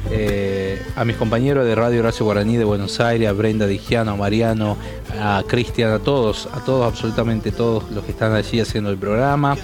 Eh, 0.10 0.82
a 0.96 1.04
mis 1.04 1.18
compañeros 1.18 1.66
de 1.66 1.76
Radio 1.76 2.00
Horacio 2.00 2.26
Guaraní 2.26 2.56
de 2.56 2.64
Buenos 2.64 3.00
Aires, 3.02 3.28
a 3.28 3.34
Brenda 3.34 3.68
Digiano, 3.68 4.12
a 4.12 4.16
Mariano, 4.16 4.78
a 5.20 5.44
Cristian, 5.46 5.92
a 5.92 6.00
todos, 6.00 6.48
a 6.54 6.64
todos, 6.64 6.86
absolutamente 6.86 7.52
todos 7.52 7.92
los 7.92 8.06
que 8.06 8.12
están 8.12 8.34
allí 8.34 8.60
haciendo 8.60 8.90
el 8.90 8.98
programa. 8.98 9.58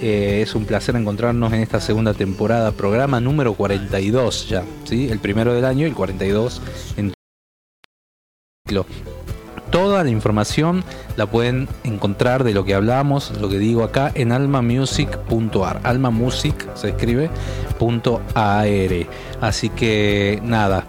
Eh, 0.00 0.42
es 0.42 0.54
un 0.54 0.64
placer 0.64 0.94
encontrarnos 0.94 1.52
en 1.52 1.60
esta 1.60 1.80
segunda 1.80 2.14
temporada, 2.14 2.70
programa 2.72 3.20
número 3.20 3.54
42 3.54 4.48
ya, 4.48 4.64
¿sí? 4.84 5.08
El 5.08 5.18
primero 5.18 5.54
del 5.54 5.64
año 5.64 5.86
y 5.86 5.88
el 5.90 5.94
42 5.94 6.62
en. 6.96 7.12
Toda 9.70 10.04
la 10.04 10.10
información 10.10 10.84
la 11.16 11.26
pueden 11.26 11.68
encontrar 11.84 12.44
de 12.44 12.54
lo 12.54 12.64
que 12.64 12.74
hablamos, 12.74 13.32
lo 13.40 13.48
que 13.48 13.58
digo 13.58 13.82
acá 13.82 14.10
en 14.14 14.32
almamusic.ar. 14.32 15.80
Almamusic 15.82 16.74
se 16.74 16.90
escribe 16.90 17.30
punto 17.78 18.22
.ar. 18.34 18.68
Así 19.40 19.68
que 19.68 20.40
nada, 20.42 20.84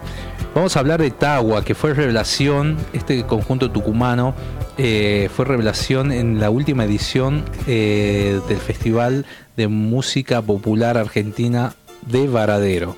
vamos 0.56 0.78
a 0.78 0.80
hablar 0.80 1.02
de 1.02 1.12
Tagua, 1.12 1.64
que 1.64 1.76
fue 1.76 1.94
revelación, 1.94 2.78
este 2.94 3.26
conjunto 3.26 3.70
tucumano 3.72 4.34
eh, 4.82 5.30
fue 5.36 5.44
revelación 5.44 6.14
en 6.14 6.40
la 6.40 6.50
última 6.50 6.86
edición 6.86 7.44
eh, 7.68 8.40
del 8.48 8.60
Festival 8.60 9.26
de 9.58 9.68
Música 9.68 10.42
Popular 10.42 10.98
Argentina 10.98 11.74
de 12.08 12.30
Varadero. 12.30 12.96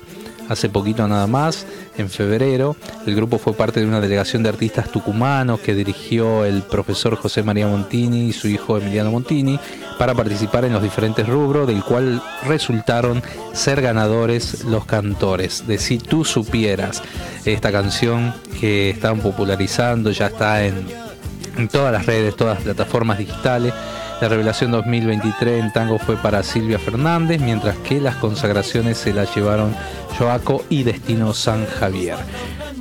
Hace 0.48 0.68
poquito 0.68 1.08
nada 1.08 1.26
más, 1.26 1.66
en 1.98 2.08
febrero, 2.08 2.76
el 3.04 3.16
grupo 3.16 3.38
fue 3.38 3.54
parte 3.54 3.80
de 3.80 3.86
una 3.86 4.00
delegación 4.00 4.44
de 4.44 4.50
artistas 4.50 4.92
tucumanos 4.92 5.58
que 5.58 5.74
dirigió 5.74 6.44
el 6.44 6.62
profesor 6.62 7.16
José 7.16 7.42
María 7.42 7.66
Montini 7.66 8.28
y 8.28 8.32
su 8.32 8.46
hijo 8.46 8.78
Emiliano 8.78 9.10
Montini 9.10 9.58
para 9.98 10.14
participar 10.14 10.64
en 10.64 10.74
los 10.74 10.84
diferentes 10.84 11.26
rubros, 11.26 11.66
del 11.66 11.82
cual 11.82 12.22
resultaron 12.46 13.20
ser 13.54 13.82
ganadores 13.82 14.62
los 14.64 14.84
cantores 14.84 15.66
de 15.66 15.78
Si 15.78 15.98
tú 15.98 16.24
supieras, 16.24 17.02
esta 17.44 17.72
canción 17.72 18.32
que 18.60 18.90
están 18.90 19.18
popularizando, 19.18 20.12
ya 20.12 20.26
está 20.26 20.64
en, 20.64 21.11
en 21.56 21.68
todas 21.68 21.92
las 21.92 22.06
redes, 22.06 22.36
todas 22.36 22.56
las 22.56 22.64
plataformas 22.64 23.18
digitales. 23.18 23.72
La 24.20 24.28
revelación 24.28 24.70
2023 24.70 25.64
en 25.64 25.72
tango 25.72 25.98
fue 25.98 26.16
para 26.16 26.42
Silvia 26.42 26.78
Fernández, 26.78 27.40
mientras 27.40 27.76
que 27.78 28.00
las 28.00 28.16
consagraciones 28.16 28.98
se 28.98 29.12
las 29.12 29.34
llevaron 29.34 29.74
Joaco 30.16 30.64
y 30.68 30.84
Destino 30.84 31.34
San 31.34 31.66
Javier. 31.66 32.16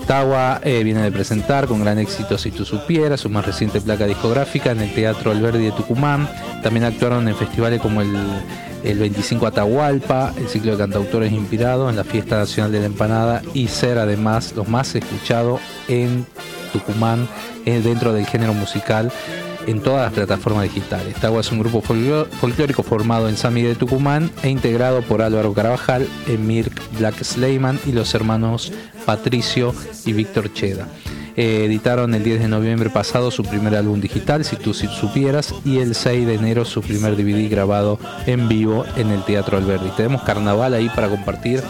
Tawa 0.05 0.59
eh, 0.63 0.83
viene 0.83 1.01
de 1.01 1.11
presentar 1.11 1.67
con 1.67 1.79
gran 1.81 1.99
éxito 1.99 2.37
Si 2.37 2.51
tú 2.51 2.65
supieras, 2.65 3.21
su 3.21 3.29
más 3.29 3.45
reciente 3.45 3.81
placa 3.81 4.05
discográfica 4.05 4.71
en 4.71 4.81
el 4.81 4.93
Teatro 4.93 5.31
Alberdi 5.31 5.65
de 5.65 5.71
Tucumán. 5.71 6.29
También 6.61 6.85
actuaron 6.85 7.27
en 7.27 7.35
festivales 7.35 7.81
como 7.81 8.01
el, 8.01 8.15
el 8.83 8.99
25 8.99 9.47
Atahualpa, 9.47 10.33
el 10.37 10.47
ciclo 10.47 10.73
de 10.73 10.77
cantautores 10.77 11.31
inspirados 11.31 11.89
en 11.89 11.95
la 11.95 12.03
Fiesta 12.03 12.37
Nacional 12.37 12.71
de 12.71 12.79
la 12.81 12.85
Empanada 12.87 13.41
y 13.53 13.67
ser 13.67 13.97
además 13.97 14.53
los 14.55 14.67
más 14.67 14.93
escuchados 14.95 15.59
en 15.87 16.25
Tucumán 16.71 17.27
dentro 17.65 18.13
del 18.13 18.25
género 18.25 18.53
musical 18.53 19.11
en 19.67 19.81
todas 19.81 20.03
las 20.03 20.13
plataformas 20.13 20.63
digitales. 20.63 21.15
Tagua 21.15 21.41
es 21.41 21.51
un 21.51 21.59
grupo 21.59 21.81
folclórico 21.81 22.83
formado 22.83 23.29
en 23.29 23.37
San 23.37 23.53
Miguel 23.53 23.73
de 23.73 23.79
Tucumán 23.79 24.31
e 24.43 24.49
integrado 24.49 25.01
por 25.01 25.21
Álvaro 25.21 25.53
Carabajal, 25.53 26.07
Emir 26.27 26.71
Black 26.97 27.23
Sleiman 27.23 27.79
y 27.85 27.91
los 27.91 28.13
hermanos 28.13 28.71
Patricio 29.05 29.73
y 30.05 30.13
Víctor 30.13 30.53
Cheda. 30.53 30.87
Eh, 31.37 31.63
editaron 31.65 32.13
el 32.13 32.23
10 32.23 32.41
de 32.41 32.47
noviembre 32.49 32.89
pasado 32.89 33.31
su 33.31 33.43
primer 33.43 33.75
álbum 33.75 34.01
digital, 34.01 34.43
Si 34.43 34.57
tú 34.57 34.73
supieras, 34.73 35.53
y 35.63 35.77
el 35.77 35.95
6 35.95 36.27
de 36.27 36.35
enero 36.35 36.65
su 36.65 36.81
primer 36.81 37.15
DVD 37.15 37.49
grabado 37.49 37.99
en 38.25 38.49
vivo 38.49 38.85
en 38.97 39.11
el 39.11 39.23
Teatro 39.23 39.57
Alberdi. 39.57 39.89
Tenemos 39.95 40.23
Carnaval 40.23 40.73
ahí 40.73 40.89
para 40.89 41.07
compartir 41.07 41.63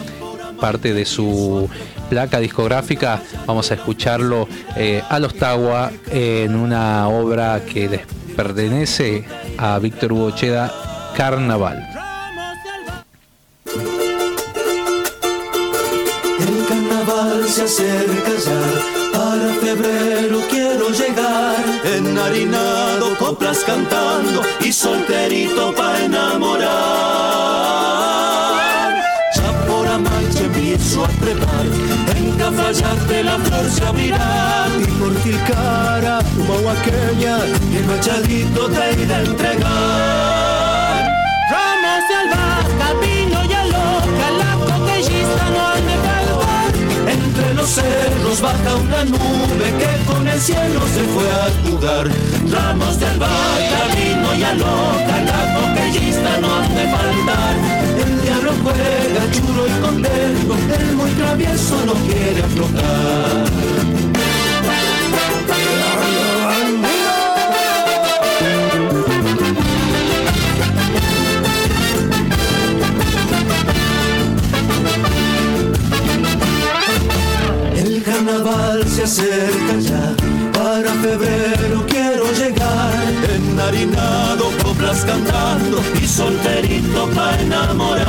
parte 0.60 0.94
de 0.94 1.04
su 1.04 1.68
placa 2.12 2.40
discográfica. 2.40 3.22
Vamos 3.46 3.70
a 3.70 3.74
escucharlo 3.74 4.46
eh, 4.76 5.02
a 5.08 5.18
los 5.18 5.34
Tagua 5.34 5.90
en 6.10 6.54
una 6.54 7.08
obra 7.08 7.62
que 7.64 7.88
les 7.88 8.02
pertenece 8.36 9.24
a 9.56 9.78
Víctor 9.78 10.12
Hugo 10.12 10.30
Cheda, 10.32 10.70
Carnaval. 11.16 11.88
El 16.38 16.66
carnaval 16.68 17.48
se 17.48 17.62
acerca 17.62 18.32
ya 18.44 19.18
para 19.18 19.54
febrero 19.54 20.38
quiero 20.50 20.90
llegar, 20.90 21.64
enharinado, 21.96 23.16
coplas 23.18 23.60
cantando 23.64 24.42
y 24.60 24.70
solterito 24.70 25.74
para 25.74 26.04
enamorar. 26.04 28.11
Trepar, 31.22 31.66
en 32.16 32.32
Cafayate 32.36 33.24
la 33.24 33.38
flor 33.38 33.70
se 33.70 33.84
abrirá. 33.84 34.66
Y 34.80 34.86
por 34.98 35.14
Tilcara, 35.22 36.18
Huaqueña, 36.48 37.38
y 37.70 37.76
el 37.76 37.86
machadito 37.86 38.68
te 38.68 39.02
iré 39.02 39.14
a 39.14 39.20
entregar. 39.22 40.52
De 42.08 42.14
albahaca, 42.14 42.88
vino 43.00 43.44
y 43.44 43.52
aloca, 43.52 44.26
la 44.40 44.52
coquellista 44.66 45.44
no 45.54 45.64
de 45.86 46.11
entre 47.32 47.54
los 47.54 47.70
cerros 47.70 48.40
baja 48.42 48.74
una 48.76 49.04
nube 49.04 49.66
que 49.78 50.04
con 50.06 50.26
el 50.28 50.40
cielo 50.40 50.80
se 50.94 51.02
fue 51.12 51.30
a 51.30 51.48
jugar. 51.64 52.08
Ramos 52.50 53.00
de 53.00 53.06
albahaca, 53.06 53.80
vino 53.94 54.34
y 54.34 54.42
aloca, 54.42 55.16
la 55.24 55.40
coquellista 55.54 56.40
no 56.40 56.54
han 56.56 56.74
de 56.74 56.84
faltar. 56.94 57.54
El 58.04 58.22
diablo 58.22 58.52
juega 58.62 59.30
chulo 59.32 59.66
y 59.66 59.80
contento, 59.80 60.56
el 60.78 60.96
muy 60.96 61.10
travieso 61.12 61.76
no 61.86 61.94
quiere 61.94 62.42
aflojar. 62.42 64.31
Carnaval 78.02 78.84
se 78.88 79.02
acerca 79.04 79.78
ya. 79.78 80.14
Para 80.52 80.92
febrero 81.02 81.84
quiero 81.88 82.24
llegar, 82.32 82.92
enharinado, 83.34 84.50
coplas 84.62 85.04
cantando 85.04 85.82
y 86.02 86.06
solterito 86.06 87.08
para 87.14 87.40
enamorar. 87.40 88.06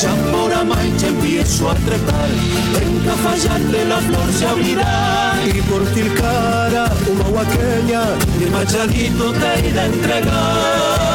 Ya 0.00 0.14
por 0.32 0.52
Amaicha 0.52 1.08
empiezo 1.08 1.70
a 1.70 1.74
trepar, 1.74 2.30
en 2.82 2.98
Cafayate 3.00 3.84
la 3.86 3.98
flor 3.98 4.32
se 4.32 4.46
abrirá. 4.46 5.34
Y 5.46 5.60
por 5.62 5.84
Tilcara, 5.92 6.90
una 7.10 7.28
huaqueña, 7.28 8.02
mi 8.38 8.46
machadito 8.46 9.32
te 9.32 9.68
irá 9.68 9.82
a 9.82 9.86
entregar. 9.86 11.11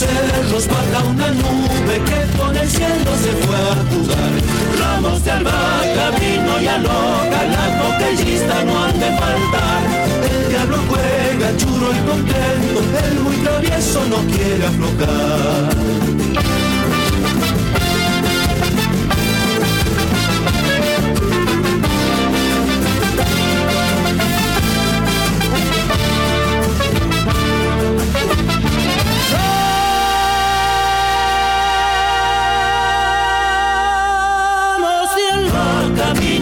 Cerros 0.00 0.66
baja 0.66 1.04
una 1.04 1.28
nube 1.30 1.94
que 2.08 2.38
con 2.38 2.56
el 2.56 2.68
cielo 2.68 3.10
se 3.22 3.32
fue 3.42 3.56
a 3.56 3.74
jugar. 3.90 4.32
Ramos 4.80 5.24
de 5.24 5.30
albahaca, 5.30 6.04
vino 6.18 6.60
y 6.60 6.66
aloca, 6.66 7.40
la 7.54 7.66
coquellista 7.80 8.64
no 8.64 8.84
han 8.84 8.98
de 8.98 9.10
faltar. 9.20 9.82
El 10.30 10.48
diablo 10.48 10.78
juega 10.88 11.56
churro 11.58 11.88
y 11.92 12.00
contento, 12.08 12.80
el 13.04 13.20
muy 13.20 13.36
travieso 13.44 14.00
no 14.06 14.18
quiere 14.32 14.66
aflojar. 14.66 16.19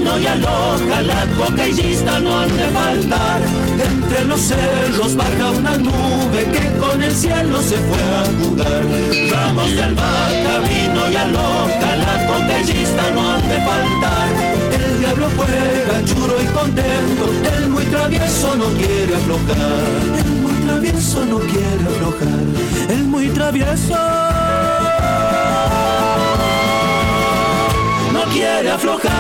Y 0.03 0.26
aloca, 0.26 1.03
la 1.03 1.26
cocaillista 1.36 2.20
no 2.20 2.38
han 2.40 2.57
de 2.57 2.64
faltar. 2.68 3.40
Entre 3.90 4.24
los 4.24 4.40
cerros 4.40 5.16
baja 5.16 5.51
una 5.51 5.76
nube 5.76 6.44
que 6.53 6.78
con 6.78 7.03
el 7.03 7.14
cielo 7.14 7.61
se 7.61 7.76
fue 7.76 7.99
a 7.99 8.24
jugar. 8.40 8.82
Ramos 9.30 9.70
de 9.74 9.82
albahaca, 9.82 10.59
vino 10.68 11.11
y 11.11 11.16
aloca, 11.16 11.96
la 11.96 12.26
cocaillista 12.26 13.11
no 13.14 13.32
han 13.32 13.49
de 13.49 13.61
faltar. 13.68 14.28
El 14.72 14.99
diablo 15.01 15.28
juega 15.36 16.05
churo 16.05 16.34
y 16.42 16.46
contento, 16.46 17.24
el 17.57 17.68
muy 17.68 17.84
travieso 17.84 18.57
no 18.57 18.66
quiere 18.78 19.14
aflojar. 19.14 19.84
El 20.18 20.30
muy 20.42 20.53
travieso 20.66 21.24
no 21.26 21.38
quiere 21.40 21.84
aflojar, 21.86 22.44
el 22.88 23.05
muy 23.05 23.28
travieso 23.28 23.96
quiere 28.33 28.70
aflojar. 28.70 29.18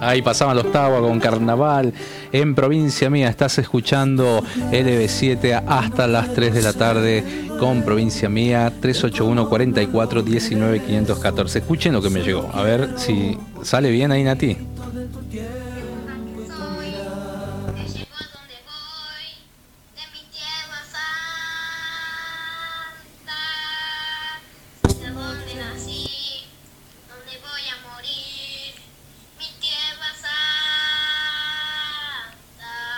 Ahí 0.00 0.20
pasaban 0.20 0.54
los 0.56 0.70
Tawa 0.70 1.00
con 1.00 1.18
Carnaval. 1.18 1.94
En 2.30 2.54
provincia 2.54 3.08
mía 3.08 3.28
estás 3.28 3.58
escuchando 3.58 4.44
LB7 4.70 5.64
hasta 5.66 6.06
las 6.06 6.34
3 6.34 6.52
de 6.54 6.62
la 6.62 6.72
tarde 6.74 7.24
con 7.58 7.82
provincia 7.82 8.28
mía 8.28 8.70
381 8.80 9.48
44 9.48 10.22
19 10.22 10.80
514. 10.80 11.58
Escuchen 11.58 11.94
lo 11.94 12.02
que 12.02 12.10
me 12.10 12.20
llegó. 12.20 12.50
A 12.52 12.62
ver 12.62 12.90
si 12.96 13.38
sale 13.62 13.90
bien 13.90 14.12
ahí 14.12 14.24
Nati. 14.24 14.73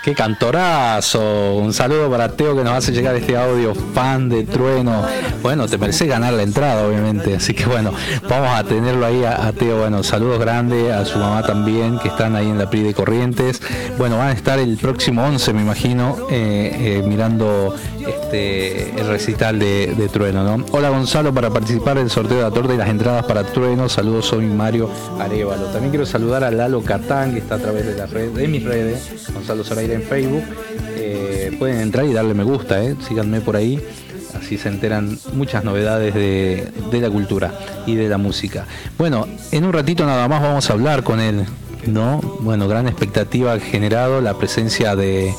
Qué 0.06 0.14
cantorazo. 0.14 1.56
Un 1.56 1.72
saludo 1.72 2.08
para 2.08 2.28
Teo 2.28 2.54
que 2.54 2.62
nos 2.62 2.74
hace 2.74 2.92
llegar 2.92 3.16
este 3.16 3.36
audio, 3.36 3.74
fan 3.74 4.28
de 4.28 4.44
Trueno. 4.44 5.04
Bueno, 5.42 5.66
te 5.66 5.78
mereces 5.78 6.06
ganar 6.06 6.32
la 6.32 6.44
entrada, 6.44 6.86
obviamente. 6.86 7.34
Así 7.34 7.54
que 7.54 7.66
bueno, 7.66 7.92
vamos 8.30 8.50
a 8.50 8.62
tenerlo 8.62 9.04
ahí 9.04 9.24
a, 9.24 9.50
Teo. 9.50 9.80
Bueno, 9.80 10.04
saludos 10.04 10.38
grandes 10.38 10.92
a 10.92 11.04
su 11.04 11.18
mamá 11.18 11.42
también, 11.42 11.98
que 11.98 12.06
están 12.06 12.36
ahí 12.36 12.46
en 12.48 12.56
la 12.56 12.70
PRI 12.70 12.84
de 12.84 12.94
Corrientes. 12.94 13.60
Bueno, 13.98 14.16
van 14.16 14.28
a 14.28 14.32
estar 14.32 14.60
el 14.60 14.76
próximo 14.76 15.24
11, 15.24 15.52
me 15.52 15.62
imagino, 15.62 16.16
eh, 16.30 17.00
eh, 17.00 17.02
mirando 17.04 17.74
este, 18.06 18.90
el 19.00 19.08
recital 19.08 19.58
de, 19.58 20.08
Trueno. 20.12 20.44
¿no? 20.44 20.64
Hola 20.70 20.90
Gonzalo, 20.90 21.34
para 21.34 21.50
participar 21.50 21.96
del 21.96 22.10
sorteo 22.10 22.36
de 22.36 22.42
la 22.44 22.52
torta 22.52 22.72
y 22.72 22.76
las 22.76 22.88
entradas 22.88 23.26
para 23.26 23.42
Trueno. 23.42 23.88
Saludos, 23.88 24.26
soy 24.26 24.46
Mario 24.46 24.88
Arevalo. 25.18 25.64
También 25.64 25.90
quiero 25.90 26.06
saludar 26.06 26.44
a 26.44 26.52
Lalo 26.52 26.80
Catán, 26.82 27.32
que 27.32 27.40
está 27.40 27.56
a 27.56 27.58
través 27.58 27.84
de 27.86 27.96
la 27.96 28.06
red, 28.06 28.30
de 28.30 28.46
mis 28.46 28.62
redes, 28.62 29.26
Gonzalo 29.34 29.64
Zoraire 29.64 29.95
en 29.96 30.02
Facebook. 30.02 30.44
Eh, 30.96 31.54
pueden 31.58 31.80
entrar 31.80 32.04
y 32.06 32.12
darle 32.12 32.34
me 32.34 32.44
gusta, 32.44 32.82
eh. 32.82 32.96
síganme 33.06 33.40
por 33.40 33.56
ahí. 33.56 33.82
Así 34.34 34.58
se 34.58 34.68
enteran 34.68 35.18
muchas 35.32 35.64
novedades 35.64 36.14
de, 36.14 36.70
la 36.92 37.10
cultura 37.10 37.52
y 37.86 37.94
de 37.94 38.08
la 38.08 38.18
música. 38.18 38.66
Bueno, 38.98 39.26
en 39.50 39.64
un 39.64 39.72
ratito 39.72 40.04
nada 40.04 40.28
más 40.28 40.42
vamos 40.42 40.68
a 40.68 40.74
hablar 40.74 41.02
con 41.02 41.20
él, 41.20 41.44
¿no? 41.86 42.20
Bueno, 42.40 42.68
gran 42.68 42.86
expectativa 42.86 43.54
ha 43.54 43.60
generado 43.60 44.20
la 44.20 44.34
presencia 44.34 44.94
de, 44.94 45.34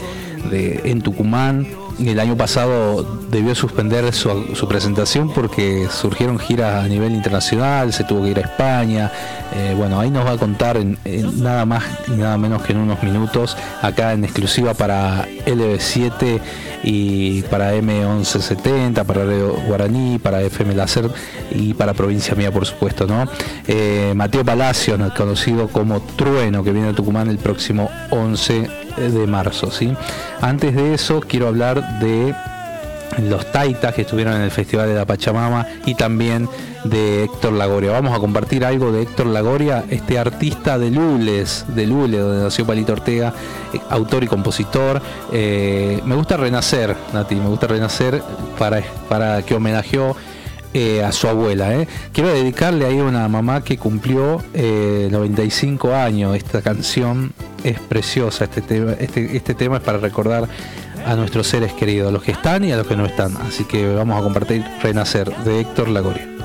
en 0.51 1.01
Tucumán 1.01 1.67
el 1.99 2.19
año 2.19 2.37
pasado 2.37 3.03
debió 3.29 3.55
suspender 3.55 4.13
su, 4.13 4.67
presentación 4.67 5.33
porque 5.33 5.87
surgieron 5.89 6.37
giras 6.37 6.85
a 6.85 6.87
nivel 6.87 7.13
internacional, 7.13 7.91
se 7.93 8.03
tuvo 8.03 8.23
que 8.23 8.29
ir 8.29 8.37
a 8.37 8.41
España. 8.41 9.11
Eh, 9.55 9.73
bueno, 9.75 9.99
ahí 9.99 10.11
nos 10.11 10.25
va 10.25 10.31
a 10.31 10.37
contar 10.37 10.77
en, 10.77 10.97
nada 11.41 11.65
más 11.65 11.83
y 12.07 12.11
nada 12.11 12.37
menos 12.37 12.61
que 12.61 12.73
en 12.73 12.79
unos 12.79 13.01
minutos, 13.01 13.57
acá 13.81 14.13
en 14.13 14.23
exclusiva 14.23 14.73
para 14.73 15.27
LB7 15.45 16.39
y 16.83 17.41
para 17.43 17.75
M1170, 17.75 19.03
para 19.05 19.25
Radio 19.25 19.53
Guaraní, 19.67 20.19
para 20.19 20.41
FM 20.41 20.75
Láser 20.75 21.09
y 21.51 21.73
para 21.73 21.93
Provincia 21.93 22.35
Mía, 22.35 22.51
por 22.51 22.65
supuesto, 22.65 23.07
¿no? 23.07 23.25
Eh, 23.67 24.13
Mateo 24.15 24.43
Palacio, 24.45 24.97
conocido 25.15 25.67
como 25.67 26.01
Trueno, 26.01 26.63
que 26.63 26.71
viene 26.71 26.89
a 26.89 26.93
Tucumán 26.93 27.29
el 27.29 27.37
próximo 27.37 27.89
11 28.11 28.69
de 28.97 29.27
marzo, 29.27 29.71
¿sí? 29.71 29.93
Antes 30.41 30.75
de 30.75 30.93
eso, 30.93 31.19
quiero 31.19 31.47
hablar 31.47 31.99
de 31.99 32.33
los 33.21 33.51
Taitas 33.51 33.93
que 33.93 34.01
estuvieron 34.01 34.35
en 34.35 34.41
el 34.41 34.51
Festival 34.51 34.87
de 34.87 34.95
la 34.95 35.05
Pachamama 35.05 35.65
y 35.85 35.95
también 35.95 36.47
de 36.83 37.23
Héctor 37.23 37.53
Lagoria. 37.53 37.91
Vamos 37.91 38.15
a 38.15 38.19
compartir 38.19 38.63
algo 38.65 38.91
de 38.91 39.03
Héctor 39.03 39.27
Lagoria, 39.27 39.85
este 39.89 40.19
artista 40.19 40.77
de 40.77 40.91
Lules, 40.91 41.65
de 41.69 41.85
Lules, 41.85 42.21
donde 42.21 42.43
nació 42.43 42.65
Palito 42.65 42.93
Ortega, 42.93 43.33
eh, 43.73 43.79
autor 43.89 44.23
y 44.23 44.27
compositor. 44.27 45.01
Eh, 45.31 46.01
me 46.05 46.15
gusta 46.15 46.37
Renacer, 46.37 46.95
Nati, 47.13 47.35
me 47.35 47.47
gusta 47.47 47.67
Renacer 47.67 48.21
para, 48.57 48.81
para 49.09 49.41
que 49.41 49.55
homenajeó 49.55 50.15
eh, 50.73 51.03
a 51.03 51.11
su 51.11 51.27
abuela. 51.27 51.85
Quiero 52.13 52.29
dedicarle 52.29 52.85
ahí 52.85 52.99
a 52.99 53.03
una 53.03 53.27
mamá 53.27 53.63
que 53.63 53.77
cumplió 53.77 54.43
95 54.53 55.93
años. 55.93 56.35
Esta 56.35 56.61
canción 56.61 57.33
es 57.63 57.79
preciosa, 57.79 58.45
este 58.45 58.61
tema, 58.61 58.93
este, 58.99 59.35
este 59.35 59.53
tema 59.55 59.77
es 59.77 59.83
para 59.83 59.97
recordar 59.97 60.47
a 61.07 61.15
nuestros 61.15 61.47
seres 61.47 61.73
queridos, 61.73 62.09
a 62.09 62.11
los 62.11 62.21
que 62.21 62.31
están 62.31 62.63
y 62.65 62.71
a 62.71 62.77
los 62.77 62.87
que 62.87 62.95
no 62.95 63.05
están. 63.05 63.35
Así 63.37 63.63
que 63.65 63.93
vamos 63.93 64.19
a 64.19 64.23
compartir 64.23 64.63
Renacer 64.81 65.35
de 65.43 65.61
Héctor 65.61 65.89
Lagoria. 65.89 66.36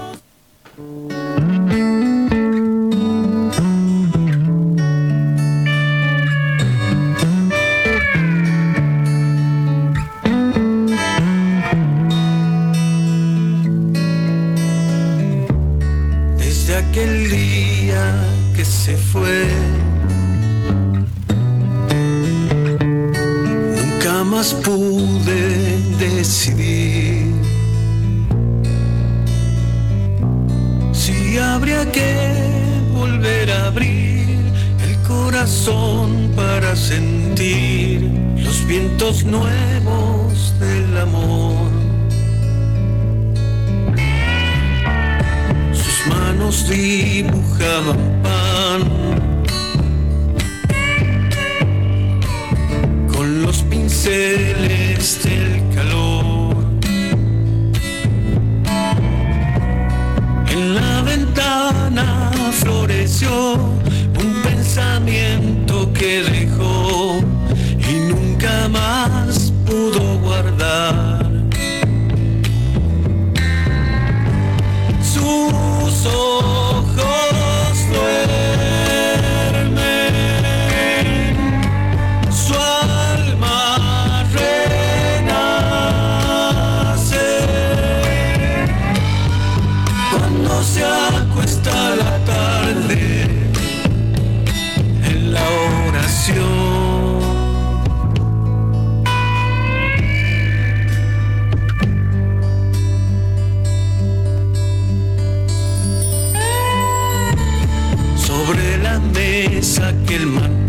aquel 109.82 110.26
mar 110.26 110.61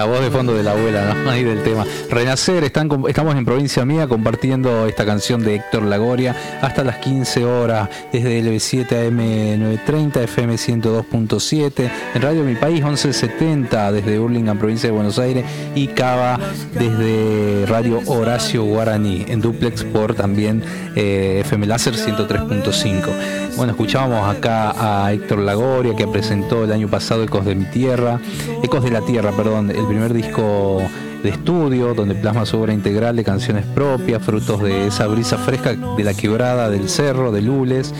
La 0.00 0.06
voz 0.06 0.22
de 0.22 0.30
fondo 0.30 0.54
de 0.54 0.62
la 0.62 0.70
abuela, 0.70 1.12
¿no? 1.12 1.30
Ahí 1.30 1.44
del 1.44 1.62
tema. 1.62 1.84
Renacer, 2.10 2.64
están, 2.64 2.90
estamos 3.06 3.36
en 3.36 3.44
provincia 3.44 3.84
mía 3.84 4.08
compartiendo 4.08 4.88
esta 4.88 5.06
canción 5.06 5.44
de 5.44 5.54
Héctor 5.54 5.84
Lagoria 5.84 6.34
hasta 6.60 6.82
las 6.82 6.96
15 6.96 7.44
horas 7.44 7.88
desde 8.12 8.42
LB7 8.42 8.88
AM930, 8.88 10.16
FM 10.24 10.54
102.7, 10.54 11.90
en 12.16 12.22
Radio 12.22 12.42
Mi 12.42 12.56
País 12.56 12.82
1170 12.82 13.92
desde 13.92 14.18
Hurlingham, 14.18 14.58
provincia 14.58 14.88
de 14.88 14.94
Buenos 14.96 15.20
Aires 15.20 15.44
y 15.76 15.86
Cava 15.86 16.40
desde 16.74 17.66
Radio 17.66 18.00
Horacio 18.06 18.64
Guaraní, 18.64 19.24
en 19.28 19.40
duplex 19.40 19.84
por 19.84 20.14
también 20.14 20.64
eh, 20.96 21.42
FM 21.44 21.68
Láser 21.68 21.94
103.5. 21.94 23.56
Bueno, 23.56 23.70
escuchábamos 23.70 24.36
acá 24.36 25.04
a 25.04 25.12
Héctor 25.12 25.38
Lagoria 25.38 25.94
que 25.94 26.08
presentó 26.08 26.64
el 26.64 26.72
año 26.72 26.88
pasado 26.88 27.22
Ecos 27.22 27.44
de 27.44 27.54
mi 27.54 27.66
Tierra, 27.66 28.18
Ecos 28.64 28.82
de 28.82 28.90
la 28.90 29.02
Tierra, 29.02 29.30
perdón, 29.30 29.70
el 29.70 29.86
primer 29.86 30.12
disco 30.12 30.82
de 31.22 31.30
estudio, 31.30 31.94
donde 31.94 32.14
plasma 32.14 32.46
su 32.46 32.58
obra 32.58 32.72
integral 32.72 33.16
de 33.16 33.24
canciones 33.24 33.64
propias, 33.66 34.22
frutos 34.22 34.62
de 34.62 34.86
esa 34.86 35.06
brisa 35.06 35.38
fresca 35.38 35.74
de 35.74 36.04
la 36.04 36.14
quebrada, 36.14 36.70
del 36.70 36.88
cerro, 36.88 37.32
de 37.32 37.42
Lules, 37.42 37.94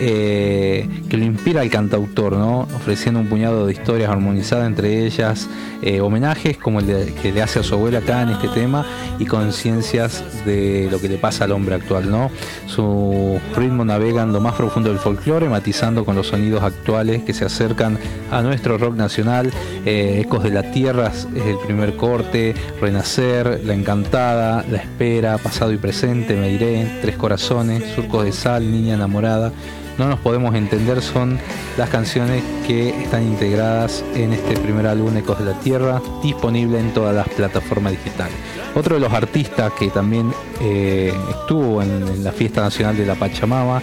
eh, 0.00 0.88
que 1.08 1.16
lo 1.16 1.24
inspira 1.24 1.60
al 1.60 1.70
cantautor, 1.70 2.34
¿no? 2.34 2.60
ofreciendo 2.74 3.20
un 3.20 3.28
puñado 3.28 3.66
de 3.66 3.72
historias 3.72 4.10
armonizadas, 4.10 4.66
entre 4.66 5.06
ellas 5.06 5.48
eh, 5.82 6.00
homenajes 6.00 6.56
como 6.56 6.80
el 6.80 7.14
que 7.14 7.32
le 7.32 7.42
hace 7.42 7.60
a 7.60 7.62
su 7.62 7.74
abuela 7.74 7.98
acá 7.98 8.22
en 8.22 8.30
este 8.30 8.48
tema 8.48 8.84
y 9.18 9.26
conciencias 9.26 10.22
de 10.44 10.88
lo 10.90 11.00
que 11.00 11.08
le 11.08 11.18
pasa 11.18 11.44
al 11.44 11.52
hombre 11.52 11.74
actual. 11.74 12.10
¿no? 12.10 12.30
Su 12.66 13.40
ritmo 13.54 13.84
navega 13.84 14.22
en 14.22 14.32
lo 14.32 14.40
más 14.40 14.54
profundo 14.54 14.88
del 14.88 14.98
folclore, 14.98 15.48
matizando 15.48 16.04
con 16.04 16.16
los 16.16 16.28
sonidos 16.28 16.62
actuales 16.62 17.22
que 17.22 17.34
se 17.34 17.44
acercan 17.44 17.98
a 18.30 18.42
nuestro 18.42 18.78
rock 18.78 18.96
nacional. 18.96 19.52
Eh, 19.84 20.22
Ecos 20.24 20.42
de 20.42 20.50
la 20.50 20.70
Tierra 20.70 21.08
es 21.08 21.26
el 21.46 21.58
primer 21.64 21.96
corte, 21.96 22.54
Renacer, 22.80 23.62
La 23.64 23.74
Encantada, 23.74 24.64
La 24.70 24.78
Espera, 24.78 25.38
Pasado 25.38 25.72
y 25.72 25.76
Presente, 25.76 26.36
Me 26.36 26.50
Iré, 26.50 26.98
Tres 27.02 27.16
Corazones, 27.16 27.84
Surcos 27.94 28.24
de 28.24 28.32
Sal, 28.32 28.70
Niña 28.70 28.94
Enamorada 28.94 29.52
no 29.98 30.08
nos 30.08 30.18
podemos 30.20 30.54
entender 30.54 31.02
son 31.02 31.38
las 31.76 31.88
canciones 31.88 32.42
que 32.66 32.90
están 32.90 33.22
integradas 33.22 34.04
en 34.14 34.32
este 34.32 34.56
primer 34.58 34.86
álbum 34.86 35.16
Ecos 35.16 35.38
de 35.38 35.46
la 35.46 35.58
Tierra, 35.60 36.00
disponible 36.22 36.78
en 36.78 36.92
todas 36.92 37.14
las 37.14 37.28
plataformas 37.28 37.92
digitales. 37.92 38.34
Otro 38.74 38.96
de 38.96 39.00
los 39.00 39.12
artistas 39.12 39.72
que 39.72 39.88
también 39.88 40.32
eh, 40.60 41.12
estuvo 41.30 41.82
en, 41.82 42.22
la 42.22 42.32
Fiesta 42.32 42.60
Nacional 42.60 42.96
de 42.96 43.06
la 43.06 43.14
Pachamama, 43.14 43.80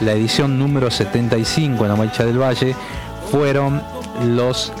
la 0.00 0.12
edición 0.12 0.58
número 0.58 0.90
75 0.90 1.84
en 1.84 1.88
la 1.88 1.96
Mancha 1.96 2.24
del 2.24 2.40
Valle, 2.40 2.74
fueron 3.30 3.82
los 4.24 4.72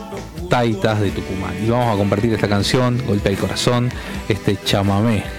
Taitas 0.48 1.00
de 1.00 1.10
Tucumán. 1.10 1.54
Y 1.64 1.68
vamos 1.70 1.94
a 1.94 1.98
compartir 1.98 2.32
esta 2.32 2.48
canción, 2.48 3.02
Golpea 3.06 3.32
el 3.32 3.38
Corazón, 3.38 3.90
este 4.28 4.56
chamamé 4.64 5.37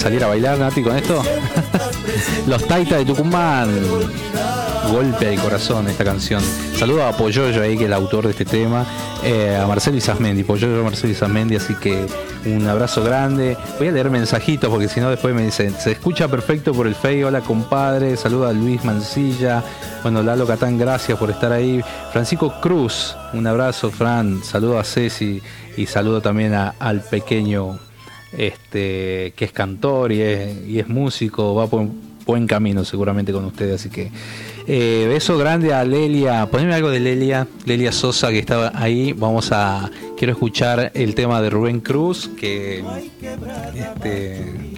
salir 0.00 0.24
a 0.24 0.28
bailar, 0.28 0.58
Nati, 0.58 0.82
con 0.82 0.96
esto? 0.96 1.22
Los 2.46 2.66
Taitas 2.66 3.00
de 3.00 3.04
Tucumán. 3.04 3.68
golpe 4.90 5.28
al 5.28 5.38
corazón 5.38 5.88
esta 5.88 6.04
canción. 6.04 6.42
Saludo 6.74 7.04
a 7.04 7.12
Poyoyo 7.12 7.62
ahí, 7.62 7.76
que 7.76 7.84
es 7.84 7.88
el 7.88 7.92
autor 7.92 8.24
de 8.24 8.30
este 8.30 8.46
tema, 8.46 8.86
eh, 9.22 9.58
a 9.62 9.66
Marcelo 9.66 9.98
Isasmendi, 9.98 10.42
Poyoyo 10.42 10.82
Marcelo 10.82 11.12
Isasmendi, 11.12 11.56
así 11.56 11.74
que 11.74 12.06
un 12.46 12.66
abrazo 12.66 13.04
grande. 13.04 13.58
Voy 13.78 13.88
a 13.88 13.92
leer 13.92 14.08
mensajitos 14.08 14.70
porque 14.70 14.88
si 14.88 15.00
no 15.00 15.10
después 15.10 15.34
me 15.34 15.44
dicen, 15.44 15.74
se 15.78 15.92
escucha 15.92 16.28
perfecto 16.28 16.72
por 16.72 16.86
el 16.86 16.94
Fey, 16.94 17.22
hola 17.22 17.42
compadre, 17.42 18.16
saluda 18.16 18.48
a 18.48 18.52
Luis 18.54 18.82
Mancilla, 18.82 19.62
bueno, 20.02 20.22
Lalo 20.22 20.46
Catán, 20.46 20.78
gracias 20.78 21.18
por 21.18 21.30
estar 21.30 21.52
ahí. 21.52 21.84
Francisco 22.10 22.58
Cruz, 22.62 23.14
un 23.34 23.46
abrazo, 23.46 23.90
Fran, 23.90 24.42
saludo 24.42 24.78
a 24.78 24.84
Ceci 24.84 25.42
y 25.76 25.84
saludo 25.84 26.22
también 26.22 26.54
al 26.54 27.02
pequeño 27.02 27.78
este, 28.36 29.32
que 29.36 29.44
es 29.44 29.52
cantor 29.52 30.12
y 30.12 30.22
es, 30.22 30.88
músico, 30.88 31.54
va 31.54 31.66
por 31.66 31.86
buen 32.26 32.46
camino 32.46 32.84
seguramente 32.84 33.32
con 33.32 33.44
ustedes, 33.44 33.80
así 33.80 33.88
que 33.88 34.10
eh, 34.66 35.06
beso 35.08 35.36
grande 35.36 35.74
a 35.74 35.84
Lelia, 35.84 36.46
poneme 36.46 36.74
algo 36.74 36.90
de 36.90 37.00
Lelia, 37.00 37.48
Lelia 37.64 37.90
Sosa 37.92 38.30
que 38.30 38.38
estaba 38.38 38.72
ahí, 38.74 39.12
vamos 39.12 39.50
a, 39.52 39.90
quiero 40.16 40.32
escuchar 40.32 40.92
el 40.94 41.14
tema 41.14 41.42
de 41.42 41.50
Rubén 41.50 41.80
Cruz, 41.80 42.30
que 42.38 42.84
este, 43.74 44.69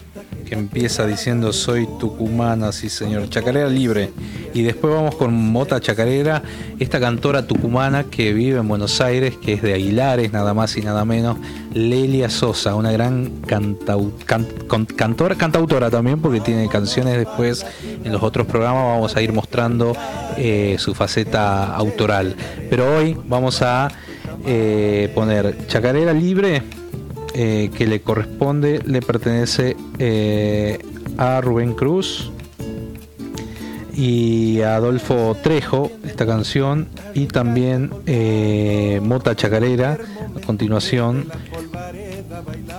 empieza 0.52 1.06
diciendo 1.06 1.52
soy 1.52 1.88
tucumana, 1.98 2.72
sí 2.72 2.88
señor, 2.88 3.28
chacarera 3.28 3.68
libre. 3.68 4.10
Y 4.54 4.62
después 4.62 4.92
vamos 4.92 5.14
con 5.14 5.32
Mota 5.32 5.80
Chacarera, 5.80 6.42
esta 6.78 7.00
cantora 7.00 7.46
tucumana 7.46 8.04
que 8.04 8.32
vive 8.32 8.58
en 8.58 8.68
Buenos 8.68 9.00
Aires, 9.00 9.34
que 9.36 9.54
es 9.54 9.62
de 9.62 9.72
Aguilares, 9.72 10.32
nada 10.32 10.52
más 10.52 10.76
y 10.76 10.82
nada 10.82 11.04
menos, 11.04 11.38
Lelia 11.72 12.28
Sosa, 12.28 12.74
una 12.74 12.92
gran 12.92 13.30
cantora, 13.46 15.36
cantautora 15.36 15.90
también, 15.90 16.20
porque 16.20 16.40
tiene 16.40 16.68
canciones 16.68 17.16
después 17.16 17.64
en 18.04 18.12
los 18.12 18.22
otros 18.22 18.46
programas, 18.46 18.84
vamos 18.84 19.16
a 19.16 19.22
ir 19.22 19.32
mostrando 19.32 19.96
eh, 20.36 20.76
su 20.78 20.94
faceta 20.94 21.74
autoral. 21.74 22.36
Pero 22.68 22.96
hoy 22.96 23.16
vamos 23.24 23.62
a 23.62 23.88
eh, 24.44 25.10
poner 25.14 25.66
Chacarera 25.66 26.12
Libre 26.12 26.62
eh, 27.34 27.70
que 27.74 27.86
le 27.86 28.02
corresponde 28.02 28.82
le 28.84 29.00
pertenece 29.00 29.74
eh, 29.98 30.78
a 31.16 31.40
Rubén 31.40 31.72
Cruz 31.72 32.30
y 33.94 34.60
a 34.60 34.76
Adolfo 34.76 35.34
Trejo 35.42 35.90
esta 36.04 36.26
canción 36.26 36.88
y 37.14 37.26
también 37.26 37.90
eh, 38.04 39.00
Mota 39.02 39.34
Chacarera 39.34 39.96
a 40.36 40.40
continuación. 40.44 41.28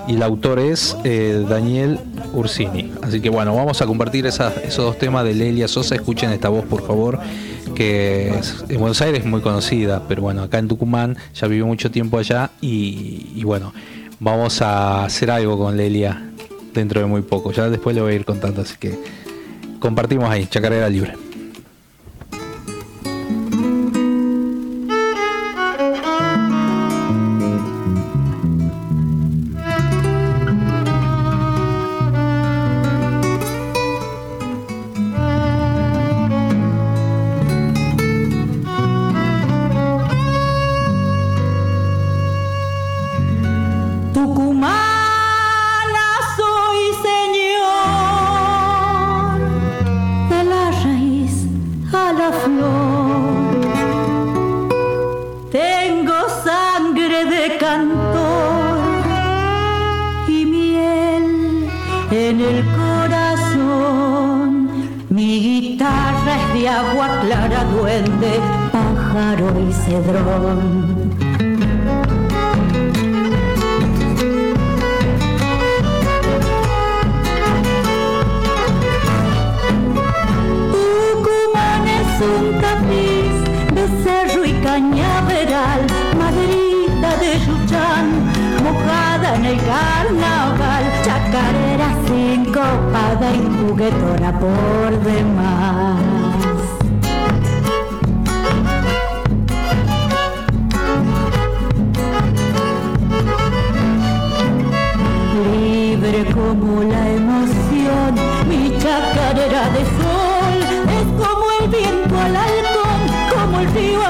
Y 0.07 0.15
el 0.15 0.23
autor 0.23 0.59
es 0.59 0.97
Daniel 1.03 1.99
Ursini. 2.33 2.91
Así 3.01 3.21
que 3.21 3.29
bueno 3.29 3.55
vamos 3.55 3.81
a 3.81 3.87
compartir 3.87 4.27
esos 4.27 4.75
dos 4.77 4.97
temas 4.99 5.23
de 5.23 5.33
Lelia 5.33 5.67
Sosa. 5.67 5.95
Escuchen 5.95 6.31
esta 6.31 6.49
voz 6.49 6.65
por 6.65 6.85
favor 6.85 7.19
que 7.73 8.27
en 8.69 8.79
Buenos 8.79 9.01
Aires 9.01 9.21
es 9.21 9.25
muy 9.25 9.41
conocida 9.41 10.03
pero 10.07 10.21
bueno 10.21 10.43
acá 10.43 10.59
en 10.59 10.67
Tucumán 10.67 11.17
ya 11.33 11.47
vivió 11.47 11.65
mucho 11.65 11.89
tiempo 11.89 12.19
allá 12.19 12.51
y 12.61 13.43
bueno 13.43 13.73
vamos 14.23 14.61
a 14.61 15.03
hacer 15.03 15.29
algo 15.29 15.57
con 15.57 15.75
Lelia 15.75 16.29
dentro 16.73 17.01
de 17.01 17.05
muy 17.05 17.21
poco. 17.21 17.51
Ya 17.51 17.69
después 17.69 17.95
le 17.95 18.01
voy 18.01 18.13
a 18.13 18.15
ir 18.15 18.25
contando, 18.25 18.61
así 18.61 18.75
que 18.79 18.97
compartimos 19.79 20.29
ahí, 20.29 20.47
Chacarera 20.47 20.89
Libre. 20.89 21.13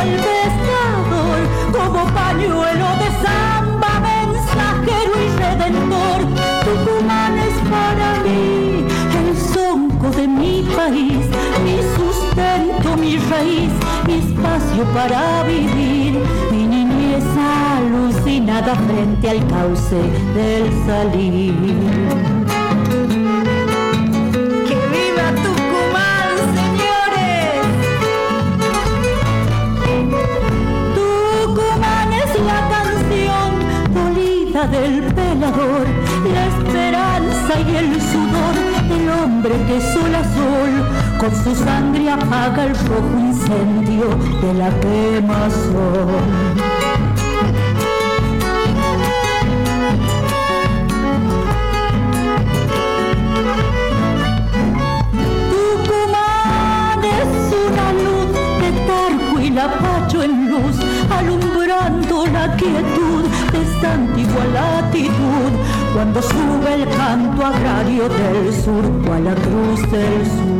el 0.03 0.15
pescador 0.15 1.39
como 1.71 2.05
pañuelo 2.13 2.88
de 3.01 3.09
samba, 3.23 4.01
mensajero 4.01 5.13
y 5.25 5.30
redentor. 5.38 6.19
Tucumán 6.65 7.38
es 7.38 7.55
para 7.69 8.19
mí 8.23 8.85
el 9.19 9.38
sonco 9.53 10.09
de 10.11 10.27
mi 10.27 10.63
país, 10.75 11.25
mi 11.63 11.77
sustento, 11.95 12.97
mi 12.97 13.17
raíz, 13.17 13.71
mi 14.05 14.13
espacio 14.15 14.84
para 14.93 15.43
vivir, 15.43 16.19
mi 16.51 16.67
niñez 16.67 17.23
alucinada 17.77 18.75
frente 18.75 19.30
al 19.30 19.47
cauce 19.47 20.01
del 20.35 20.69
salir. 20.85 22.32
del 34.68 35.03
pelador, 35.14 35.88
la 36.31 36.45
esperanza 36.48 37.60
y 37.60 37.76
el 37.76 38.02
sudor 38.02 38.56
del 38.88 39.10
hombre 39.10 39.52
que 39.68 39.81
sol 39.81 40.15
a 40.15 40.23
sol 40.23 40.72
con 41.19 41.31
su 41.44 41.56
sangre 41.56 42.10
apaga 42.10 42.65
el 42.65 42.76
rojo 42.76 43.19
incendio 43.19 44.10
de 44.41 44.53
la 44.53 44.69
quemazón. 44.80 46.72
antigua 63.94 64.45
latitud, 64.45 65.52
cuando 65.94 66.22
sube 66.22 66.74
el 66.74 66.88
canto 66.90 67.45
agrario 67.45 68.10
del 68.10 68.53
surco 68.53 69.14
a 69.14 69.20
la 69.20 69.36
cruz 69.36 69.82
del 69.91 70.26
sur. 70.26 70.53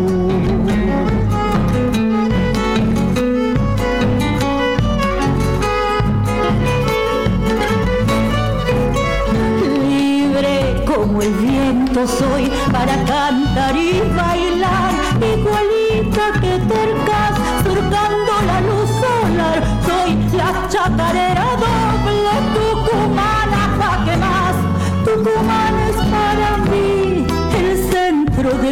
Libre 9.90 10.84
como 10.86 11.22
el 11.22 11.34
viento 11.34 12.08
soy 12.08 12.52
para 12.72 12.96
cantar 13.06 13.76
y 13.76 14.02
bailar, 14.16 14.94
igualita 15.22 16.40
que 16.40 16.60
tercas, 16.74 17.34
surcando 17.64 18.34
la 18.46 18.62
luz 18.62 18.90
solar, 19.04 19.64
soy 19.86 20.38
la 20.38 20.68
chacarera 20.70 21.53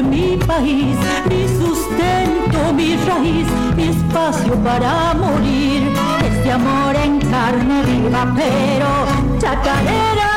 mi 0.03 0.37
país, 0.37 0.97
mi 1.29 1.47
sustento, 1.47 2.73
mi 2.73 2.95
raíz, 3.07 3.47
mi 3.75 3.89
espacio 3.89 4.55
para 4.63 5.13
morir. 5.13 5.91
Este 6.25 6.51
amor 6.51 6.95
en 6.95 7.19
carne 7.19 7.83
viva, 7.83 8.33
pero 8.35 9.39
chacarera. 9.39 10.30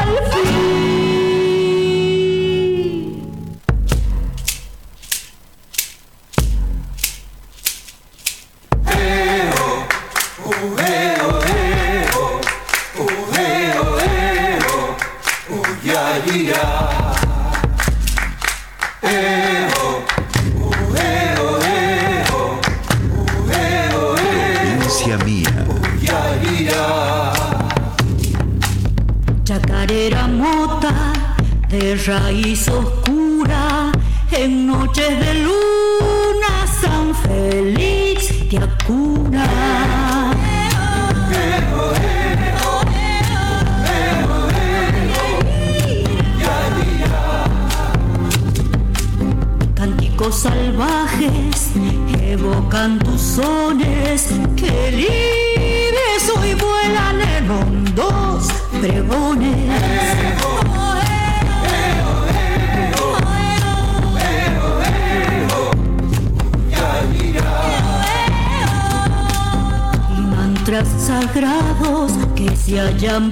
Que 72.75 72.81
se 72.81 72.81
hayan 72.81 73.31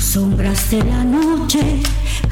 Sombras 0.00 0.70
de 0.70 0.82
la 0.82 1.04
noche 1.04 1.80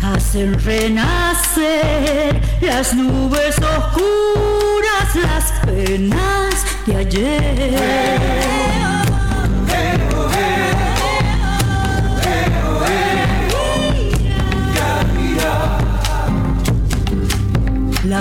hacen 0.03 0.59
renacer 0.65 2.41
las 2.61 2.93
nubes 2.95 3.57
oscuras, 3.59 5.15
las 5.15 5.53
penas 5.65 6.55
de 6.87 6.97
ayer. 6.97 8.72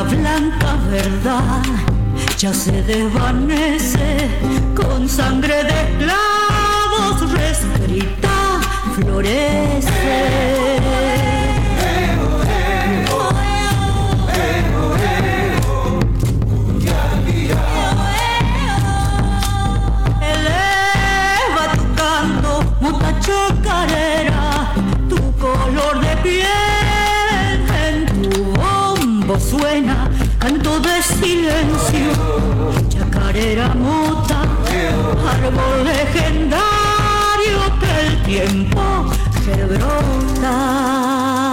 La 0.01 0.07
blanca 0.07 0.77
verdad 0.89 1.61
ya 2.35 2.51
se 2.51 2.81
desvanece 2.81 4.29
con 4.75 5.07
sangre 5.07 5.63
de 5.63 5.69
esclavos 5.69 7.31
reescrita 7.31 8.61
florece. 8.95 10.80
Suena, 29.51 30.09
canto 30.39 30.79
de 30.79 31.03
silencio, 31.03 32.11
chacarera 32.87 33.75
mota, 33.75 34.43
árbol 35.29 35.83
legendario 35.83 37.59
que 37.81 37.91
el 38.07 38.23
tiempo 38.23 39.11
rebrota. 39.45 41.50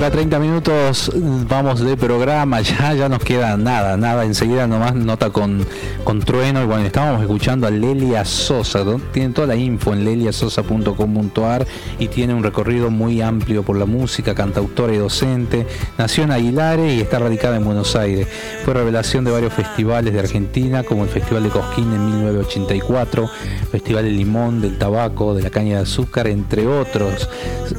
Horas 0.00 0.12
30 0.12 0.38
minutos, 0.38 1.12
vamos 1.46 1.80
de 1.80 1.94
programa, 1.94 2.62
ya, 2.62 2.94
ya 2.94 3.08
nos 3.10 3.18
queda 3.22 3.58
nada, 3.58 3.98
nada, 3.98 4.24
enseguida 4.24 4.66
nomás 4.66 4.94
nota 4.94 5.28
con, 5.28 5.66
con 6.04 6.20
trueno, 6.20 6.62
y 6.62 6.66
bueno, 6.66 6.86
estábamos 6.86 7.20
escuchando 7.20 7.66
a 7.66 7.70
Lelia 7.70 8.24
Sosa, 8.24 8.82
¿no? 8.82 8.98
tiene 9.12 9.34
toda 9.34 9.48
la 9.48 9.56
info 9.56 9.92
en 9.92 10.04
leliasosa.com.ar 10.06 11.66
y 11.98 12.08
tiene 12.08 12.32
un 12.32 12.42
recorrido 12.42 12.90
muy 12.90 13.20
amplio 13.20 13.62
por 13.62 13.76
la 13.76 13.84
música, 13.84 14.34
cantautora 14.34 14.94
y 14.94 14.96
docente, 14.96 15.66
nació 15.98 16.24
en 16.24 16.30
Aguilares 16.30 16.94
y 16.94 17.00
está 17.02 17.18
radicada 17.18 17.56
en 17.56 17.64
Buenos 17.66 17.94
Aires, 17.94 18.26
fue 18.64 18.72
revelación 18.72 19.24
de 19.24 19.32
varios 19.32 19.52
festivales 19.52 20.14
de 20.14 20.20
Argentina, 20.20 20.82
como 20.82 21.04
el 21.04 21.10
Festival 21.10 21.42
de 21.42 21.50
Cosquín 21.50 21.92
en 21.92 22.06
1984, 22.06 23.28
Festival 23.70 24.04
del 24.04 24.16
Limón, 24.16 24.62
del 24.62 24.78
Tabaco, 24.78 25.34
de 25.34 25.42
la 25.42 25.50
Caña 25.50 25.76
de 25.76 25.82
Azúcar, 25.82 26.26
entre 26.26 26.66
otros. 26.66 27.28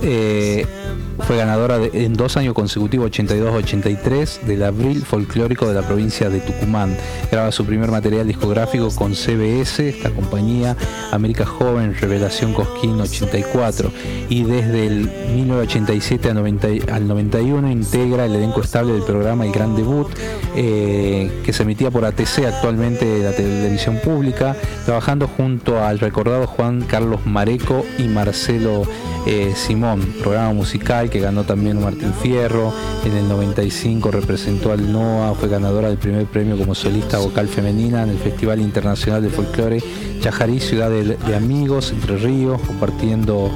Eh, 0.04 0.68
fue 1.28 1.38
ganadora 1.38 1.78
de- 1.78 2.06
en 2.12 2.18
dos 2.18 2.36
años 2.36 2.54
consecutivos, 2.54 3.10
82-83, 3.10 4.42
del 4.42 4.64
Abril 4.64 5.02
Folclórico 5.06 5.66
de 5.66 5.74
la 5.76 5.82
provincia 5.88 6.30
de 6.30 6.42
Tucumán. 6.42 6.98
Graba 7.32 7.54
su 7.54 7.66
primer 7.66 7.90
material 7.90 8.28
discográfico 8.28 8.90
con 8.94 9.16
CBS, 9.16 9.88
esta 9.88 10.10
compañía, 10.10 10.76
América 11.14 11.46
Joven, 11.46 11.96
Revelación 11.96 12.54
Cosquín 12.54 13.00
84. 13.00 13.92
Y 14.28 14.44
desde 14.44 14.88
el 14.88 15.10
1987 15.36 16.30
a 16.30 16.34
90 16.34 16.70
y- 16.70 16.82
al 16.92 17.08
91 17.08 17.72
integra 17.72 18.26
el 18.26 18.36
elenco 18.36 18.60
estable 18.60 18.92
del 18.92 19.04
programa 19.04 19.46
El 19.46 19.54
Gran 19.54 19.78
Debut, 19.78 20.08
eh, 20.58 21.32
que 21.46 21.54
se 21.54 21.64
emitía 21.64 21.92
por 21.92 22.04
ATC, 22.04 22.46
actualmente 22.46 23.06
de 23.06 23.24
la 23.24 23.32
televisión 23.34 24.00
pública, 24.04 24.58
trabajando 24.86 25.30
junto 25.30 25.82
al 25.82 26.00
recordado 26.00 26.46
Juan 26.46 26.82
Carlos 26.82 27.22
Mareco 27.26 27.86
y 27.98 28.04
Marcelo 28.10 28.84
eh, 29.28 29.54
Simón, 29.56 30.02
programa 30.24 30.52
musical 30.52 31.10
que 31.12 31.20
ganó 31.20 31.44
también 31.44 31.78
un 31.78 31.86
Martín 32.02 32.36
en 33.06 33.18
el 33.18 33.28
95 33.28 34.12
representó 34.12 34.72
al 34.72 34.92
NOA, 34.92 35.36
fue 35.36 35.50
ganadora 35.50 35.90
del 35.90 35.98
primer 35.98 36.26
premio 36.26 36.58
como 36.58 36.74
solista 36.74 37.20
vocal 37.20 37.48
femenina 37.48 38.04
en 38.04 38.10
el 38.10 38.18
Festival 38.18 38.60
Internacional 38.60 39.22
de 39.22 39.30
Folclore 39.30 39.84
Chajarí, 40.20 40.60
Ciudad 40.60 40.90
de, 40.90 41.16
de 41.16 41.36
Amigos, 41.36 41.92
Entre 41.92 42.18
Ríos, 42.18 42.62
compartiendo 42.62 43.52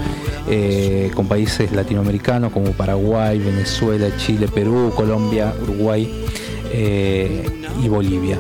eh, 0.48 1.12
con 1.16 1.28
países 1.28 1.72
latinoamericanos 1.72 2.52
como 2.52 2.72
Paraguay, 2.72 3.40
Venezuela, 3.40 4.16
Chile, 4.18 4.48
Perú, 4.48 4.92
Colombia, 4.96 5.54
Uruguay 5.64 6.26
eh, 6.72 7.46
y 7.84 7.88
Bolivia. 7.88 8.40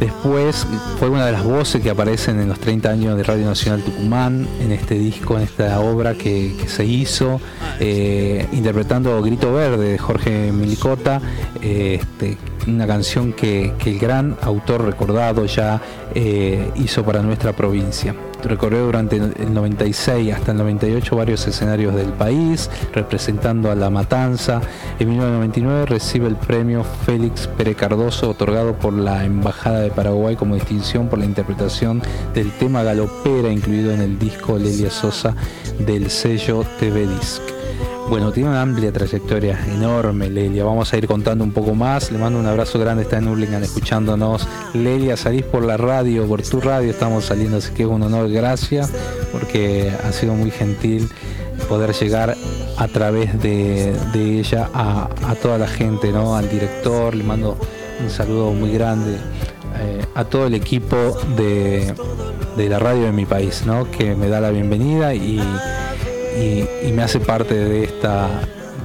Después 0.00 0.66
fue 0.98 1.10
una 1.10 1.26
de 1.26 1.32
las 1.32 1.44
voces 1.44 1.82
que 1.82 1.90
aparecen 1.90 2.40
en 2.40 2.48
los 2.48 2.58
30 2.58 2.88
años 2.88 3.18
de 3.18 3.22
Radio 3.22 3.44
Nacional 3.44 3.82
Tucumán, 3.82 4.48
en 4.58 4.72
este 4.72 4.94
disco, 4.94 5.36
en 5.36 5.42
esta 5.42 5.78
obra 5.80 6.14
que, 6.14 6.54
se 6.66 6.86
hizo, 6.86 7.38
eh, 7.78 8.46
interpretando 8.52 9.20
Grito 9.20 9.52
Verde 9.52 9.92
de 9.92 9.98
Jorge 9.98 10.52
Milicota, 10.52 11.20
eh, 11.60 11.98
este, 12.00 12.38
una 12.66 12.86
canción 12.86 13.34
que, 13.34 13.74
que 13.78 13.90
el 13.90 13.98
gran 13.98 14.38
autor 14.40 14.86
recordado 14.86 15.44
ya 15.44 15.82
eh, 16.14 16.70
hizo 16.76 17.04
para 17.04 17.20
nuestra 17.20 17.52
provincia. 17.52 18.14
Recorrió 18.48 18.84
durante 18.84 19.16
el 19.16 19.52
96 19.52 20.32
hasta 20.32 20.52
el 20.52 20.58
98 20.58 21.16
varios 21.16 21.46
escenarios 21.46 21.94
del 21.94 22.10
país, 22.10 22.70
representando 22.92 23.70
a 23.70 23.74
La 23.74 23.90
Matanza. 23.90 24.60
En 24.98 25.08
1999 25.08 25.86
recibe 25.86 26.28
el 26.28 26.36
premio 26.36 26.84
Félix 26.84 27.46
Pérez 27.46 27.76
Cardoso, 27.76 28.30
otorgado 28.30 28.74
por 28.74 28.92
la 28.92 29.24
Embajada 29.24 29.80
de 29.80 29.90
Paraguay 29.90 30.36
como 30.36 30.54
distinción 30.54 31.08
por 31.08 31.18
la 31.18 31.24
interpretación 31.24 32.02
del 32.34 32.50
tema 32.52 32.82
galopera 32.82 33.50
incluido 33.50 33.92
en 33.92 34.00
el 34.00 34.18
disco 34.18 34.58
Lelia 34.58 34.90
Sosa 34.90 35.34
del 35.78 36.10
sello 36.10 36.64
TV 36.78 37.06
Disc. 37.06 37.59
Bueno, 38.10 38.32
tiene 38.32 38.48
una 38.48 38.62
amplia 38.62 38.92
trayectoria, 38.92 39.56
enorme 39.72 40.28
Lelia. 40.28 40.64
Vamos 40.64 40.92
a 40.92 40.98
ir 40.98 41.06
contando 41.06 41.44
un 41.44 41.52
poco 41.52 41.76
más. 41.76 42.10
Le 42.10 42.18
mando 42.18 42.40
un 42.40 42.46
abrazo 42.46 42.76
grande, 42.80 43.04
está 43.04 43.18
en 43.18 43.28
Urlingan 43.28 43.62
escuchándonos. 43.62 44.48
Lelia, 44.74 45.16
salís 45.16 45.44
por 45.44 45.64
la 45.64 45.76
radio, 45.76 46.26
por 46.26 46.42
tu 46.42 46.60
radio 46.60 46.90
estamos 46.90 47.26
saliendo, 47.26 47.58
así 47.58 47.72
que 47.72 47.84
es 47.84 47.88
un 47.88 48.02
honor, 48.02 48.28
gracias, 48.28 48.90
porque 49.30 49.92
ha 50.04 50.10
sido 50.10 50.34
muy 50.34 50.50
gentil 50.50 51.08
poder 51.68 51.92
llegar 51.92 52.36
a 52.76 52.88
través 52.88 53.40
de, 53.40 53.94
ella 54.12 54.68
a, 54.74 55.08
toda 55.40 55.56
la 55.58 55.68
gente, 55.68 56.10
¿no? 56.10 56.34
Al 56.34 56.50
director, 56.50 57.14
le 57.14 57.22
mando 57.22 57.56
un 58.02 58.10
saludo 58.10 58.50
muy 58.52 58.72
grande 58.72 59.18
eh, 59.78 60.04
a 60.16 60.24
todo 60.24 60.48
el 60.48 60.54
equipo 60.54 60.96
de, 61.36 61.94
de 62.56 62.68
la 62.68 62.80
radio 62.80 63.04
de 63.04 63.12
mi 63.12 63.24
país, 63.24 63.62
¿no? 63.64 63.88
Que 63.88 64.16
me 64.16 64.28
da 64.28 64.40
la 64.40 64.50
bienvenida 64.50 65.14
y 65.14 65.40
y, 66.40 66.92
me 66.92 67.02
hace 67.02 67.20
parte 67.20 67.54
de 67.54 67.84
esta, 67.84 68.28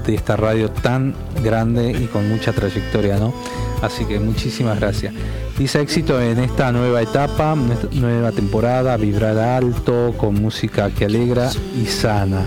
de 0.05 0.15
esta 0.15 0.35
radio 0.35 0.69
tan 0.69 1.15
grande 1.43 1.91
y 1.91 2.07
con 2.07 2.27
mucha 2.29 2.53
trayectoria, 2.53 3.17
¿no? 3.17 3.33
Así 3.81 4.05
que 4.05 4.19
muchísimas 4.19 4.79
gracias. 4.79 5.13
Dice 5.57 5.81
éxito 5.81 6.21
en 6.21 6.39
esta 6.39 6.71
nueva 6.71 7.01
etapa, 7.01 7.55
nueva 7.93 8.31
temporada, 8.31 8.97
vibrar 8.97 9.37
alto, 9.37 10.13
con 10.17 10.35
música 10.35 10.89
que 10.89 11.05
alegra 11.05 11.49
y 11.81 11.85
sana. 11.85 12.45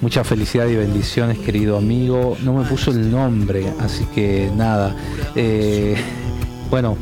Mucha 0.00 0.24
felicidad 0.24 0.66
y 0.66 0.76
bendiciones, 0.76 1.38
querido 1.38 1.76
amigo. 1.76 2.36
No 2.42 2.54
me 2.54 2.64
puso 2.64 2.90
el 2.90 3.10
nombre, 3.10 3.72
así 3.80 4.04
que 4.14 4.50
nada. 4.54 4.94
Eh, 5.36 5.96
bueno, 6.70 6.96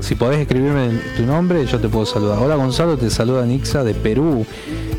si 0.00 0.14
podés 0.14 0.40
escribirme 0.40 0.90
tu 1.16 1.24
nombre, 1.24 1.64
yo 1.66 1.80
te 1.80 1.88
puedo 1.88 2.06
saludar. 2.06 2.38
Hola 2.38 2.56
Gonzalo, 2.56 2.96
te 2.96 3.10
saluda 3.10 3.44
Nixa 3.44 3.84
de 3.84 3.94
Perú 3.94 4.46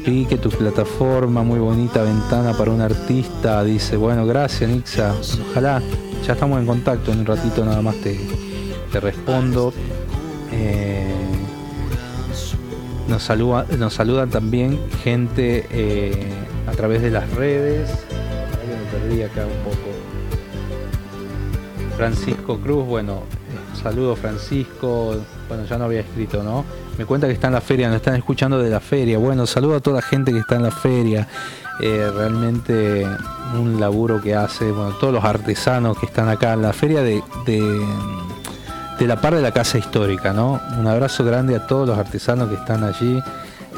que 0.03 0.37
tu 0.37 0.49
plataforma, 0.49 1.43
muy 1.43 1.59
bonita 1.59 2.01
ventana 2.01 2.53
para 2.53 2.71
un 2.71 2.81
artista. 2.81 3.63
Dice, 3.63 3.97
bueno, 3.97 4.25
gracias 4.25 4.69
Nixa, 4.69 5.13
ojalá, 5.49 5.81
ya 6.25 6.33
estamos 6.33 6.59
en 6.59 6.65
contacto, 6.65 7.11
en 7.11 7.19
un 7.19 7.25
ratito 7.25 7.63
nada 7.63 7.81
más 7.83 7.95
te, 7.97 8.19
te 8.91 8.99
respondo. 8.99 9.73
Eh, 10.51 11.13
nos, 13.07 13.21
saluda, 13.21 13.67
nos 13.77 13.93
saludan 13.93 14.31
también 14.31 14.79
gente 15.03 15.67
eh, 15.69 16.27
a 16.67 16.71
través 16.71 17.03
de 17.03 17.11
las 17.11 17.29
redes. 17.35 17.91
Francisco 21.95 22.59
Cruz, 22.59 22.87
bueno, 22.87 23.21
saludo 23.81 24.15
Francisco, 24.15 25.15
bueno, 25.47 25.65
ya 25.65 25.77
no 25.77 25.85
había 25.85 26.01
escrito, 26.01 26.43
¿no? 26.43 26.63
Me 26.97 27.05
cuenta 27.05 27.27
que 27.27 27.33
está 27.33 27.47
en 27.47 27.53
la 27.53 27.61
feria, 27.61 27.87
nos 27.87 27.97
están 27.97 28.15
escuchando 28.15 28.59
de 28.59 28.69
la 28.69 28.79
feria. 28.79 29.17
Bueno, 29.17 29.45
saludo 29.45 29.77
a 29.77 29.79
toda 29.79 29.97
la 29.97 30.01
gente 30.01 30.31
que 30.31 30.39
está 30.39 30.55
en 30.55 30.63
la 30.63 30.71
feria. 30.71 31.27
Eh, 31.79 32.11
realmente 32.15 33.07
un 33.59 33.79
laburo 33.79 34.21
que 34.21 34.35
hace, 34.35 34.71
bueno, 34.71 34.91
todos 34.99 35.13
los 35.13 35.23
artesanos 35.23 35.97
que 35.97 36.05
están 36.05 36.29
acá 36.29 36.53
en 36.53 36.61
la 36.61 36.73
feria 36.73 37.01
de, 37.01 37.23
de, 37.45 39.07
la 39.07 39.19
par 39.19 39.33
de 39.33 39.41
la 39.41 39.51
casa 39.51 39.79
histórica, 39.79 40.31
¿no? 40.31 40.61
Un 40.77 40.85
abrazo 40.85 41.23
grande 41.23 41.55
a 41.55 41.65
todos 41.65 41.87
los 41.87 41.97
artesanos 41.97 42.49
que 42.49 42.55
están 42.55 42.83
allí 42.83 43.19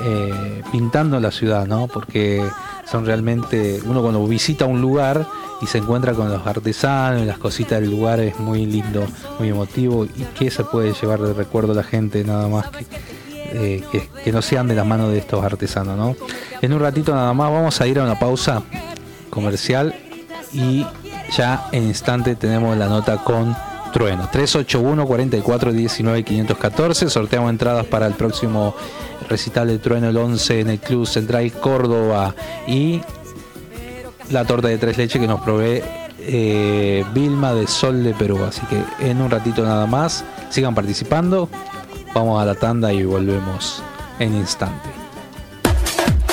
eh, 0.01 0.61
pintando 0.71 1.19
la 1.19 1.31
ciudad, 1.31 1.65
¿no? 1.65 1.87
Porque 1.87 2.43
son 2.89 3.05
realmente, 3.05 3.79
uno 3.85 4.01
cuando 4.01 4.25
visita 4.27 4.65
un 4.65 4.81
lugar 4.81 5.25
y 5.61 5.67
se 5.67 5.77
encuentra 5.77 6.13
con 6.13 6.29
los 6.29 6.45
artesanos 6.45 7.21
y 7.21 7.25
las 7.25 7.37
cositas 7.37 7.79
del 7.79 7.89
lugar 7.89 8.19
es 8.19 8.39
muy 8.39 8.65
lindo, 8.65 9.05
muy 9.39 9.49
emotivo 9.49 10.05
y 10.05 10.23
que 10.37 10.51
se 10.51 10.63
puede 10.63 10.93
llevar 10.93 11.21
de 11.21 11.33
recuerdo 11.33 11.71
a 11.71 11.75
la 11.75 11.83
gente 11.83 12.23
nada 12.23 12.47
más 12.47 12.65
eh, 13.53 13.83
que, 13.91 14.09
que, 14.23 14.31
no 14.31 14.41
sean 14.41 14.67
de 14.67 14.75
la 14.75 14.83
mano 14.83 15.09
de 15.09 15.19
estos 15.19 15.43
artesanos, 15.43 15.97
¿no? 15.97 16.15
En 16.61 16.73
un 16.73 16.79
ratito 16.79 17.13
nada 17.13 17.33
más 17.33 17.51
vamos 17.51 17.79
a 17.79 17.87
ir 17.87 17.99
a 17.99 18.03
una 18.03 18.17
pausa 18.17 18.63
comercial 19.29 19.95
y 20.51 20.85
ya 21.35 21.67
en 21.71 21.83
instante 21.83 22.35
tenemos 22.35 22.77
la 22.77 22.87
nota 22.87 23.23
con 23.23 23.55
Trueno. 23.93 24.27
381 24.31 25.05
44 25.05 25.71
19 25.71 26.23
514. 26.23 27.09
Sorteamos 27.09 27.49
entradas 27.51 27.85
para 27.85 28.07
el 28.07 28.13
próximo 28.13 28.75
recital 29.27 29.67
de 29.67 29.79
Trueno 29.79 30.09
el 30.09 30.17
11 30.17 30.61
en 30.61 30.69
el 30.69 30.79
Club 30.79 31.05
Central 31.07 31.51
Córdoba 31.51 32.35
y 32.67 33.01
la 34.29 34.45
torta 34.45 34.67
de 34.67 34.77
tres 34.77 34.97
leches 34.97 35.21
que 35.21 35.27
nos 35.27 35.41
provee 35.41 35.81
eh, 36.19 37.03
Vilma 37.13 37.53
de 37.53 37.67
Sol 37.67 38.03
de 38.03 38.13
Perú. 38.13 38.39
Así 38.43 38.61
que 38.67 38.81
en 39.09 39.21
un 39.21 39.29
ratito 39.29 39.63
nada 39.63 39.85
más, 39.85 40.23
sigan 40.49 40.75
participando. 40.75 41.49
Vamos 42.13 42.41
a 42.41 42.45
la 42.45 42.55
tanda 42.55 42.93
y 42.93 43.03
volvemos 43.03 43.81
en 44.19 44.35
instante. 44.35 45.02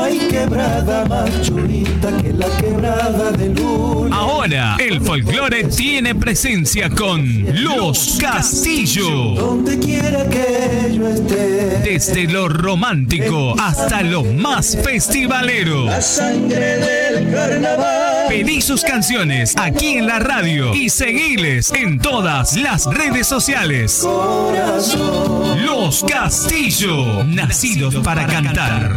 No 0.00 0.06
hay 0.06 0.18
quebrada 0.18 1.04
más 1.04 1.30
que 1.30 2.32
la 2.32 2.46
quebrada 2.56 3.32
de 3.32 3.50
luna. 3.50 4.16
Ahora, 4.16 4.76
el 4.78 4.98
folclore 4.98 5.64
tiene 5.64 6.14
presencia 6.14 6.88
con 6.88 7.44
Los 7.62 8.16
Castillo. 8.18 9.34
Donde 9.34 9.78
quiera 9.78 10.26
que 10.26 10.94
yo 10.94 11.06
esté. 11.06 11.80
Desde 11.84 12.24
lo 12.24 12.48
romántico 12.48 13.54
hasta 13.60 14.00
lo 14.00 14.24
más 14.24 14.74
festivalero. 14.82 15.84
La 15.84 16.00
sangre 16.00 16.78
del 16.78 17.30
carnaval. 17.30 18.24
Pedí 18.30 18.62
sus 18.62 18.82
canciones 18.82 19.54
aquí 19.58 19.98
en 19.98 20.06
la 20.06 20.18
radio 20.18 20.74
y 20.74 20.88
seguiles 20.88 21.70
en 21.74 21.98
todas 21.98 22.56
las 22.56 22.86
redes 22.86 23.26
sociales. 23.26 24.02
Los 25.66 26.02
Castillo, 26.04 27.22
nacidos 27.24 27.96
para 27.96 28.26
cantar. 28.26 28.96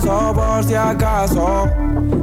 paso 0.00 0.32
por 0.34 0.64
si 0.64 0.74
acaso. 0.74 1.68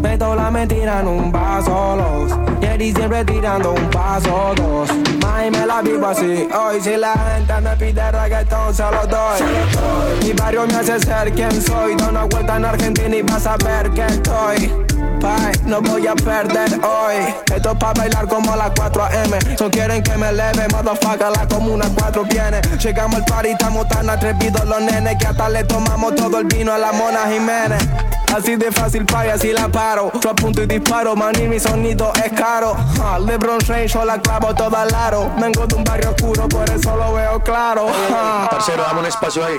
Meto 0.02 0.36
la 0.36 0.52
mentira 0.52 1.02
en 1.02 1.08
un 1.08 1.32
vaso 1.32 1.95
los 1.95 2.32
Jerry 2.62 2.94
siempre 2.94 3.26
tirando 3.26 3.74
un 3.74 3.90
paso 3.90 4.54
dos. 4.56 4.90
May 5.22 5.52
me 5.52 5.66
la 5.66 5.82
vivo 5.82 6.08
así. 6.08 6.48
Hoy 6.54 6.82
si 6.82 6.98
la 6.98 7.14
gente 7.14 7.62
me 7.62 7.76
pide 7.76 8.12
reggaetón 8.12 8.74
se 8.74 8.84
lo 8.84 9.08
doy. 9.08 9.41
Mi 10.24 10.34
barrio 10.34 10.68
me 10.68 10.76
hace 10.76 10.99
ser 10.99 11.32
quien 11.34 11.62
soy. 11.62 11.95
Da 11.95 12.10
una 12.10 12.24
vuelta 12.26 12.58
en 12.58 12.66
Argentina 12.66 13.16
y 13.16 13.22
vas 13.22 13.45
a 13.45 13.58
ver 13.58 13.91
que 13.91 14.06
estoy 14.06 14.86
No 15.66 15.82
voy 15.82 16.08
a 16.08 16.16
perder 16.16 16.80
hoy. 16.84 17.16
Esto 17.54 17.72
es 17.72 17.78
pa' 17.78 17.94
bailar 17.94 18.28
como 18.28 18.54
a 18.54 18.56
las 18.56 18.72
4 18.76 19.04
AM 19.04 19.58
So 19.58 19.70
quieren 19.70 20.02
que 20.02 20.16
me 20.18 20.30
eleve, 20.30 20.68
motherfucker 20.72 21.30
La 21.36 21.48
comuna 21.48 21.86
4 21.94 22.24
viene. 22.24 22.62
Llegamos 22.82 23.18
al 23.18 23.26
party, 23.26 23.49
estamos 23.49 23.88
tan 23.90 24.10
atrevidos 24.10 24.66
los 24.66 24.82
nenes 24.82 25.18
Que 25.18 25.28
hasta 25.28 25.49
le 25.49 25.64
tomamos 25.66 26.16
todo 26.16 26.40
el 26.40 26.45
vino 26.45 26.72
a 26.72 26.78
la 26.78 26.91
Mona 26.94 27.28
Jiménez 27.28 27.88
Así 28.36 28.56
de 28.56 28.72
fácil 28.72 29.06
pa' 29.06 29.26
y 29.26 29.30
así 29.30 29.52
la 29.54 29.68
paro 29.68 30.12
Yo 30.22 30.30
apunto 30.30 30.62
y 30.62 30.68
disparo, 30.68 31.16
man 31.16 31.34
y 31.40 31.48
mi 31.48 31.60
sonido 31.60 32.12
es 32.24 32.32
caro 32.34 32.76
Ah, 33.02 33.18
LeBron 33.20 33.60
James, 33.66 33.91
yo 33.94 34.06
la 34.06 34.22
clavo 34.22 34.54
toda 34.54 34.82
al 34.84 34.94
aro 34.94 35.32
Vengo 35.40 35.66
de 35.66 35.76
un 35.76 35.84
barrio 35.84 36.12
oscuro, 36.12 36.48
por 36.48 36.70
eso 36.70 36.95
lo 36.95 37.14
veo 37.14 37.40
claro 37.41 37.88
Ah. 38.12 38.48
Parcero, 38.49 38.84
dame 38.84 38.99
un 39.02 39.06
espacio 39.06 39.44
ahí. 39.45 39.56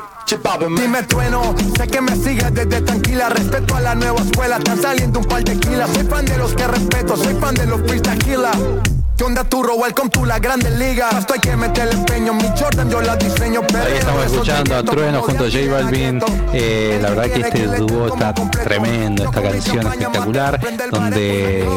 Dime 0.76 1.02
trueno, 1.04 1.54
sé 1.76 1.86
que 1.86 2.00
me 2.00 2.14
sigues 2.16 2.52
desde 2.52 2.80
tranquila. 2.82 3.28
Respeto 3.28 3.76
a 3.76 3.80
la 3.80 3.94
nueva 3.94 4.20
escuela, 4.20 4.58
están 4.58 4.80
saliendo 4.80 5.20
un 5.20 5.24
par 5.24 5.42
de 5.44 5.58
kilas. 5.58 5.88
Soy 5.90 6.04
fan 6.04 6.24
de 6.26 6.36
los 6.36 6.52
que 6.54 6.66
respeto, 6.66 7.16
soy 7.16 7.34
fan 7.34 7.54
de 7.54 7.66
los 7.66 7.80
freestyle. 7.82 8.97
¿Qué 9.18 9.24
onda 9.24 9.42
turro? 9.42 9.74
Welcome 9.74 10.10
to 10.10 10.24
la 10.24 10.38
grande 10.38 10.70
liga. 10.70 11.10
Esto 11.18 11.34
hay 11.34 11.40
que 11.40 11.56
meterle 11.56 11.94
empeño. 11.94 12.32
Mi 12.34 12.44
Jordan 12.56 12.88
yo 12.88 13.02
la 13.02 13.16
diseño, 13.16 13.62
pero 13.66 13.82
Ahí 13.82 13.94
estamos 13.94 14.26
escuchando 14.26 14.76
a 14.76 14.82
Trueno 14.84 15.22
junto 15.22 15.44
a 15.44 15.50
J 15.50 15.58
Balvin. 15.68 16.20
Eh, 16.52 17.00
la 17.02 17.10
verdad 17.10 17.24
que 17.24 17.40
este 17.40 17.66
dúo 17.66 18.06
está 18.06 18.32
tremendo, 18.32 19.24
esta 19.24 19.42
canción 19.42 19.86
espectacular, 19.88 20.60
donde, 20.92 21.68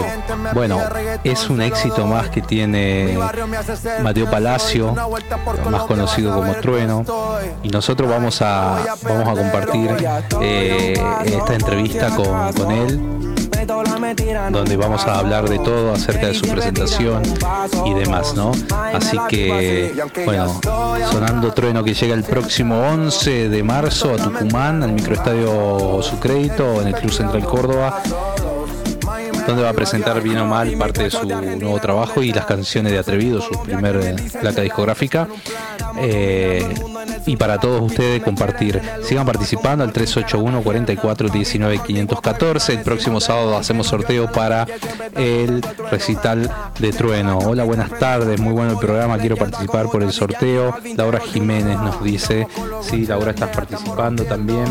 bueno, 0.54 0.80
es 1.24 1.50
un 1.50 1.64
éxito 1.64 2.06
más 2.06 2.30
que 2.30 2.44
tiene 2.44 3.18
Mateo 4.04 4.30
Palacio, 4.30 4.94
más 4.94 5.84
conocido 5.86 6.36
como 6.36 6.54
Trueno, 6.58 7.04
y 7.64 7.70
nosotros 7.70 8.08
vamos 8.08 8.40
a, 8.44 8.98
vamos 9.02 9.28
a 9.28 9.42
compartir 9.42 9.90
eh, 10.42 10.94
esta 11.26 11.56
entrevista 11.56 12.16
con, 12.16 12.54
con 12.54 12.72
él 12.72 13.32
donde 13.66 14.78
vamos 14.78 15.06
a 15.06 15.20
hablar 15.20 15.48
de 15.48 15.60
todo 15.60 15.94
acerca 15.94 16.28
de 16.28 16.34
su 16.34 16.48
presentación 16.48 17.22
y 17.86 17.94
demás, 17.94 18.34
¿no? 18.36 18.52
Así 18.94 19.18
que, 19.30 19.94
bueno, 20.26 20.60
sonando 21.12 21.54
trueno 21.54 21.84
que 21.84 21.94
llega 21.94 22.16
el 22.16 22.24
próximo 22.24 22.80
11 22.80 23.50
de 23.50 23.64
marzo 23.64 24.14
a 24.14 24.18
Tucumán, 24.18 24.84
al 24.84 24.94
microestadio 24.94 26.02
Su 26.02 26.20
Crédito, 26.20 26.82
en 26.82 26.88
el 26.88 26.96
Club 26.96 27.12
Central 27.12 27.44
Córdoba 27.44 28.02
donde 29.48 29.64
va 29.64 29.70
a 29.70 29.74
presentar 29.74 30.22
bien 30.22 30.38
o 30.38 30.46
mal 30.46 30.72
parte 30.78 31.04
de 31.04 31.12
su 31.12 31.26
nuevo 31.26 31.80
trabajo 31.80 32.22
y 32.22 32.32
las 32.32 32.46
canciones 32.46 32.92
de 32.92 33.00
Atrevido, 33.00 33.42
su 33.42 33.62
primer 33.64 34.16
placa 34.40 34.62
discográfica. 34.62 35.28
Eh, 35.98 36.64
y 37.26 37.38
para 37.38 37.60
todos 37.60 37.82
ustedes 37.82 38.22
compartir. 38.24 38.82
Sigan 39.04 39.26
participando 39.26 39.84
al 39.84 39.92
381 39.92 40.64
44 40.64 41.30
19 41.30 41.80
514. 41.86 42.74
El 42.74 42.82
próximo 42.82 43.20
sábado 43.20 43.58
hacemos 43.58 43.88
sorteo 43.88 44.32
para 44.32 44.66
el 45.16 45.62
recital 45.90 46.52
de 46.80 46.92
Trueno. 46.92 47.40
Hola, 47.40 47.64
buenas 47.64 47.90
tardes, 48.00 48.40
muy 48.40 48.54
bueno 48.54 48.72
el 48.74 48.78
programa, 48.78 49.18
quiero 49.18 49.38
participar 49.38 49.88
por 49.90 50.04
el 50.04 50.12
sorteo. 50.12 50.76
Laura 50.96 51.20
Jiménez 51.20 51.78
nos 51.80 52.04
dice, 52.04 52.48
sí, 52.82 53.06
Laura 53.06 53.32
estás 53.32 53.56
participando 53.56 54.24
también. 54.26 54.66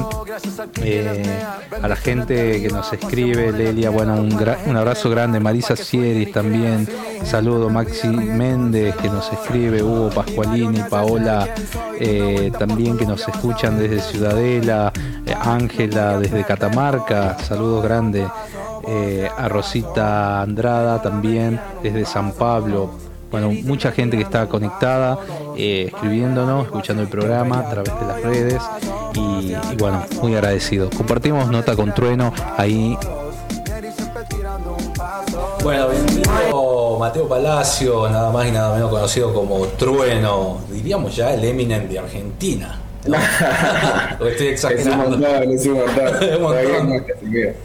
Eh, 0.83 1.41
a 1.83 1.89
la 1.89 1.97
gente 1.97 2.63
que 2.63 2.69
nos 2.69 2.93
escribe, 2.93 3.53
Lelia, 3.53 3.91
bueno, 3.91 4.15
un, 4.15 4.33
un 4.67 4.77
abrazo 4.77 5.11
grande, 5.11 5.41
Marisa 5.41 5.77
Sieris 5.77 6.33
también, 6.33 6.89
saludo, 7.25 7.69
Maxi 7.71 8.09
Méndez 8.09 8.97
que 8.97 9.09
nos 9.09 9.33
escribe, 9.33 9.83
Hugo 9.83 10.11
Pascualini, 10.11 10.81
Paola 10.89 11.49
eh, 11.99 12.40
también 12.51 12.97
que 12.97 13.05
nos 13.05 13.29
escuchan 13.29 13.79
desde 13.79 14.01
Ciudadela, 14.01 14.93
eh, 15.27 15.35
Ángela 15.39 16.19
desde 16.19 16.45
Catamarca, 16.45 17.37
saludos 17.39 17.83
grandes, 17.83 18.27
eh, 18.89 19.29
a 19.37 19.49
Rosita 19.49 20.41
Andrada 20.41 21.03
también 21.03 21.61
desde 21.83 22.07
San 22.07 22.33
Pablo, 22.33 22.91
bueno, 23.31 23.51
mucha 23.65 23.93
gente 23.93 24.17
que 24.17 24.23
está 24.23 24.47
conectada, 24.49 25.19
eh, 25.57 25.91
escribiéndonos, 25.93 26.65
escuchando 26.67 27.03
el 27.03 27.09
programa 27.09 27.61
a 27.61 27.71
través 27.71 27.93
de 28.01 28.07
las 28.07 28.23
redes 28.23 28.63
y, 29.15 29.55
y 29.73 29.77
bueno, 29.79 30.03
muy 30.21 30.35
agradecido. 30.35 30.91
Compartimos 30.91 31.49
nota 31.49 31.77
con 31.77 31.95
Trueno 31.95 32.33
ahí. 32.57 32.97
Bueno, 35.63 35.89
bienvenido 35.89 36.97
Mateo 36.99 37.29
Palacio, 37.29 38.09
nada 38.09 38.31
más 38.31 38.47
y 38.49 38.51
nada 38.53 38.75
menos 38.75 38.91
conocido 38.91 39.33
como 39.35 39.67
Trueno, 39.67 40.59
diríamos 40.71 41.15
ya 41.15 41.35
el 41.35 41.45
Eminem 41.45 41.89
de 41.89 41.99
Argentina. 41.99 42.81
¿no? 43.07 43.17
¿O 44.21 44.27
estoy 44.27 44.49
exagerando? 44.49 45.17
Es 45.53 45.67
un 45.67 45.75
montón. 45.75 47.05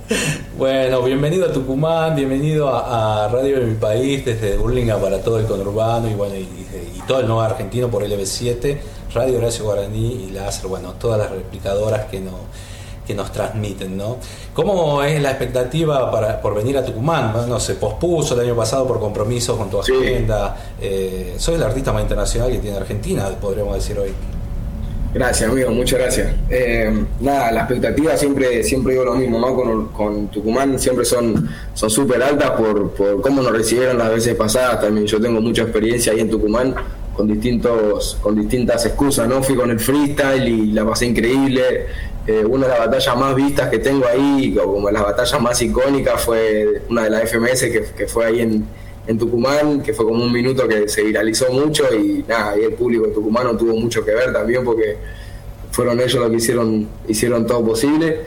Bueno, 0.57 1.01
bienvenido 1.03 1.45
a 1.47 1.51
Tucumán, 1.53 2.15
bienvenido 2.15 2.69
a, 2.69 3.25
a 3.25 3.27
Radio 3.29 3.59
de 3.59 3.65
mi 3.65 3.75
país, 3.75 4.23
desde 4.25 4.55
Burlingame 4.57 5.01
para 5.01 5.19
todo 5.21 5.39
el 5.39 5.45
conurbano 5.45 6.09
y 6.09 6.13
bueno, 6.13 6.35
y, 6.35 6.39
y- 6.39 6.67
y 6.97 7.01
todo 7.07 7.19
el 7.19 7.27
nuevo 7.27 7.41
argentino 7.41 7.89
por 7.89 8.03
LB7, 8.03 8.77
Radio 9.13 9.37
Horacio 9.37 9.65
Guaraní 9.65 10.25
y 10.27 10.31
Láser, 10.31 10.67
bueno, 10.67 10.93
todas 10.93 11.19
las 11.19 11.29
replicadoras 11.31 12.05
que, 12.05 12.19
no, 12.21 12.31
que 13.05 13.13
nos 13.13 13.31
transmiten, 13.31 13.97
¿no? 13.97 14.17
¿Cómo 14.53 15.03
es 15.03 15.21
la 15.21 15.31
expectativa 15.31 16.11
para, 16.11 16.41
por 16.41 16.55
venir 16.55 16.77
a 16.77 16.85
Tucumán? 16.85 17.33
Bueno, 17.33 17.59
se 17.59 17.75
pospuso 17.75 18.33
el 18.33 18.41
año 18.41 18.55
pasado 18.55 18.87
por 18.87 18.99
compromisos 18.99 19.57
con 19.57 19.69
tu 19.69 19.79
agenda. 19.79 20.57
Eh, 20.81 21.35
soy 21.37 21.55
el 21.55 21.63
artista 21.63 21.93
más 21.93 22.01
internacional 22.01 22.51
que 22.51 22.59
tiene 22.59 22.77
Argentina, 22.77 23.29
podríamos 23.39 23.75
decir 23.75 23.97
hoy. 23.99 24.11
Gracias, 25.13 25.49
amigo, 25.49 25.71
muchas 25.71 25.99
gracias. 25.99 26.33
Eh, 26.49 27.05
nada, 27.21 27.49
la 27.49 27.61
expectativa 27.61 28.17
siempre, 28.17 28.61
siempre 28.65 28.93
digo 28.93 29.05
lo 29.05 29.15
mismo, 29.15 29.39
¿no? 29.39 29.55
Con, 29.55 29.87
con 29.87 30.27
Tucumán 30.27 30.77
siempre 30.77 31.05
son 31.05 31.49
son 31.73 31.89
súper 31.89 32.21
altas 32.21 32.51
por, 32.51 32.91
por 32.91 33.21
cómo 33.21 33.41
nos 33.41 33.53
recibieron 33.53 33.97
las 33.97 34.09
veces 34.09 34.35
pasadas. 34.35 34.81
También 34.81 35.07
yo 35.07 35.21
tengo 35.21 35.39
mucha 35.39 35.61
experiencia 35.61 36.11
ahí 36.11 36.19
en 36.19 36.29
Tucumán 36.29 36.75
con 37.15 37.29
distintos, 37.29 38.17
con 38.21 38.35
distintas 38.35 38.85
excusas, 38.85 39.25
¿no? 39.27 39.41
Fui 39.41 39.55
con 39.55 39.71
el 39.71 39.79
freestyle 39.79 40.47
y 40.49 40.71
la 40.73 40.85
pasé 40.85 41.05
increíble. 41.05 41.87
Eh, 42.27 42.43
una 42.43 42.65
de 42.65 42.73
las 42.73 42.79
batallas 42.79 43.17
más 43.17 43.35
vistas 43.35 43.69
que 43.69 43.77
tengo 43.77 44.05
ahí, 44.07 44.57
o 44.57 44.73
como 44.73 44.89
las 44.89 45.03
batallas 45.03 45.41
más 45.41 45.61
icónicas, 45.61 46.23
fue 46.23 46.81
una 46.89 47.03
de 47.03 47.09
las 47.11 47.29
FMS 47.29 47.61
que, 47.61 47.85
que 47.95 48.07
fue 48.07 48.25
ahí 48.25 48.41
en, 48.41 48.65
en 49.07 49.17
Tucumán, 49.17 49.81
que 49.81 49.93
fue 49.93 50.05
como 50.05 50.23
un 50.23 50.31
minuto 50.31 50.67
que 50.67 50.87
se 50.87 51.03
viralizó 51.03 51.51
mucho 51.51 51.83
y 51.93 52.23
nada, 52.27 52.51
ahí 52.51 52.63
el 52.63 52.73
público 52.73 53.07
tucumano 53.07 53.55
tuvo 53.55 53.75
mucho 53.75 54.03
que 54.03 54.11
ver 54.11 54.33
también 54.33 54.63
porque 54.63 54.97
fueron 55.71 55.99
ellos 55.99 56.15
los 56.15 56.29
que 56.29 56.37
hicieron, 56.37 56.87
hicieron 57.07 57.45
todo 57.45 57.63
posible. 57.65 58.21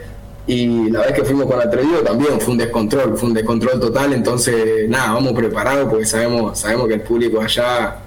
Y 0.47 0.89
la 0.89 1.01
vez 1.01 1.13
que 1.13 1.23
fuimos 1.23 1.45
con 1.45 1.59
Atrevido 1.59 1.99
también 2.01 2.39
fue 2.39 2.53
un 2.53 2.57
descontrol, 2.57 3.17
fue 3.17 3.29
un 3.29 3.35
descontrol 3.35 3.79
total. 3.79 4.13
Entonces, 4.13 4.89
nada, 4.89 5.13
vamos 5.13 5.33
preparados 5.33 5.89
porque 5.89 6.05
sabemos, 6.05 6.57
sabemos 6.57 6.87
que 6.87 6.95
el 6.95 7.01
público 7.01 7.39
allá 7.39 7.97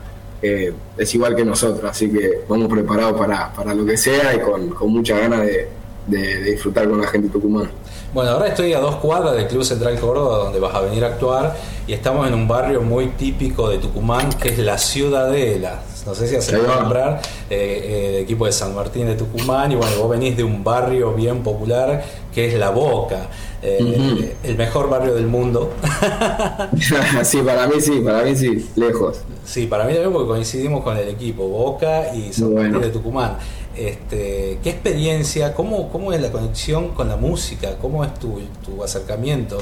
eh, 0.40 0.72
es 0.96 1.14
igual 1.14 1.36
que 1.36 1.44
nosotros. 1.44 1.88
Así 1.88 2.10
que 2.10 2.40
vamos 2.48 2.68
preparados 2.68 3.16
para, 3.16 3.52
para 3.52 3.74
lo 3.74 3.84
que 3.84 3.96
sea 3.96 4.34
y 4.34 4.40
con, 4.40 4.70
con 4.70 4.90
mucha 4.90 5.18
ganas 5.18 5.42
de, 5.42 5.68
de, 6.06 6.42
disfrutar 6.42 6.88
con 6.88 7.00
la 7.00 7.06
gente 7.06 7.28
tucumana. 7.28 7.70
Bueno, 8.12 8.32
ahora 8.32 8.48
estoy 8.48 8.72
a 8.74 8.80
dos 8.80 8.96
cuadras 8.96 9.34
del 9.34 9.46
Club 9.46 9.64
Central 9.64 9.98
Córdoba, 9.98 10.38
donde 10.38 10.60
vas 10.60 10.74
a 10.74 10.80
venir 10.80 11.04
a 11.04 11.08
actuar, 11.08 11.56
y 11.86 11.92
estamos 11.92 12.26
en 12.28 12.34
un 12.34 12.46
barrio 12.46 12.82
muy 12.82 13.08
típico 13.08 13.68
de 13.70 13.78
Tucumán, 13.78 14.30
que 14.34 14.50
es 14.50 14.58
la 14.58 14.76
Ciudadela. 14.76 15.82
No 16.04 16.14
sé 16.14 16.26
si 16.26 16.34
hace 16.34 16.58
nombrar 16.58 17.22
eh, 17.48 17.56
eh, 17.56 18.16
el 18.16 18.22
equipo 18.24 18.46
de 18.46 18.52
San 18.52 18.74
Martín 18.74 19.06
de 19.06 19.14
Tucumán, 19.14 19.72
y 19.72 19.76
bueno, 19.76 19.96
vos 19.98 20.10
venís 20.10 20.36
de 20.36 20.42
un 20.42 20.64
barrio 20.64 21.12
bien 21.14 21.42
popular 21.42 22.04
que 22.34 22.48
es 22.48 22.54
La 22.54 22.70
Boca, 22.70 23.28
eh, 23.62 24.34
el 24.42 24.56
mejor 24.56 24.90
barrio 24.90 25.14
del 25.14 25.26
mundo. 25.26 25.72
sí, 27.22 27.38
para 27.38 27.66
mí 27.68 27.80
sí, 27.80 28.00
para 28.04 28.24
mí 28.24 28.34
sí, 28.34 28.68
lejos. 28.74 29.20
Sí, 29.44 29.66
para 29.66 29.84
mí 29.84 29.92
también 29.92 30.12
porque 30.12 30.28
coincidimos 30.28 30.82
con 30.82 30.96
el 30.96 31.08
equipo 31.08 31.46
Boca 31.46 32.14
y 32.14 32.32
San 32.32 32.54
Martín 32.54 32.80
de 32.80 32.90
Tucumán. 32.90 33.36
Este, 33.76 34.58
¿Qué 34.62 34.70
experiencia, 34.70 35.54
cómo, 35.54 36.12
es 36.12 36.20
la 36.20 36.30
conexión 36.30 36.90
con 36.90 37.08
la 37.08 37.16
música? 37.16 37.76
¿Cómo 37.80 38.04
es 38.04 38.12
tu, 38.14 38.38
acercamiento 38.82 39.58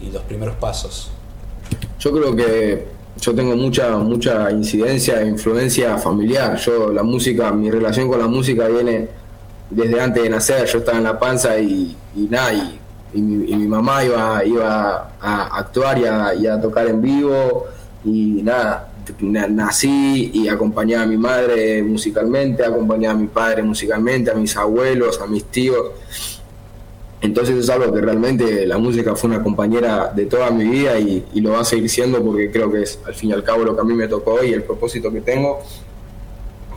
y 0.00 0.10
los 0.10 0.22
primeros 0.22 0.54
pasos? 0.56 1.10
Yo 1.98 2.12
creo 2.12 2.34
que 2.34 2.86
yo 3.20 3.34
tengo 3.34 3.56
mucha 3.56 3.96
mucha 3.98 4.50
incidencia 4.50 5.20
e 5.20 5.26
influencia 5.26 5.98
familiar. 5.98 6.56
Yo 6.56 6.92
la 6.92 7.02
música, 7.02 7.50
mi 7.52 7.70
relación 7.70 8.08
con 8.08 8.20
la 8.20 8.28
música 8.28 8.68
viene 8.68 9.08
desde 9.68 10.00
antes 10.00 10.22
de 10.22 10.30
nacer. 10.30 10.66
Yo 10.66 10.78
estaba 10.78 10.98
en 10.98 11.04
la 11.04 11.18
panza 11.18 11.58
y, 11.58 11.96
nada, 12.14 12.52
y, 13.12 13.20
mi, 13.20 13.66
mamá 13.66 14.04
iba, 14.04 14.44
iba 14.44 15.10
a 15.20 15.58
actuar 15.58 15.98
y 16.38 16.46
a 16.46 16.60
tocar 16.60 16.86
en 16.86 17.02
vivo 17.02 17.66
y 18.04 18.40
nada, 18.42 18.89
nací 19.20 20.30
y 20.32 20.48
acompañaba 20.48 21.04
a 21.04 21.06
mi 21.06 21.16
madre 21.16 21.82
musicalmente, 21.82 22.64
acompañaba 22.64 23.14
a 23.14 23.20
mi 23.20 23.26
padre 23.28 23.62
musicalmente, 23.62 24.30
a 24.30 24.34
mis 24.34 24.56
abuelos, 24.56 25.20
a 25.20 25.26
mis 25.26 25.44
tíos. 25.44 25.92
Entonces 27.20 27.56
es 27.56 27.68
algo 27.68 27.92
que 27.92 28.00
realmente 28.00 28.66
la 28.66 28.78
música 28.78 29.14
fue 29.14 29.28
una 29.30 29.42
compañera 29.42 30.10
de 30.14 30.24
toda 30.26 30.50
mi 30.50 30.64
vida 30.64 30.98
y, 30.98 31.24
lo 31.34 31.52
va 31.52 31.60
a 31.60 31.64
seguir 31.64 31.90
siendo 31.90 32.24
porque 32.24 32.50
creo 32.50 32.72
que 32.72 32.82
es 32.82 32.98
al 33.06 33.14
fin 33.14 33.30
y 33.30 33.32
al 33.32 33.44
cabo 33.44 33.64
lo 33.64 33.74
que 33.74 33.82
a 33.82 33.84
mí 33.84 33.94
me 33.94 34.08
tocó 34.08 34.42
y 34.42 34.52
el 34.52 34.62
propósito 34.62 35.12
que 35.12 35.20
tengo. 35.20 35.60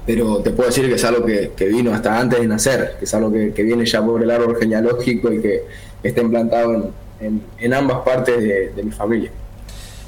Pero 0.05 0.39
te 0.39 0.51
puedo 0.51 0.67
decir 0.67 0.87
que 0.89 0.95
es 0.95 1.03
algo 1.05 1.25
que, 1.25 1.51
vino 1.67 1.93
hasta 1.93 2.19
antes 2.19 2.41
de 2.41 2.47
nacer, 2.47 2.95
que 2.99 3.05
es 3.05 3.13
algo 3.13 3.31
que, 3.31 3.63
viene 3.63 3.85
ya 3.85 4.05
por 4.05 4.21
el 4.21 4.29
árbol 4.29 4.57
genealógico 4.59 5.31
y 5.31 5.41
que 5.41 5.63
está 6.03 6.21
implantado 6.21 6.91
en, 7.21 7.73
ambas 7.73 8.01
partes 8.01 8.75
de 8.75 8.83
mi 8.83 8.91
familia. 8.91 9.31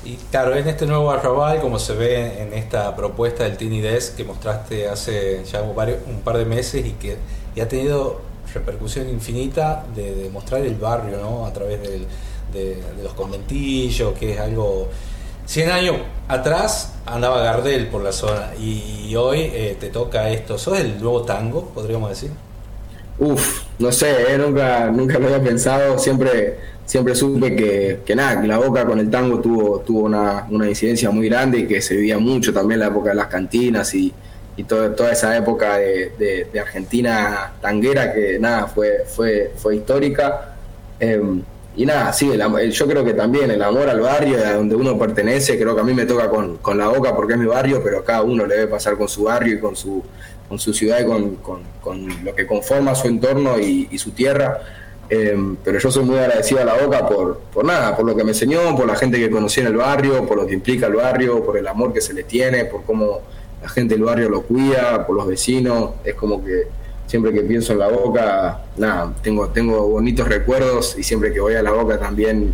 Y 0.06 0.18
claro, 0.30 0.56
en 0.56 0.68
este 0.68 0.86
nuevo 0.86 1.10
arrabal, 1.10 1.60
como 1.60 1.80
se 1.80 1.96
ve 1.96 2.44
en 2.44 2.54
esta 2.54 2.96
propuesta 2.96 3.44
del 3.44 3.58
Tiny 3.58 3.82
Desk 3.82 4.16
que 4.16 4.24
mostraste 4.24 4.88
hace 4.88 5.44
ya 5.46 5.64
un 5.64 6.22
par 6.24 6.38
de 6.38 6.46
meses 6.46 6.86
y 6.86 6.92
que 6.92 7.18
ha 7.60 7.68
tenido 7.68 8.22
repercusión 8.54 9.10
infinita 9.10 9.84
de, 9.96 10.30
mostrar 10.32 10.62
el 10.62 10.76
barrio 10.76 11.18
¿no? 11.18 11.46
a 11.46 11.52
través 11.52 11.82
de, 11.82 12.06
los 13.04 13.14
conventillos, 13.14 14.14
que 14.18 14.34
es 14.34 14.40
algo... 14.40 14.88
100 15.48 15.72
años 15.72 15.96
atrás 16.28 16.94
andaba 17.06 17.44
Gardel 17.44 17.88
por 17.88 18.02
la 18.02 18.12
zona 18.12 18.54
y, 18.60 19.14
hoy 19.16 19.42
eh, 19.42 19.78
te 19.80 19.90
toca 19.90 20.30
esto. 20.30 20.58
¿Sos 20.58 20.80
el 20.80 21.00
nuevo 21.00 21.22
tango, 21.22 21.66
podríamos 21.70 22.10
decir? 22.10 22.32
Uf, 23.20 23.64
no 23.78 23.92
sé, 23.92 24.34
eh, 24.34 24.38
nunca, 24.38 24.88
nunca 24.88 25.20
lo 25.20 25.28
había 25.28 25.44
pensado. 25.44 26.00
Siempre 26.00 26.58
siempre 26.86 27.16
supe 27.16 27.56
que, 27.56 28.00
que 28.06 28.16
nada, 28.16 28.42
que 28.42 28.48
la 28.48 28.58
boca 28.58 28.86
con 28.86 29.00
el 29.00 29.10
tango 29.10 29.40
tuvo, 29.40 29.80
tuvo 29.80 30.04
una, 30.04 30.46
una, 30.50 30.70
incidencia 30.70 31.10
muy 31.10 31.28
grande 31.28 31.60
y 31.60 31.68
que 31.68 31.82
se 31.82 31.96
vivía 31.96 32.20
mucho 32.20 32.54
también 32.54 32.80
la 32.80 32.88
época 32.88 33.10
de 33.10 33.16
las 33.16 33.28
cantinas 33.28 33.94
y, 33.96 34.14
y 34.56 34.64
toda 34.64 35.12
esa 35.12 35.36
época 35.36 35.78
de, 35.78 36.48
de, 36.52 36.60
Argentina 36.60 37.54
tanguera 37.60 38.14
que 38.14 38.40
nada, 38.40 38.68
fue, 38.68 39.04
fue, 39.06 39.52
fue 39.56 39.78
histórica. 39.78 40.56
Em, 41.00 41.42
y 41.78 41.86
nada, 41.86 42.14
sí, 42.14 42.32
yo 42.72 42.88
creo 42.88 43.04
que 43.04 43.14
también 43.14 43.52
el 43.52 43.62
amor 43.62 43.90
al 43.90 44.00
barrio, 44.00 44.38
a 44.38 44.54
donde 44.54 44.76
uno 44.76 44.98
pertenece, 44.98 45.60
creo 45.60 45.76
que 45.76 45.82
a 45.82 45.84
mí 45.84 45.94
me 45.94 46.06
toca 46.06 46.30
con, 46.30 46.58
con 46.58 46.78
la 46.78 46.88
boca 46.88 47.14
porque 47.14 47.34
es 47.34 47.40
mi 47.40 47.48
barrio, 47.48 47.82
pero 47.84 48.02
cada 48.06 48.22
uno 48.22 48.46
le 48.46 48.56
debe 48.56 48.68
pasar 48.68 48.96
con 48.98 49.10
su 49.10 49.24
barrio 49.24 49.56
y 49.56 49.60
con 49.60 49.76
su, 49.76 50.02
con 50.48 50.58
su 50.58 50.74
ciudad 50.74 51.02
y 51.02 51.06
con, 51.06 51.36
con, 51.36 51.64
con 51.82 52.24
lo 52.24 52.34
que 52.34 52.48
conforma 52.48 52.96
su 52.96 53.08
entorno 53.08 53.60
y 53.60 53.98
su 53.98 54.12
tierra. 54.12 54.62
Em, 55.10 55.56
pero 55.64 55.78
yo 55.78 55.92
soy 55.92 56.04
muy 56.04 56.18
agradecido 56.18 56.62
a 56.62 56.66
la 56.66 56.74
Boca 56.74 57.08
por, 57.08 57.40
por 57.54 57.64
nada, 57.64 57.96
por 57.96 58.06
lo 58.06 58.16
que 58.16 58.24
me 58.24 58.32
enseñó, 58.32 58.76
por 58.76 58.88
la 58.88 58.96
gente 58.96 59.20
que 59.20 59.30
conocí 59.30 59.62
en 59.62 59.68
el 59.68 59.76
barrio, 59.76 60.26
por 60.26 60.38
lo 60.38 60.48
que 60.48 60.54
implica 60.56 60.88
el 60.88 60.94
barrio, 60.94 61.44
por 61.46 61.58
el 61.58 61.68
amor 61.68 61.94
que 61.94 62.02
se 62.02 62.14
le 62.14 62.24
tiene, 62.24 62.66
por 62.66 62.84
cómo 62.84 63.22
la 63.62 63.70
gente 63.70 63.96
del 63.96 64.04
barrio 64.04 64.30
lo 64.30 64.42
cuida, 64.42 65.06
por 65.06 65.16
los 65.16 65.28
vecinos. 65.28 65.92
Es 66.04 66.16
como 66.16 66.44
que 66.44 66.68
siempre 67.06 67.32
que 67.34 67.42
pienso 67.42 67.74
en 67.74 67.80
la 67.80 67.88
Boca, 67.88 68.64
nada, 68.78 69.14
tengo, 69.22 69.50
tengo 69.50 69.88
bonitos 69.88 70.28
recuerdos 70.28 70.96
y 70.98 71.04
siempre 71.04 71.32
que 71.32 71.40
voy 71.40 71.54
a 71.54 71.62
la 71.62 71.72
Boca 71.72 72.00
también 72.00 72.54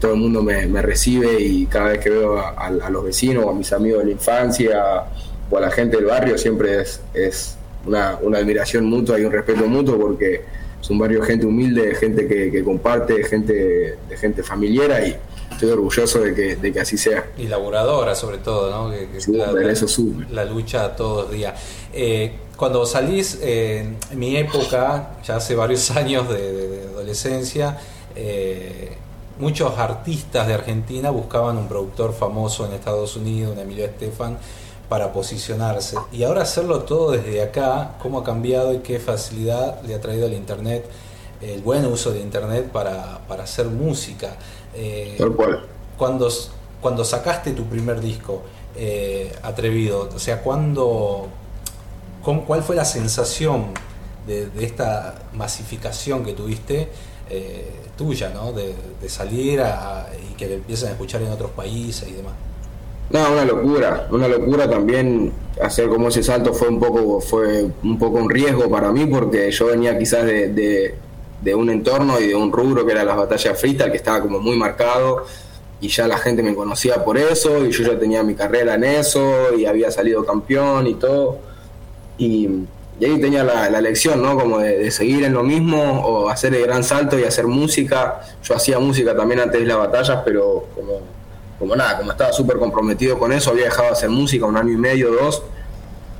todo 0.00 0.14
el 0.14 0.20
mundo 0.20 0.42
me, 0.42 0.82
recibe 0.82 1.40
y 1.40 1.66
cada 1.66 1.90
vez 1.90 2.00
que 2.00 2.10
veo 2.10 2.38
a, 2.38 2.90
los 2.90 3.04
vecinos 3.04 3.46
a 3.48 3.52
mis 3.52 3.72
amigos 3.72 4.00
de 4.00 4.06
la 4.06 4.12
infancia 4.12 5.04
o 5.50 5.56
a 5.56 5.60
la 5.60 5.70
gente 5.70 5.96
del 5.96 6.06
barrio 6.06 6.36
siempre 6.36 6.82
es, 6.82 7.00
es 7.14 7.56
una 7.86 8.18
admiración 8.36 8.84
mutua 8.84 9.18
y 9.18 9.24
un 9.24 9.32
respeto 9.32 9.66
mutuo 9.66 9.98
porque 9.98 10.42
es 10.84 10.90
un 10.90 10.98
barrio 10.98 11.22
de 11.22 11.26
gente 11.26 11.46
humilde, 11.46 11.94
gente 11.94 12.28
que, 12.28 12.62
comparte, 12.62 13.24
gente 13.24 13.96
de 14.06 14.16
gente 14.18 14.42
familiar 14.42 15.02
y 15.02 15.16
estoy 15.50 15.70
orgulloso 15.70 16.20
de 16.20 16.34
que, 16.34 16.56
de 16.56 16.72
que 16.74 16.80
así 16.80 16.98
sea. 16.98 17.24
Y 17.38 17.46
laboradora 17.46 18.14
sobre 18.14 18.36
todo, 18.36 18.70
¿no? 18.70 18.90
Que, 18.90 19.08
la, 19.32 19.72
eso 19.72 19.86
la 20.30 20.44
lucha 20.44 20.94
todos 20.94 21.24
los 21.24 21.32
días. 21.32 21.58
Eh, 21.90 22.32
cuando 22.58 22.84
salís, 22.84 23.38
eh, 23.40 23.94
en 24.10 24.18
mi 24.18 24.36
época, 24.36 25.16
ya 25.26 25.36
hace 25.36 25.54
varios 25.54 25.90
años 25.96 26.28
de, 26.28 26.86
adolescencia, 26.92 27.78
eh, 28.14 28.92
muchos 29.38 29.78
artistas 29.78 30.46
de 30.46 30.52
Argentina 30.52 31.08
buscaban 31.08 31.56
un 31.56 31.66
productor 31.66 32.12
famoso 32.12 32.66
en 32.66 32.74
Estados 32.74 33.16
Unidos, 33.16 33.54
un 33.54 33.58
Emilio 33.58 33.86
Estefan, 33.86 34.36
para 34.88 35.12
posicionarse. 35.12 35.96
Y 36.12 36.24
ahora 36.24 36.42
hacerlo 36.42 36.82
todo 36.82 37.12
desde 37.12 37.42
acá, 37.42 37.96
cómo 38.02 38.18
ha 38.18 38.24
cambiado 38.24 38.74
y 38.74 38.78
qué 38.78 38.98
facilidad 38.98 39.80
le 39.82 39.94
ha 39.94 40.00
traído 40.00 40.26
el 40.26 40.34
Internet, 40.34 40.84
el 41.40 41.62
buen 41.62 41.84
uso 41.86 42.12
de 42.12 42.20
Internet 42.20 42.70
para, 42.70 43.20
para 43.26 43.44
hacer 43.44 43.66
música. 43.66 44.36
Eh, 44.74 45.14
Tal 45.18 45.32
cual. 45.32 45.66
Cuando, 45.96 46.28
cuando 46.80 47.04
sacaste 47.04 47.52
tu 47.52 47.64
primer 47.64 48.00
disco, 48.00 48.42
eh, 48.76 49.32
Atrevido, 49.42 50.10
o 50.12 50.18
sea, 50.18 50.42
¿cuándo, 50.42 51.28
¿cuál 52.46 52.62
fue 52.62 52.74
la 52.74 52.84
sensación 52.84 53.66
de, 54.26 54.48
esta 54.60 55.14
masificación 55.32 56.24
que 56.24 56.32
tuviste 56.32 56.88
eh, 57.30 57.70
tuya, 57.96 58.30
¿no? 58.30 58.52
de, 58.52 58.74
salir 59.08 59.62
y 60.30 60.34
que 60.34 60.48
le 60.48 60.54
empiezan 60.54 60.88
a 60.88 60.92
escuchar 60.92 61.22
en 61.22 61.30
otros 61.30 61.52
países 61.52 62.08
y 62.08 62.12
demás? 62.12 62.32
No, 63.10 63.32
una 63.32 63.44
locura, 63.44 64.08
una 64.10 64.28
locura 64.28 64.68
también 64.68 65.32
hacer 65.60 65.88
como 65.88 66.08
ese 66.08 66.22
salto 66.22 66.52
fue 66.52 66.68
un 66.68 66.80
poco, 66.80 67.20
fue 67.20 67.66
un 67.82 67.98
poco 67.98 68.18
un 68.18 68.30
riesgo 68.30 68.68
para 68.68 68.90
mí 68.90 69.06
porque 69.06 69.50
yo 69.50 69.66
venía 69.66 69.96
quizás 69.98 70.24
de, 70.24 70.94
de, 71.42 71.54
un 71.54 71.70
entorno 71.70 72.18
y 72.18 72.28
de 72.28 72.34
un 72.34 72.50
rubro 72.50 72.84
que 72.86 72.92
era 72.92 73.04
las 73.04 73.16
batallas 73.16 73.58
freestyle 73.60 73.90
que 73.90 73.98
estaba 73.98 74.20
como 74.22 74.40
muy 74.40 74.56
marcado 74.56 75.26
y 75.80 75.88
ya 75.88 76.08
la 76.08 76.16
gente 76.16 76.42
me 76.42 76.54
conocía 76.54 77.04
por 77.04 77.18
eso 77.18 77.64
y 77.66 77.70
yo 77.70 77.84
ya 77.84 77.98
tenía 77.98 78.22
mi 78.22 78.34
carrera 78.34 78.74
en 78.74 78.84
eso 78.84 79.54
y 79.56 79.66
había 79.66 79.90
salido 79.90 80.24
campeón 80.24 80.86
y 80.86 80.94
todo 80.94 81.38
y, 82.16 82.48
ahí 83.00 83.20
tenía 83.20 83.44
la, 83.44 83.68
la 83.68 83.80
lección, 83.80 84.22
¿no? 84.22 84.38
Como 84.38 84.60
de, 84.60 84.78
de, 84.78 84.90
seguir 84.90 85.24
en 85.24 85.34
lo 85.34 85.42
mismo 85.42 86.00
o 86.00 86.30
hacer 86.30 86.54
el 86.54 86.62
gran 86.62 86.84
salto 86.84 87.18
y 87.18 87.24
hacer 87.24 87.46
música. 87.46 88.20
Yo 88.42 88.54
hacía 88.54 88.78
música 88.78 89.14
también 89.16 89.40
antes 89.40 89.60
de 89.60 89.66
las 89.66 89.76
batallas, 89.76 90.22
pero 90.24 90.68
como 90.74 91.00
como 91.58 91.76
nada, 91.76 91.98
como 91.98 92.10
estaba 92.10 92.32
súper 92.32 92.58
comprometido 92.58 93.18
con 93.18 93.32
eso, 93.32 93.50
había 93.50 93.64
dejado 93.64 93.88
de 93.88 93.92
hacer 93.92 94.10
música 94.10 94.46
un 94.46 94.56
año 94.56 94.72
y 94.72 94.76
medio, 94.76 95.12
dos, 95.12 95.42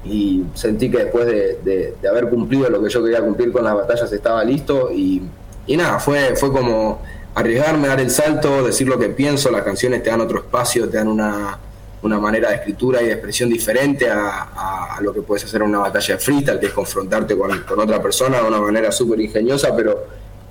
y 0.05 0.45
sentí 0.55 0.91
que 0.91 0.99
después 0.99 1.27
de, 1.27 1.95
haber 2.09 2.29
cumplido 2.29 2.69
lo 2.69 2.83
que 2.83 2.91
yo 2.91 3.03
quería 3.03 3.21
cumplir 3.21 3.53
con 3.53 3.65
las 3.65 3.75
batallas 3.75 4.13
estaba 4.13 4.45
listo 4.45 4.91
y, 4.93 5.23
nada, 5.69 5.99
fue, 5.99 6.37
fue 6.37 6.53
como 6.53 7.01
arriesgarme, 7.35 7.89
dar 7.89 8.01
el 8.01 8.11
salto, 8.11 8.65
decir 8.65 8.87
lo 8.87 8.99
que 8.99 9.09
pienso, 9.09 9.51
las 9.51 9.63
canciones 9.63 10.03
te 10.03 10.11
dan 10.11 10.21
otro 10.21 10.39
espacio, 10.39 10.89
te 10.89 10.99
dan 10.99 11.09
una, 11.09 11.59
manera 12.03 12.51
de 12.51 12.57
escritura 12.57 13.03
y 13.03 13.07
de 13.07 13.13
expresión 13.13 13.49
diferente 13.49 14.09
a, 14.11 14.99
lo 15.01 15.13
que 15.13 15.23
puedes 15.23 15.45
hacer 15.45 15.63
en 15.63 15.69
una 15.69 15.81
batalla 15.81 16.15
de 16.15 16.21
freestyle, 16.21 16.61
que 16.61 16.67
es 16.67 16.73
confrontarte 16.73 17.37
con, 17.37 17.51
otra 17.81 18.01
persona 18.01 18.41
de 18.41 18.47
una 18.47 18.61
manera 18.61 18.93
súper 18.93 19.21
ingeniosa, 19.21 19.75
pero 19.75 20.07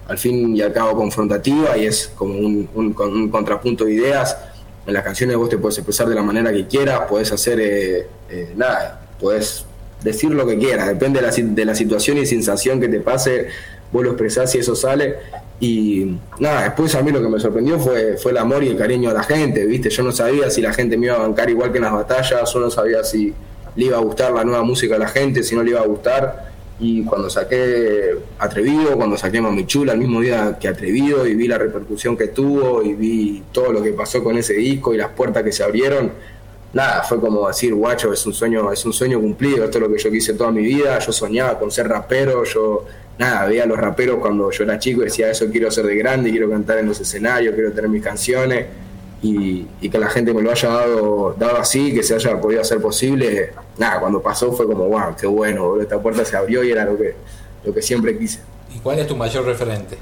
al 0.07 0.17
fin 0.17 0.53
y 0.53 0.61
al 0.61 0.73
cabo 0.73 0.97
confrontativa 0.97 1.77
y 1.77 1.85
es 1.85 2.11
como 2.15 2.33
un, 2.33 2.67
un 2.73 3.29
contrapunto 3.29 3.85
de 3.85 3.93
ideas 3.93 4.35
en 4.85 4.93
las 4.93 5.03
canciones 5.03 5.37
vos 5.37 5.49
te 5.49 5.57
puedes 5.57 5.77
expresar 5.77 6.07
de 6.07 6.15
la 6.15 6.23
manera 6.23 6.51
que 6.51 6.67
quieras, 6.67 7.01
podés 7.09 7.31
hacer, 7.31 7.59
eh, 7.59 8.07
eh, 8.29 8.53
nada, 8.55 9.01
podés 9.19 9.65
decir 10.03 10.31
lo 10.31 10.45
que 10.45 10.57
quieras, 10.57 10.87
depende 10.87 11.21
de 11.21 11.27
la, 11.27 11.33
de 11.33 11.65
la 11.65 11.75
situación 11.75 12.17
y 12.17 12.25
sensación 12.25 12.81
que 12.81 12.89
te 12.89 12.99
pase, 12.99 13.47
vos 13.91 14.03
lo 14.03 14.09
expresás 14.11 14.53
y 14.55 14.59
eso 14.59 14.75
sale. 14.75 15.15
Y 15.59 16.17
nada, 16.39 16.63
después 16.63 16.93
a 16.95 17.01
mí 17.01 17.11
lo 17.11 17.21
que 17.21 17.29
me 17.29 17.39
sorprendió 17.39 17.79
fue, 17.79 18.17
fue 18.17 18.31
el 18.31 18.37
amor 18.37 18.63
y 18.63 18.67
el 18.67 18.77
cariño 18.77 19.09
a 19.11 19.13
la 19.13 19.23
gente, 19.23 19.65
¿viste? 19.65 19.89
Yo 19.89 20.03
no 20.03 20.11
sabía 20.11 20.49
si 20.49 20.61
la 20.61 20.73
gente 20.73 20.97
me 20.97 21.05
iba 21.05 21.15
a 21.15 21.19
bancar 21.19 21.49
igual 21.49 21.71
que 21.71 21.77
en 21.77 21.85
las 21.85 21.93
batallas, 21.93 22.51
yo 22.51 22.59
no 22.59 22.69
sabía 22.69 23.03
si 23.03 23.33
le 23.75 23.85
iba 23.85 23.97
a 23.97 24.01
gustar 24.01 24.33
la 24.33 24.43
nueva 24.43 24.63
música 24.63 24.95
a 24.95 24.99
la 24.99 25.07
gente, 25.07 25.43
si 25.43 25.55
no 25.55 25.63
le 25.63 25.71
iba 25.71 25.79
a 25.79 25.85
gustar. 25.85 26.52
Y 26.79 27.03
cuando 27.03 27.29
saqué 27.29 28.15
Atrevido, 28.39 28.95
cuando 28.95 29.15
saqué 29.15 29.39
Mami 29.39 29.65
Chula, 29.65 29.93
el 29.93 29.99
mismo 29.99 30.21
día 30.21 30.57
que 30.59 30.67
Atrevido, 30.67 31.25
y 31.27 31.35
vi 31.35 31.47
la 31.47 31.57
repercusión 31.57 32.17
que 32.17 32.27
tuvo, 32.27 32.81
y 32.81 32.93
vi 32.93 33.43
todo 33.51 33.71
lo 33.71 33.81
que 33.81 33.93
pasó 33.93 34.23
con 34.23 34.37
ese 34.37 34.53
disco 34.53 34.93
y 34.93 34.97
las 34.97 35.09
puertas 35.09 35.43
que 35.43 35.51
se 35.51 35.63
abrieron, 35.63 36.11
nada, 36.73 37.03
fue 37.03 37.19
como 37.19 37.47
decir, 37.47 37.73
guacho, 37.73 38.11
es 38.11 38.25
un 38.25 38.33
sueño, 38.33 38.71
es 38.71 38.83
un 38.85 38.93
sueño 38.93 39.21
cumplido, 39.21 39.63
esto 39.63 39.77
es 39.77 39.83
lo 39.83 39.93
que 39.93 40.01
yo 40.01 40.11
quise 40.11 40.33
toda 40.33 40.51
mi 40.51 40.63
vida, 40.63 40.97
yo 40.99 41.11
soñaba 41.11 41.59
con 41.59 41.71
ser 41.71 41.87
rapero, 41.87 42.43
yo 42.43 42.85
nada, 43.19 43.45
veía 43.45 43.63
a 43.63 43.67
los 43.67 43.77
raperos 43.77 44.17
cuando 44.17 44.49
yo 44.49 44.63
era 44.63 44.79
chico 44.79 45.01
y 45.01 45.05
decía, 45.05 45.29
eso 45.29 45.45
quiero 45.51 45.69
ser 45.69 45.85
de 45.85 45.95
grande, 45.95 46.31
quiero 46.31 46.49
cantar 46.49 46.79
en 46.79 46.87
los 46.87 46.99
escenarios, 46.99 47.53
quiero 47.53 47.71
tener 47.71 47.89
mis 47.89 48.03
canciones, 48.03 48.65
y, 49.21 49.89
que 49.89 49.97
la 49.97 50.09
gente 50.09 50.33
me 50.33 50.41
lo 50.41 50.51
haya 50.51 50.69
dado, 50.69 51.35
dado 51.39 51.57
así, 51.57 51.93
que 51.93 52.03
se 52.03 52.15
haya 52.15 52.39
podido 52.41 52.61
hacer 52.61 52.81
posible, 52.81 53.51
nada, 53.77 53.99
cuando 53.99 54.21
pasó 54.21 54.51
fue 54.51 54.65
como, 54.65 54.87
wow, 54.87 55.15
qué 55.19 55.27
bueno, 55.27 55.79
esta 55.81 56.01
puerta 56.01 56.23
se 56.25 56.35
abrió 56.35 56.63
y 56.63 56.71
era 56.71 56.85
lo 56.85 56.97
que, 56.97 57.15
lo 57.63 57.73
que 57.73 57.81
siempre 57.81 58.17
quise. 58.17 58.39
¿Y 58.75 58.79
cuál 58.79 58.99
es 58.99 59.07
tu 59.07 59.15
mayor 59.15 59.45
referente? 59.45 59.97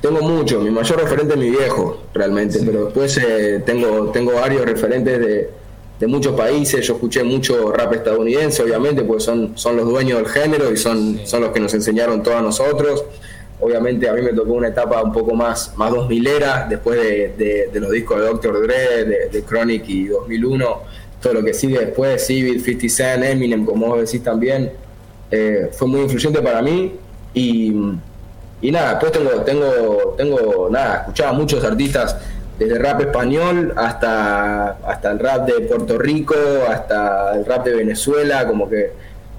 Tengo 0.00 0.20
mucho, 0.20 0.60
mi 0.60 0.70
mayor 0.70 1.00
referente 1.00 1.32
es 1.32 1.40
mi 1.40 1.48
viejo, 1.48 2.02
realmente, 2.12 2.60
pero 2.64 2.84
después 2.84 3.16
eh, 3.16 3.62
tengo, 3.64 4.10
tengo 4.10 4.34
varios 4.34 4.62
referentes 4.66 5.18
de, 5.18 5.50
de, 5.98 6.06
muchos 6.06 6.36
países, 6.36 6.86
yo 6.86 6.94
escuché 6.96 7.24
mucho 7.24 7.72
rap 7.72 7.94
estadounidense, 7.94 8.62
obviamente, 8.62 9.02
porque 9.02 9.22
son, 9.22 9.56
son 9.56 9.78
los 9.78 9.88
dueños 9.88 10.18
del 10.18 10.28
género 10.28 10.70
y 10.70 10.76
son, 10.76 11.20
son 11.24 11.40
los 11.40 11.52
que 11.52 11.60
nos 11.60 11.72
enseñaron 11.72 12.22
todos 12.22 12.42
nosotros. 12.42 13.02
Obviamente 13.60 14.06
a 14.06 14.12
mí 14.12 14.20
me 14.20 14.34
tocó 14.34 14.52
una 14.52 14.68
etapa 14.68 15.00
un 15.02 15.10
poco 15.10 15.34
más, 15.34 15.72
más 15.76 15.90
2000 15.90 16.26
era, 16.26 16.66
después 16.68 17.00
de, 17.00 17.68
de, 17.72 17.80
los 17.80 17.90
discos 17.90 18.20
de 18.20 18.26
Dr. 18.26 18.60
Dre, 18.60 19.04
de, 19.06 19.28
de, 19.30 19.42
Chronic 19.42 19.88
y 19.88 20.08
2001, 20.08 20.82
lo 21.32 21.42
que 21.42 21.54
sigue 21.54 21.78
después, 21.78 22.26
Civil, 22.26 22.60
50 22.60 22.88
Cent, 22.88 23.24
Eminem, 23.24 23.64
como 23.64 23.86
vos 23.86 24.00
decís 24.00 24.22
también, 24.22 24.72
eh, 25.30 25.70
fue 25.72 25.88
muy 25.88 26.00
influyente 26.00 26.42
para 26.42 26.60
mí 26.60 26.94
y, 27.32 27.72
y 28.60 28.70
nada, 28.70 28.90
después 28.90 29.12
tengo, 29.12 29.30
tengo, 29.42 30.14
tengo, 30.16 30.68
nada, 30.70 31.00
escuchaba 31.00 31.32
muchos 31.32 31.64
artistas 31.64 32.16
desde 32.58 32.78
rap 32.78 33.00
español 33.00 33.72
hasta, 33.76 34.78
hasta 34.86 35.10
el 35.10 35.18
rap 35.18 35.46
de 35.46 35.60
Puerto 35.66 35.98
Rico, 35.98 36.34
hasta 36.68 37.34
el 37.34 37.44
rap 37.44 37.64
de 37.64 37.74
Venezuela, 37.74 38.46
como 38.46 38.68
que 38.68 38.92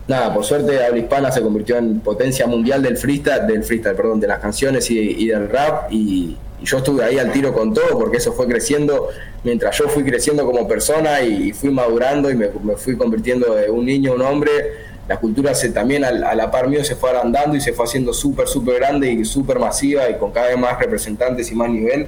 nada, 0.08 0.34
por 0.34 0.44
suerte 0.44 0.84
habla 0.84 1.00
hispana 1.00 1.32
se 1.32 1.42
convirtió 1.42 1.78
en 1.78 2.00
potencia 2.00 2.48
mundial 2.48 2.82
del 2.84 2.98
freestyle, 2.98 3.48
del 3.48 3.64
freestyle, 3.64 3.96
perdón, 3.96 4.20
de 4.20 4.28
las 4.28 4.40
canciones 4.40 4.90
y, 4.92 5.28
del 5.28 5.50
rap 5.50 5.92
y, 5.92 6.38
yo 6.64 6.78
estuve 6.78 7.04
ahí 7.04 7.20
al 7.20 7.32
tiro 7.32 7.54
con 7.54 7.74
todo 7.74 8.00
porque 8.00 8.18
eso 8.18 8.32
fue 8.32 8.48
creciendo 8.48 9.10
mientras 9.44 9.78
yo 9.78 9.88
fui 9.88 10.04
creciendo 10.04 10.46
como 10.46 10.68
persona 10.68 11.22
y, 11.22 11.52
fui 11.54 11.70
madurando 11.70 12.32
y 12.32 12.36
me, 12.36 12.48
fui 12.78 12.98
convirtiendo 12.98 13.54
de 13.54 13.70
un 13.70 13.86
niño 13.86 14.14
a 14.14 14.16
un 14.16 14.22
hombre. 14.22 14.52
La 15.08 15.20
cultura 15.20 15.54
se, 15.54 15.70
también 15.70 16.04
a, 16.04 16.12
la 16.12 16.50
par 16.50 16.68
mío 16.68 16.84
se 16.84 16.96
fue 16.96 17.12
agrandando 17.12 17.56
y 17.56 17.62
se 17.62 17.74
fue 17.74 17.86
haciendo 17.86 18.14
súper, 18.14 18.48
súper 18.48 18.76
grande 18.80 19.12
y 19.12 19.24
súper 19.26 19.60
masiva 19.60 20.10
y 20.10 20.18
con 20.18 20.32
cada 20.32 20.48
vez 20.48 20.58
más 20.58 20.80
representantes 20.80 21.52
y 21.52 21.56
más 21.56 21.70
nivel. 21.70 22.08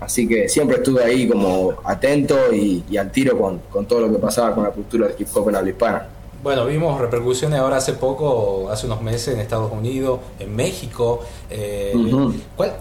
Así 0.00 0.28
que 0.28 0.50
siempre 0.50 0.76
estuve 0.76 1.02
ahí 1.02 1.26
como 1.26 1.74
atento 1.84 2.52
y, 2.52 2.84
al 2.98 3.10
tiro 3.10 3.38
con, 3.38 3.60
con, 3.70 3.86
todo 3.86 4.00
lo 4.00 4.12
que 4.12 4.18
pasaba 4.18 4.54
con 4.54 4.64
la 4.64 4.70
cultura 4.70 5.06
del 5.06 5.16
hip 5.18 5.28
hop 5.32 5.48
en 5.48 5.56
habla 5.56 5.70
hispana. 5.70 6.08
Bueno, 6.44 6.66
vimos 6.66 7.00
repercusiones 7.00 7.58
ahora 7.58 7.78
hace 7.78 7.94
poco, 7.94 8.68
hace 8.70 8.84
unos 8.84 9.00
meses 9.00 9.32
en 9.32 9.40
Estados 9.40 9.72
Unidos, 9.72 10.20
en 10.38 10.54
México. 10.54 11.24
Eh, 11.48 11.94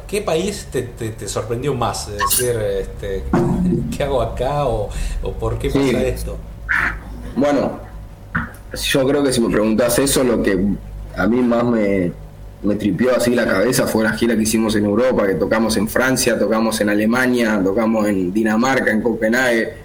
¿Qué 0.06 0.22
país 0.22 0.68
te, 0.70 1.30
sorprendió 1.30 1.74
más? 1.74 2.10
Es 2.10 2.18
decir, 2.18 2.60
este, 2.60 3.24
¿qué 3.96 4.04
hago 4.04 4.22
acá 4.22 4.66
o, 4.66 4.90
por 5.40 5.58
qué 5.60 5.70
pasa 5.70 6.04
esto? 6.04 6.36
Bueno, 7.38 7.80
yo 8.74 9.08
creo 9.08 9.24
que 9.24 9.32
si 9.32 9.40
me 9.40 9.50
preguntas 9.50 9.98
eso, 9.98 10.26
lo 10.26 10.44
que 10.44 10.62
a 11.16 11.26
mí 11.26 11.42
más 11.42 11.64
me, 11.64 12.12
me 12.64 12.76
tripió 12.76 13.16
así 13.16 13.34
la 13.34 13.46
cabeza 13.46 13.88
fue 13.88 14.04
la 14.04 14.12
gira 14.12 14.36
que 14.36 14.44
hicimos 14.44 14.76
en 14.76 14.84
Europa, 14.84 15.26
que 15.26 15.36
tocamos 15.36 15.78
en 15.78 15.88
Francia, 15.88 16.38
tocamos 16.38 16.82
en 16.82 16.90
Alemania, 16.90 17.62
tocamos 17.64 18.10
en 18.10 18.34
Dinamarca, 18.34 18.92
en 18.92 19.02
Copenhague 19.02 19.83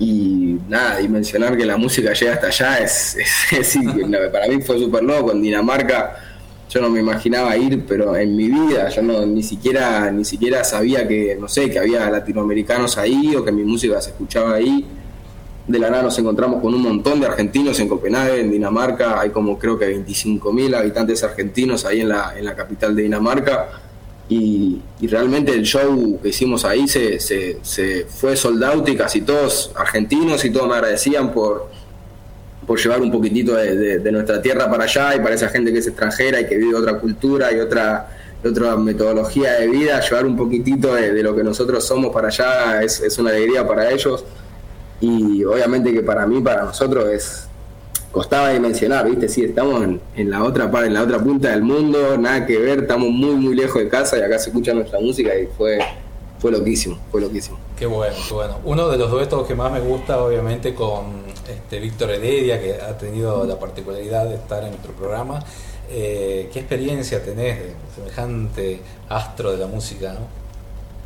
y 0.00 0.58
nada, 0.66 1.02
y 1.02 1.08
mencionar 1.08 1.58
que 1.58 1.66
la 1.66 1.76
música 1.76 2.14
llega 2.14 2.32
hasta 2.32 2.46
allá 2.46 2.78
es, 2.78 3.18
es, 3.52 3.78
para 4.32 4.48
mí 4.48 4.62
fue 4.62 4.78
súper 4.78 5.02
loco. 5.02 5.32
En 5.32 5.42
Dinamarca 5.42 6.16
yo 6.70 6.80
no 6.80 6.88
me 6.88 7.00
imaginaba 7.00 7.54
ir, 7.58 7.84
pero 7.86 8.16
en 8.16 8.34
mi 8.34 8.48
vida 8.48 8.88
yo 8.88 9.02
no 9.02 9.26
ni 9.26 9.42
siquiera 9.42 10.10
ni 10.10 10.24
siquiera 10.24 10.64
sabía 10.64 11.06
que 11.06 11.36
no 11.38 11.48
sé 11.48 11.68
que 11.68 11.78
había 11.78 12.08
latinoamericanos 12.08 12.96
ahí 12.96 13.36
o 13.36 13.44
que 13.44 13.52
mi 13.52 13.62
música 13.62 14.00
se 14.00 14.10
escuchaba 14.10 14.54
ahí. 14.54 14.86
De 15.68 15.78
la 15.78 15.90
nada 15.90 16.04
nos 16.04 16.18
encontramos 16.18 16.62
con 16.62 16.74
un 16.74 16.80
montón 16.80 17.20
de 17.20 17.26
argentinos 17.26 17.78
en 17.78 17.88
Copenhague, 17.88 18.40
en 18.40 18.50
Dinamarca. 18.50 19.20
Hay 19.20 19.30
como 19.30 19.58
creo 19.58 19.78
que 19.78 19.86
25.000 20.02 20.76
habitantes 20.76 21.22
argentinos 21.22 21.84
ahí 21.84 22.00
en 22.00 22.08
la, 22.08 22.32
en 22.38 22.46
la 22.46 22.56
capital 22.56 22.96
de 22.96 23.02
Dinamarca 23.02 23.68
y, 24.30 24.80
realmente 25.08 25.52
el 25.52 25.64
show 25.64 26.20
que 26.22 26.28
hicimos 26.28 26.64
ahí 26.64 26.86
se, 26.86 27.18
se, 27.18 28.06
fue 28.08 28.36
sold 28.36 28.62
out 28.62 28.88
y 28.88 28.96
casi 28.96 29.22
todos 29.22 29.72
argentinos 29.74 30.44
y 30.44 30.50
todos 30.50 30.68
me 30.68 30.74
agradecían 30.74 31.32
por, 31.32 31.68
por 32.64 32.78
llevar 32.78 33.02
un 33.02 33.10
poquitito 33.10 33.56
de, 33.56 34.12
nuestra 34.12 34.40
tierra 34.40 34.70
para 34.70 34.84
allá 34.84 35.16
y 35.16 35.18
para 35.18 35.34
esa 35.34 35.48
gente 35.48 35.72
que 35.72 35.80
es 35.80 35.88
extranjera 35.88 36.40
y 36.40 36.46
que 36.46 36.56
vive 36.56 36.76
otra 36.76 37.00
cultura 37.00 37.52
y 37.52 37.58
otra, 37.58 38.08
otra 38.44 38.76
metodología 38.76 39.54
de 39.54 39.66
vida, 39.66 40.00
llevar 40.00 40.26
un 40.26 40.36
poquitito 40.36 40.94
de, 40.94 41.22
lo 41.24 41.34
que 41.34 41.42
nosotros 41.42 41.84
somos 41.84 42.12
para 42.12 42.28
allá 42.28 42.82
es, 42.82 43.00
es 43.00 43.18
una 43.18 43.30
alegría 43.30 43.66
para 43.66 43.90
ellos. 43.90 44.24
Y 45.00 45.42
obviamente 45.42 45.92
que 45.92 46.02
para 46.02 46.24
mí, 46.26 46.40
para 46.40 46.62
nosotros 46.62 47.08
es, 47.08 47.48
costaba 48.12 48.50
dimensionar, 48.50 49.08
¿viste? 49.08 49.28
Sí, 49.28 49.44
estamos 49.44 49.82
en, 49.84 50.30
la 50.30 50.42
otra 50.42 50.70
parte, 50.70 50.88
en 50.88 50.94
la 50.94 51.02
otra 51.02 51.18
punta 51.18 51.50
del 51.50 51.62
mundo, 51.62 52.16
nada 52.18 52.44
que 52.46 52.58
ver, 52.58 52.80
estamos 52.80 53.10
muy, 53.10 53.34
muy 53.36 53.54
lejos 53.54 53.82
de 53.82 53.88
casa 53.88 54.18
y 54.18 54.22
acá 54.22 54.38
se 54.38 54.50
escucha 54.50 54.74
nuestra 54.74 55.00
música 55.00 55.30
y 55.34 55.46
fue, 55.46 55.78
fue 56.38 56.50
loquísimo, 56.50 56.98
fue 57.10 57.20
loquísimo. 57.20 57.58
Qué 57.78 57.86
bueno, 57.86 58.14
qué 58.28 58.34
bueno. 58.34 58.58
Uno 58.64 58.88
de 58.88 58.98
los 58.98 59.10
duetos 59.10 59.46
que 59.46 59.54
más 59.54 59.72
me 59.72 59.80
gusta, 59.80 60.22
obviamente, 60.22 60.74
con 60.74 61.22
este 61.48 61.80
Víctor 61.80 62.10
Heredia, 62.10 62.60
que 62.60 62.74
ha 62.74 62.96
tenido 62.98 63.44
la 63.44 63.58
particularidad 63.58 64.28
de 64.28 64.34
estar 64.34 64.62
en 64.64 64.70
nuestro 64.70 64.92
programa. 64.92 65.42
Eh, 65.90 66.48
¿Qué 66.52 66.60
experiencia 66.60 67.22
tenés 67.22 67.58
de 67.58 67.74
semejante 67.94 68.80
astro 69.08 69.52
de 69.52 69.58
la 69.58 69.66
música, 69.66 70.12
no? 70.12 70.40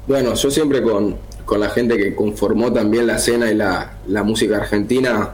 Bueno, 0.07 0.35
yo 0.35 0.51
siempre 0.51 0.83
con, 0.83 1.17
con 1.47 1.61
la 1.61 1.71
gente 1.71 1.97
que 1.97 2.15
conformó 2.15 2.73
también 2.73 3.07
la 3.07 3.17
escena 3.17 3.51
y 3.51 3.55
la, 3.55 3.99
la 4.07 4.23
música 4.23 4.57
argentina, 4.57 5.33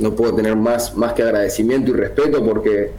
no 0.00 0.14
puedo 0.14 0.34
tener 0.34 0.56
más, 0.56 0.96
más 0.96 1.12
que 1.12 1.22
agradecimiento 1.22 1.90
y 1.90 1.94
respeto 1.94 2.44
porque 2.44 2.90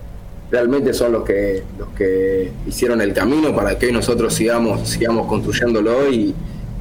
realmente 0.52 0.94
son 0.94 1.12
los 1.14 1.24
que, 1.24 1.64
los 1.78 1.90
que 1.90 2.52
hicieron 2.68 3.02
el 3.02 3.14
camino 3.14 3.56
para 3.56 3.78
que 3.78 3.88
hoy 3.88 3.92
nosotros 3.92 4.34
sigamos, 4.34 4.88
sigamos 4.90 5.28
construyéndolo 5.28 6.10
y, 6.10 6.34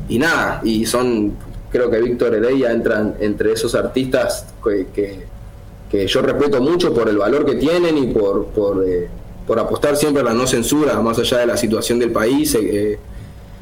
y 0.08 0.18
nada, 0.18 0.60
y 0.64 0.86
son, 0.86 1.34
creo 1.70 1.90
que 1.90 2.00
Víctor 2.00 2.34
Heredia 2.34 2.72
entra 2.72 3.14
entre 3.20 3.52
esos 3.52 3.74
artistas 3.74 4.46
que, 4.64 4.86
que, 5.90 6.06
yo 6.06 6.22
respeto 6.22 6.60
mucho 6.60 6.92
por 6.92 7.08
el 7.08 7.16
valor 7.18 7.46
que 7.46 7.54
tienen 7.54 7.96
y 7.96 8.08
por, 8.08 8.46
por, 8.46 8.86
eh, 8.86 9.08
por 9.46 9.58
apostar 9.58 9.96
siempre 9.96 10.22
a 10.22 10.24
la 10.24 10.34
no 10.34 10.46
censura, 10.46 11.00
más 11.00 11.18
allá 11.18 11.38
de 11.38 11.46
la 11.46 11.56
situación 11.56 11.98
del 11.98 12.10
país. 12.12 12.54
Eh, 12.60 12.98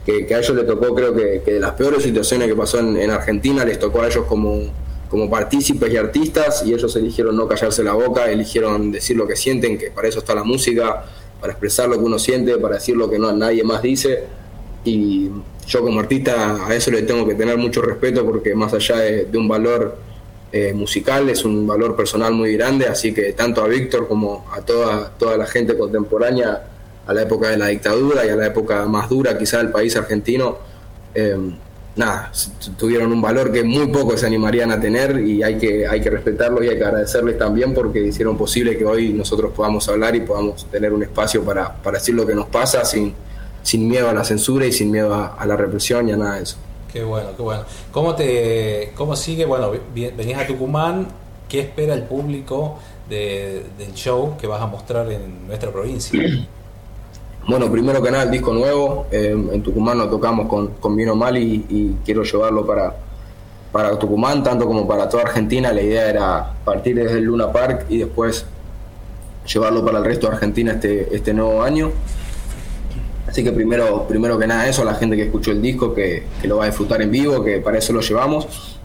que, 0.04 0.34
a 0.34 0.38
ellos 0.38 0.56
les 0.56 0.66
tocó, 0.66 0.94
creo 0.94 1.14
que, 1.14 1.40
de 1.40 1.60
las 1.60 1.72
peores 1.72 2.02
situaciones 2.02 2.48
que 2.48 2.54
pasó 2.56 2.78
en, 2.80 2.96
en 2.96 3.10
Argentina, 3.10 3.64
les 3.64 3.78
tocó 3.78 4.02
a 4.02 4.08
ellos 4.08 4.24
como 4.26 4.60
como 5.08 5.30
partícipes 5.30 5.92
y 5.92 5.96
artistas 5.96 6.64
y 6.66 6.74
ellos 6.74 6.94
eligieron 6.96 7.36
no 7.36 7.46
callarse 7.46 7.82
la 7.84 7.92
boca, 7.92 8.30
eligieron 8.30 8.90
decir 8.90 9.16
lo 9.16 9.26
que 9.26 9.36
sienten, 9.36 9.78
que 9.78 9.90
para 9.90 10.08
eso 10.08 10.18
está 10.18 10.34
la 10.34 10.44
música, 10.44 11.04
para 11.40 11.52
expresar 11.52 11.88
lo 11.88 11.96
que 11.96 12.04
uno 12.04 12.18
siente, 12.18 12.56
para 12.58 12.74
decir 12.74 12.96
lo 12.96 13.08
que 13.08 13.18
no 13.18 13.32
nadie 13.32 13.62
más 13.62 13.82
dice. 13.82 14.24
Y 14.84 15.30
yo 15.66 15.82
como 15.82 16.00
artista 16.00 16.66
a 16.66 16.74
eso 16.74 16.90
le 16.90 17.02
tengo 17.02 17.26
que 17.26 17.34
tener 17.34 17.56
mucho 17.56 17.82
respeto 17.82 18.24
porque 18.24 18.54
más 18.54 18.72
allá 18.72 18.96
de, 18.96 19.28
un 19.36 19.48
valor 19.48 19.96
eh, 20.52 20.72
musical 20.72 21.28
es 21.28 21.44
un 21.44 21.66
valor 21.66 21.96
personal 21.96 22.32
muy 22.32 22.56
grande, 22.56 22.86
así 22.86 23.12
que 23.12 23.32
tanto 23.32 23.62
a 23.62 23.68
Víctor 23.68 24.08
como 24.08 24.46
a 24.52 24.60
toda, 24.60 25.10
toda 25.18 25.36
la 25.36 25.46
gente 25.46 25.76
contemporánea 25.76 26.68
a 27.06 27.14
la 27.14 27.22
época 27.22 27.48
de 27.48 27.56
la 27.56 27.68
dictadura 27.68 28.26
y 28.26 28.30
a 28.30 28.36
la 28.36 28.46
época 28.46 28.86
más 28.86 29.08
dura 29.08 29.38
quizá 29.38 29.58
del 29.58 29.70
país 29.70 29.96
argentino, 29.96 30.58
eh, 31.14 31.36
nada, 31.96 32.30
tuvieron 32.78 33.12
un 33.12 33.20
valor 33.20 33.50
que 33.50 33.64
muy 33.64 33.88
pocos 33.88 34.20
se 34.20 34.26
animarían 34.26 34.70
a 34.70 34.78
tener 34.78 35.18
y 35.20 35.42
hay 35.42 35.56
que, 35.56 35.86
hay 35.86 36.00
que 36.00 36.10
respetarlos 36.10 36.64
y 36.64 36.68
hay 36.68 36.78
que 36.78 36.84
agradecerles 36.84 37.38
también 37.38 37.74
porque 37.74 38.00
hicieron 38.00 38.36
posible 38.36 38.76
que 38.76 38.84
hoy 38.84 39.12
nosotros 39.12 39.52
podamos 39.54 39.88
hablar 39.88 40.14
y 40.14 40.20
podamos 40.20 40.66
tener 40.66 40.92
un 40.92 41.02
espacio 41.02 41.42
para, 41.42 41.74
para 41.74 41.98
decir 41.98 42.14
lo 42.14 42.26
que 42.26 42.34
nos 42.34 42.46
pasa 42.46 42.84
sin, 42.84 43.14
sin 43.62 43.88
miedo 43.88 44.08
a 44.08 44.12
la 44.12 44.24
censura 44.24 44.66
y 44.66 44.72
sin 44.72 44.90
miedo 44.90 45.14
a, 45.14 45.44
la 45.46 45.56
represión 45.56 46.08
y 46.08 46.12
a 46.12 46.16
nada 46.16 46.36
de 46.36 46.42
eso. 46.42 46.56
Qué 46.92 47.02
bueno, 47.02 47.30
qué 47.36 47.42
bueno. 47.42 47.64
¿Cómo, 47.90 48.14
te, 48.14 48.92
cómo 48.94 49.16
sigue? 49.16 49.44
Bueno, 49.44 49.72
venías 49.94 50.42
a 50.42 50.46
Tucumán, 50.46 51.08
¿qué 51.48 51.60
espera 51.60 51.94
el 51.94 52.04
público 52.04 52.78
del 53.08 53.94
show 53.94 54.36
que 54.38 54.46
vas 54.46 54.60
a 54.60 54.66
mostrar 54.66 55.10
en 55.10 55.46
nuestra 55.46 55.70
provincia. 55.70 56.20
Bueno, 57.48 57.70
primero 57.70 58.02
que 58.02 58.10
nada, 58.10 58.24
el 58.24 58.30
disco 58.32 58.52
nuevo. 58.52 59.06
En 59.12 59.62
Tucumán 59.62 59.98
lo 59.98 60.10
tocamos 60.10 60.48
con, 60.48 60.68
con 60.80 60.96
Bien 60.96 61.16
Mal 61.16 61.38
y, 61.38 61.96
quiero 62.04 62.24
llevarlo 62.24 62.66
para, 62.66 62.96
para 63.70 63.96
Tucumán, 63.96 64.42
tanto 64.42 64.66
como 64.66 64.86
para 64.88 65.08
toda 65.08 65.22
Argentina. 65.22 65.72
La 65.72 65.80
idea 65.80 66.10
era 66.10 66.54
partir 66.64 66.96
desde 66.96 67.18
el 67.18 67.24
Luna 67.24 67.52
Park 67.52 67.86
y 67.88 67.98
después 67.98 68.46
llevarlo 69.46 69.84
para 69.84 69.98
el 69.98 70.04
resto 70.04 70.26
de 70.26 70.34
Argentina 70.34 70.72
este, 70.72 71.14
este 71.14 71.32
nuevo 71.32 71.62
año. 71.62 71.92
Así 73.28 73.44
que 73.44 73.52
primero, 73.52 74.08
primero 74.08 74.36
que 74.38 74.48
nada 74.48 74.66
eso, 74.66 74.84
la 74.84 74.94
gente 74.94 75.14
que 75.14 75.22
escuchó 75.22 75.52
el 75.52 75.62
disco, 75.62 75.94
que, 75.94 76.24
que 76.42 76.48
lo 76.48 76.56
va 76.56 76.64
a 76.64 76.66
disfrutar 76.66 77.00
en 77.00 77.12
vivo, 77.12 77.44
que 77.44 77.58
para 77.58 77.78
eso 77.78 77.92
lo 77.92 78.00
llevamos. 78.00 78.76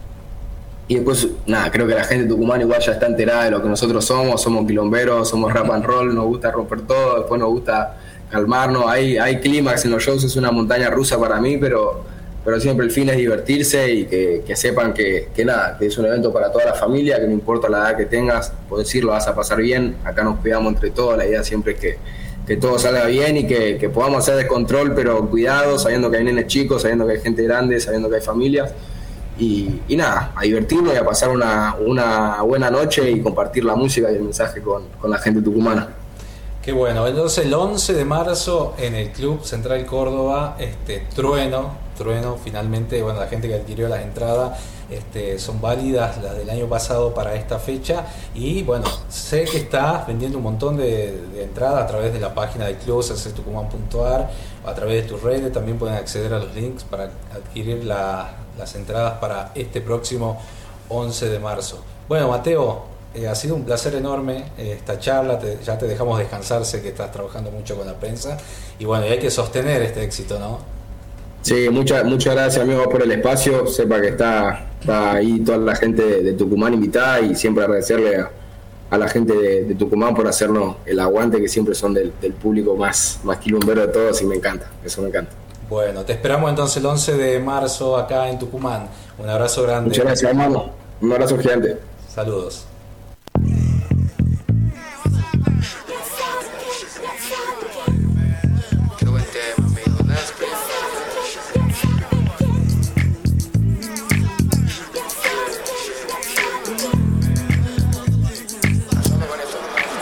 Y 0.86 0.96
después, 0.96 1.26
nada, 1.46 1.68
creo 1.72 1.88
que 1.88 1.94
la 1.94 2.04
gente 2.04 2.24
de 2.24 2.28
Tucumán 2.28 2.60
igual 2.60 2.80
ya 2.80 2.92
está 2.92 3.06
enterada 3.06 3.44
de 3.44 3.50
lo 3.50 3.60
que 3.60 3.68
nosotros 3.68 4.04
somos, 4.04 4.40
somos 4.40 4.66
quilomberos, 4.66 5.28
somos 5.28 5.52
rap 5.52 5.68
and 5.70 5.84
roll, 5.84 6.14
nos 6.14 6.26
gusta 6.26 6.52
romper 6.52 6.82
todo, 6.82 7.18
después 7.18 7.40
nos 7.40 7.50
gusta 7.50 7.96
calmarnos, 8.32 8.86
hay, 8.86 9.18
hay 9.18 9.40
clímax 9.40 9.84
en 9.84 9.90
los 9.90 10.02
shows, 10.02 10.24
es 10.24 10.36
una 10.36 10.50
montaña 10.50 10.88
rusa 10.88 11.20
para 11.20 11.38
mí, 11.38 11.58
pero, 11.58 12.02
pero 12.42 12.58
siempre 12.58 12.86
el 12.86 12.90
fin 12.90 13.10
es 13.10 13.18
divertirse 13.18 13.92
y 13.92 14.06
que, 14.06 14.56
sepan 14.56 14.94
que, 14.94 15.28
nada, 15.44 15.76
que 15.78 15.86
es 15.86 15.98
un 15.98 16.06
evento 16.06 16.32
para 16.32 16.50
toda 16.50 16.64
la 16.64 16.74
familia, 16.74 17.20
que 17.20 17.26
no 17.26 17.32
importa 17.32 17.68
la 17.68 17.78
edad 17.78 17.96
que 17.98 18.06
tengas, 18.06 18.52
puedes 18.70 18.88
decir, 18.88 19.04
lo 19.04 19.12
vas 19.12 19.28
a 19.28 19.34
pasar 19.34 19.58
bien, 19.58 19.96
acá 20.02 20.24
nos 20.24 20.40
cuidamos 20.40 20.72
entre 20.72 20.90
todos, 20.90 21.18
la 21.18 21.26
idea 21.26 21.44
siempre 21.44 21.74
es 21.74 21.78
que, 21.78 21.98
que 22.46 22.56
todo 22.56 22.78
salga 22.78 23.04
bien 23.04 23.36
y 23.36 23.46
que, 23.46 23.90
podamos 23.92 24.20
hacer 24.20 24.36
descontrol, 24.36 24.94
pero 24.94 25.28
cuidado, 25.28 25.78
sabiendo 25.78 26.10
que 26.10 26.16
hay 26.16 26.24
nenes 26.24 26.46
chicos, 26.46 26.82
sabiendo 26.82 27.06
que 27.06 27.12
hay 27.12 27.20
gente 27.20 27.42
grande, 27.42 27.78
sabiendo 27.80 28.08
que 28.08 28.16
hay 28.16 28.22
familias. 28.22 28.72
Y, 29.38 29.80
nada, 29.90 30.32
a 30.36 30.42
divertirnos 30.42 30.94
y 30.94 30.96
a 30.96 31.04
pasar 31.04 31.30
una, 31.30 31.74
una, 31.74 32.42
buena 32.42 32.70
noche 32.70 33.10
y 33.10 33.20
compartir 33.20 33.64
la 33.64 33.74
música 33.74 34.10
y 34.10 34.14
el 34.14 34.22
mensaje 34.22 34.60
con, 34.60 34.84
con 35.00 35.10
la 35.10 35.18
gente 35.18 35.42
tucumana. 35.42 35.88
Qué 36.62 36.70
bueno, 36.70 37.08
entonces 37.08 37.44
el 37.44 37.52
11 37.52 37.92
de 37.92 38.04
marzo 38.04 38.74
en 38.78 38.94
el 38.94 39.10
Club 39.10 39.42
Central 39.42 39.84
Córdoba, 39.84 40.54
este 40.60 41.00
Trueno, 41.12 41.72
Trueno 41.98 42.38
finalmente, 42.42 43.02
bueno, 43.02 43.18
la 43.18 43.26
gente 43.26 43.48
que 43.48 43.54
adquirió 43.54 43.88
las 43.88 44.02
entradas 44.02 44.60
este, 44.88 45.40
son 45.40 45.60
válidas 45.60 46.22
las 46.22 46.36
del 46.36 46.48
año 46.48 46.66
pasado 46.66 47.12
para 47.14 47.34
esta 47.34 47.58
fecha. 47.58 48.04
Y 48.32 48.62
bueno, 48.62 48.84
sé 49.08 49.44
que 49.44 49.56
estás 49.56 50.06
vendiendo 50.06 50.38
un 50.38 50.44
montón 50.44 50.76
de, 50.76 51.42
entradas 51.42 51.82
a 51.82 51.86
través 51.88 52.12
de 52.12 52.20
la 52.20 52.32
página 52.32 52.66
del 52.66 52.76
club, 52.76 53.04
tucumán.ar, 53.34 54.30
a 54.64 54.72
través 54.72 55.02
de 55.02 55.08
tus 55.08 55.20
redes, 55.20 55.52
también 55.52 55.80
pueden 55.80 55.96
acceder 55.96 56.32
a 56.32 56.38
los 56.38 56.54
links 56.54 56.84
para 56.84 57.10
adquirir 57.34 57.82
las 57.82 58.74
entradas 58.76 59.14
para 59.18 59.50
este 59.56 59.80
próximo 59.80 60.40
11 60.88 61.28
de 61.28 61.38
marzo. 61.40 61.82
Bueno, 62.08 62.28
Mateo, 62.28 62.91
eh, 63.14 63.28
ha 63.28 63.34
sido 63.34 63.54
un 63.54 63.64
placer 63.64 63.94
enorme 63.94 64.44
eh, 64.56 64.72
esta 64.78 64.98
charla, 64.98 65.38
ya 65.62 65.76
te 65.76 65.86
dejamos 65.86 66.18
descansar, 66.18 66.64
sé 66.64 66.80
que 66.80 66.88
estás 66.88 67.12
trabajando 67.12 67.50
mucho 67.50 67.76
con 67.76 67.86
la 67.86 67.92
prensa 67.94 68.38
y 68.78 68.86
bueno, 68.86 69.04
hay 69.04 69.18
que 69.18 69.30
sostener 69.30 69.82
este 69.82 70.02
éxito, 70.02 70.38
¿no? 70.38 70.60
Sí, 71.42 71.68
muchas 71.70 72.04
muchas 72.04 72.34
gracias 72.34 72.62
amigos 72.64 72.86
por 72.86 73.02
el 73.02 73.12
espacio, 73.12 73.66
sepa 73.66 74.00
que 74.00 74.08
está, 74.08 74.64
ahí 74.88 75.40
toda 75.40 75.58
la 75.58 75.76
gente 75.76 76.22
de, 76.22 76.32
Tucumán 76.32 76.72
invitada 76.72 77.20
y 77.20 77.34
siempre 77.34 77.64
agradecerle 77.64 78.16
a, 78.90 78.96
la 78.96 79.08
gente 79.08 79.34
de, 79.34 79.74
Tucumán 79.74 80.14
por 80.14 80.26
hacernos 80.26 80.76
el 80.86 80.98
aguante 80.98 81.38
que 81.38 81.48
siempre 81.48 81.74
son 81.74 81.92
del, 81.92 82.12
público 82.40 82.76
más, 82.76 83.20
más 83.24 83.36
quilumbero 83.38 83.82
de 83.82 83.88
todos 83.88 84.22
y 84.22 84.24
me 84.24 84.36
encanta, 84.36 84.70
eso 84.82 85.02
me 85.02 85.08
encanta. 85.08 85.32
Bueno, 85.68 86.02
te 86.04 86.14
esperamos 86.14 86.48
entonces 86.48 86.78
el 86.78 86.86
11 86.86 87.16
de 87.18 87.40
marzo 87.40 87.96
acá 87.98 88.30
en 88.30 88.38
Tucumán. 88.38 88.88
Un 89.18 89.28
abrazo 89.28 89.62
grande. 89.64 89.90
Muchas 89.90 90.04
gracias 90.04 90.30
hermano, 90.30 90.70
un 91.02 91.12
abrazo 91.12 91.36
gigante. 91.38 91.76
Saludos. 92.08 92.71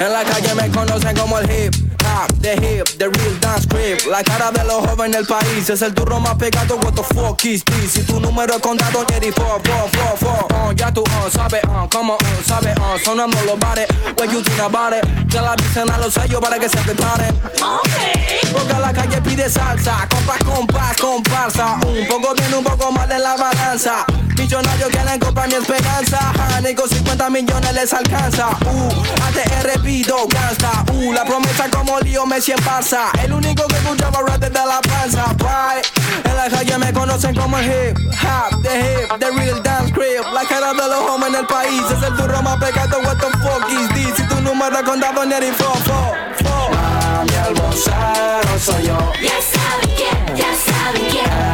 En 0.01 0.11
la 0.11 0.25
calle 0.25 0.55
me 0.55 0.71
conocen 0.71 1.15
como 1.15 1.39
el 1.39 1.51
hip 1.51 1.75
hop, 2.05 2.33
the 2.41 2.55
hip, 2.55 2.87
the 2.99 3.11
real 3.11 3.39
dance 3.41 3.65
script. 3.65 4.07
La 4.07 4.23
cara 4.23 4.51
de 4.51 4.65
los 4.65 4.87
jóvenes 4.89 5.17
del 5.17 5.27
país 5.27 5.69
es 5.69 5.83
el 5.83 5.93
turro 5.93 6.19
más 6.19 6.37
pegado. 6.37 6.77
What 6.77 6.95
the 6.95 7.03
fuck 7.15 7.45
is 7.45 7.63
this? 7.65 7.93
Si 7.93 8.03
tu 8.05 8.19
número 8.19 8.55
es 8.55 8.61
contado, 8.61 9.05
Jerry, 9.11 9.31
four, 9.31 9.61
four, 9.63 9.91
four, 9.93 10.17
four. 10.17 10.71
Uh, 10.71 10.73
ya 10.73 10.91
tú, 10.91 11.03
uh, 11.03 11.31
sabes, 11.31 11.63
uh, 11.65 11.87
como, 11.91 12.15
uh, 12.15 12.43
sabes, 12.47 12.75
uh, 12.79 12.99
sonando 13.05 13.39
los 13.45 13.59
bares. 13.59 13.89
What 14.17 14.31
you 14.33 14.43
think 14.43 14.61
about 14.61 14.95
it? 14.95 15.05
Ya 15.29 15.43
la 15.43 15.55
dicen 15.57 15.91
a 15.91 15.99
los 15.99 16.15
sellos 16.15 16.41
para 16.41 16.59
que 16.59 16.71
se 16.71 16.79
preparen. 16.79 17.39
Okay. 17.45 18.51
Porque 18.53 18.73
la 18.81 18.95
calle 18.95 19.21
pide 19.21 19.51
salsa, 19.51 20.09
compás, 20.09 20.39
compás, 20.45 20.97
comparsa. 20.97 21.75
Un 21.87 22.09
poco 22.09 22.35
bien, 22.35 22.55
un 22.55 22.65
poco 22.65 22.91
mal 22.91 23.13
en 23.13 23.23
la 23.23 23.37
balanza. 23.37 24.07
Millonarios 24.41 24.89
quieren 24.89 25.21
comprar 25.21 25.49
mi 25.49 25.55
esperanza. 25.55 26.33
Honey, 26.57 26.75
con 26.75 26.89
50 26.89 27.29
millones 27.29 27.75
les 27.75 27.93
alcanza. 27.93 28.49
Uh, 28.65 28.89
ATR 29.23 29.79
pido 29.83 30.17
gangsta. 30.29 30.83
Uh, 30.95 31.13
la 31.13 31.27
promesa 31.27 31.69
como 31.69 32.01
lío 32.01 32.25
Messi 32.25 32.53
en 32.53 32.59
Barça. 32.65 33.11
El 33.23 33.35
único 33.35 33.67
que 33.67 33.77
escuchaba 33.77 34.23
rap 34.27 34.41
desde 34.41 34.67
la 34.67 34.81
panza. 34.81 35.27
Bye. 35.35 35.83
En 36.25 36.37
la 36.37 36.49
calle 36.49 36.79
me 36.79 36.91
conocen 36.91 37.35
como 37.35 37.59
el 37.59 37.67
hip 37.67 37.99
hop, 37.99 38.63
the 38.63 38.81
hip, 38.81 39.19
the 39.19 39.31
real 39.31 39.63
dance 39.63 39.93
crib. 39.93 40.25
La 40.33 40.43
cara 40.45 40.73
de 40.73 40.89
los 40.89 41.11
hombres 41.11 41.35
en 41.35 41.41
el 41.41 41.47
país. 41.47 41.83
Es 41.95 42.03
el 42.03 42.17
turro 42.17 42.41
más 42.41 42.57
pegado. 42.57 42.99
What 43.01 43.19
the 43.19 43.31
fuck 43.41 43.71
is 43.71 43.89
this? 43.91 44.17
Si 44.17 44.23
tu 44.27 44.41
número 44.41 44.75
es 44.75 44.83
contado, 44.85 45.27
Neri, 45.27 45.51
fo, 45.53 45.71
fo, 45.85 46.15
fo. 46.43 46.71
Mami, 46.71 47.31
el 47.35 48.59
soy 48.59 48.87
yo. 48.87 48.97
Ya 49.21 49.39
saben 49.43 49.97
quién, 49.97 50.37
ya 50.37 50.55
saben 50.55 51.11
quién. 51.11 51.50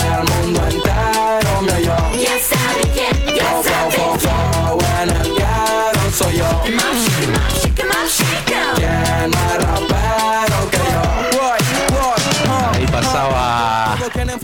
Quién, 3.63 3.63
ya 3.63 3.91
saben 3.91 4.19
quién. 4.19 4.36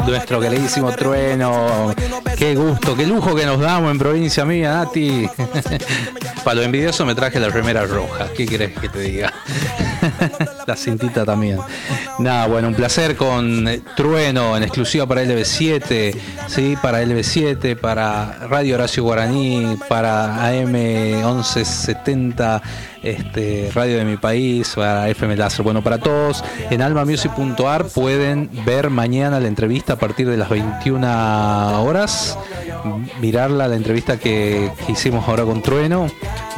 Nuestro 0.07 0.41
queridísimo 0.41 0.93
trueno. 0.93 1.95
Qué 2.37 2.55
gusto, 2.55 2.97
qué 2.97 3.07
lujo 3.07 3.35
que 3.35 3.47
nos 3.47 3.61
damos 3.61 3.91
en 3.91 3.99
provincia 3.99 4.45
mía, 4.45 4.75
Nati. 4.75 5.29
Para 6.45 6.57
lo 6.57 6.63
envidioso 6.63 7.07
me 7.07 7.15
traje 7.15 7.39
la 7.39 7.49
remera 7.49 7.85
roja. 7.87 8.29
¿Qué 8.37 8.47
querés 8.47 8.77
que 8.79 8.89
te 8.89 9.01
diga? 9.01 9.33
la 10.67 10.77
cintita 10.77 11.25
también. 11.25 11.59
Nada, 12.19 12.47
bueno, 12.47 12.69
un 12.69 12.75
placer 12.75 13.17
con 13.17 13.69
eh, 13.69 13.81
Trueno 13.97 14.57
en 14.57 14.65
exclusiva 14.65 15.07
para 15.07 15.23
LB7, 15.23 16.15
¿sí? 16.49 16.77
para 16.83 17.03
LB7, 17.03 17.77
para 17.77 18.47
Radio 18.49 18.75
Horacio 18.75 19.05
Guaraní, 19.05 19.79
para 19.89 20.47
AM 20.49 20.73
1170, 20.73 22.63
este, 23.03 23.71
Radio 23.75 23.99
de 23.99 24.05
mi 24.05 24.17
país, 24.17 24.73
para 24.75 25.09
FM 25.09 25.37
Láser. 25.37 25.65
Bueno, 25.65 25.83
para 25.83 25.99
todos, 25.99 26.45
en 26.71 26.83
almamusic.ar 26.83 27.87
pueden 27.87 28.49
ver 28.65 28.91
mañana 28.91 29.41
la 29.41 29.49
entrevista 29.49 29.95
a 29.95 29.97
partir 29.97 30.29
de 30.29 30.37
las 30.37 30.49
21 30.49 31.83
horas, 31.83 32.39
mirarla, 33.21 33.69
la 33.69 33.77
entrevista 33.77 34.19
que, 34.19 34.71
hicimos 34.89 35.29
ahora 35.29 35.45
con 35.45 35.63
Trueno, 35.63 36.09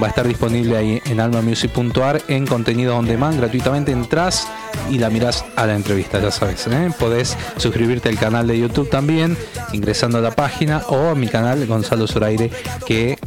va 0.02 0.06
a 0.06 0.10
estar 0.10 0.26
disponible 0.26 0.76
ahí 0.76 1.02
en 1.06 1.20
almamusic.ar 1.20 2.22
en 2.28 2.46
contenido 2.46 2.96
on 2.96 3.06
demand, 3.06 3.38
gratuitamente 3.38 3.92
entras 3.92 4.46
y 4.90 4.98
la 4.98 5.08
miras 5.08 5.44
a 5.56 5.66
la 5.66 5.74
entrevista, 5.74 6.20
ya 6.20 6.30
sabes. 6.30 6.66
¿eh? 6.66 6.90
Podés 6.98 7.36
suscribirte 7.56 8.08
al 8.08 8.18
canal 8.18 8.46
de 8.46 8.58
YouTube 8.58 8.90
también, 8.90 9.36
ingresando 9.72 10.18
a 10.18 10.20
la 10.20 10.32
página 10.32 10.82
o 10.88 11.10
a 11.10 11.14
mi 11.14 11.28
canal 11.28 11.64
Gonzalo 11.66 12.06
Zoraire, 12.06 12.50
que 12.86 13.18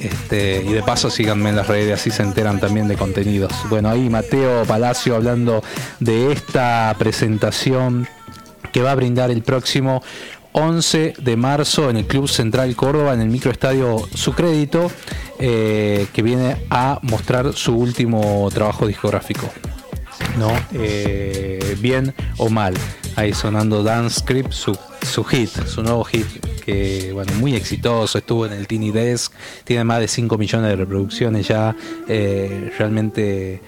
este, 0.00 0.62
y 0.62 0.72
de 0.72 0.82
paso 0.82 1.10
síganme 1.10 1.50
en 1.50 1.56
las 1.56 1.68
redes, 1.68 2.00
así 2.00 2.10
se 2.10 2.22
enteran 2.22 2.58
también 2.58 2.65
de 2.66 2.96
contenidos. 2.96 3.52
Bueno, 3.70 3.88
ahí 3.88 4.10
Mateo 4.10 4.64
Palacio 4.64 5.14
hablando 5.14 5.62
de 6.00 6.32
esta 6.32 6.94
presentación 6.98 8.08
que 8.72 8.82
va 8.82 8.90
a 8.90 8.94
brindar 8.96 9.30
el 9.30 9.42
próximo 9.42 10.02
11 10.50 11.14
de 11.16 11.36
marzo 11.36 11.88
en 11.90 11.96
el 11.96 12.06
Club 12.06 12.28
Central 12.28 12.74
Córdoba, 12.74 13.14
en 13.14 13.20
el 13.20 13.28
microestadio 13.28 13.98
Su 14.14 14.32
Crédito, 14.32 14.90
eh, 15.38 16.08
que 16.12 16.22
viene 16.22 16.56
a 16.68 16.98
mostrar 17.02 17.52
su 17.52 17.76
último 17.76 18.48
trabajo 18.52 18.86
discográfico. 18.86 19.48
¿no? 20.36 20.50
Eh, 20.72 21.76
bien 21.80 22.14
o 22.36 22.50
mal. 22.50 22.74
Ahí 23.14 23.32
sonando 23.32 23.84
Dance 23.84 24.20
Script, 24.20 24.50
su, 24.50 24.76
su 25.06 25.24
hit, 25.24 25.50
su 25.66 25.82
nuevo 25.82 26.04
hit, 26.04 26.26
que 26.64 27.12
bueno, 27.12 27.32
muy 27.34 27.54
exitoso, 27.54 28.18
estuvo 28.18 28.46
en 28.46 28.52
el 28.52 28.66
Tiny 28.66 28.90
Desk, 28.90 29.32
tiene 29.64 29.84
más 29.84 30.00
de 30.00 30.08
5 30.08 30.36
millones 30.36 30.68
de 30.68 30.76
reproducciones 30.76 31.48
ya, 31.48 31.74
eh, 32.08 32.72
realmente 32.78 33.60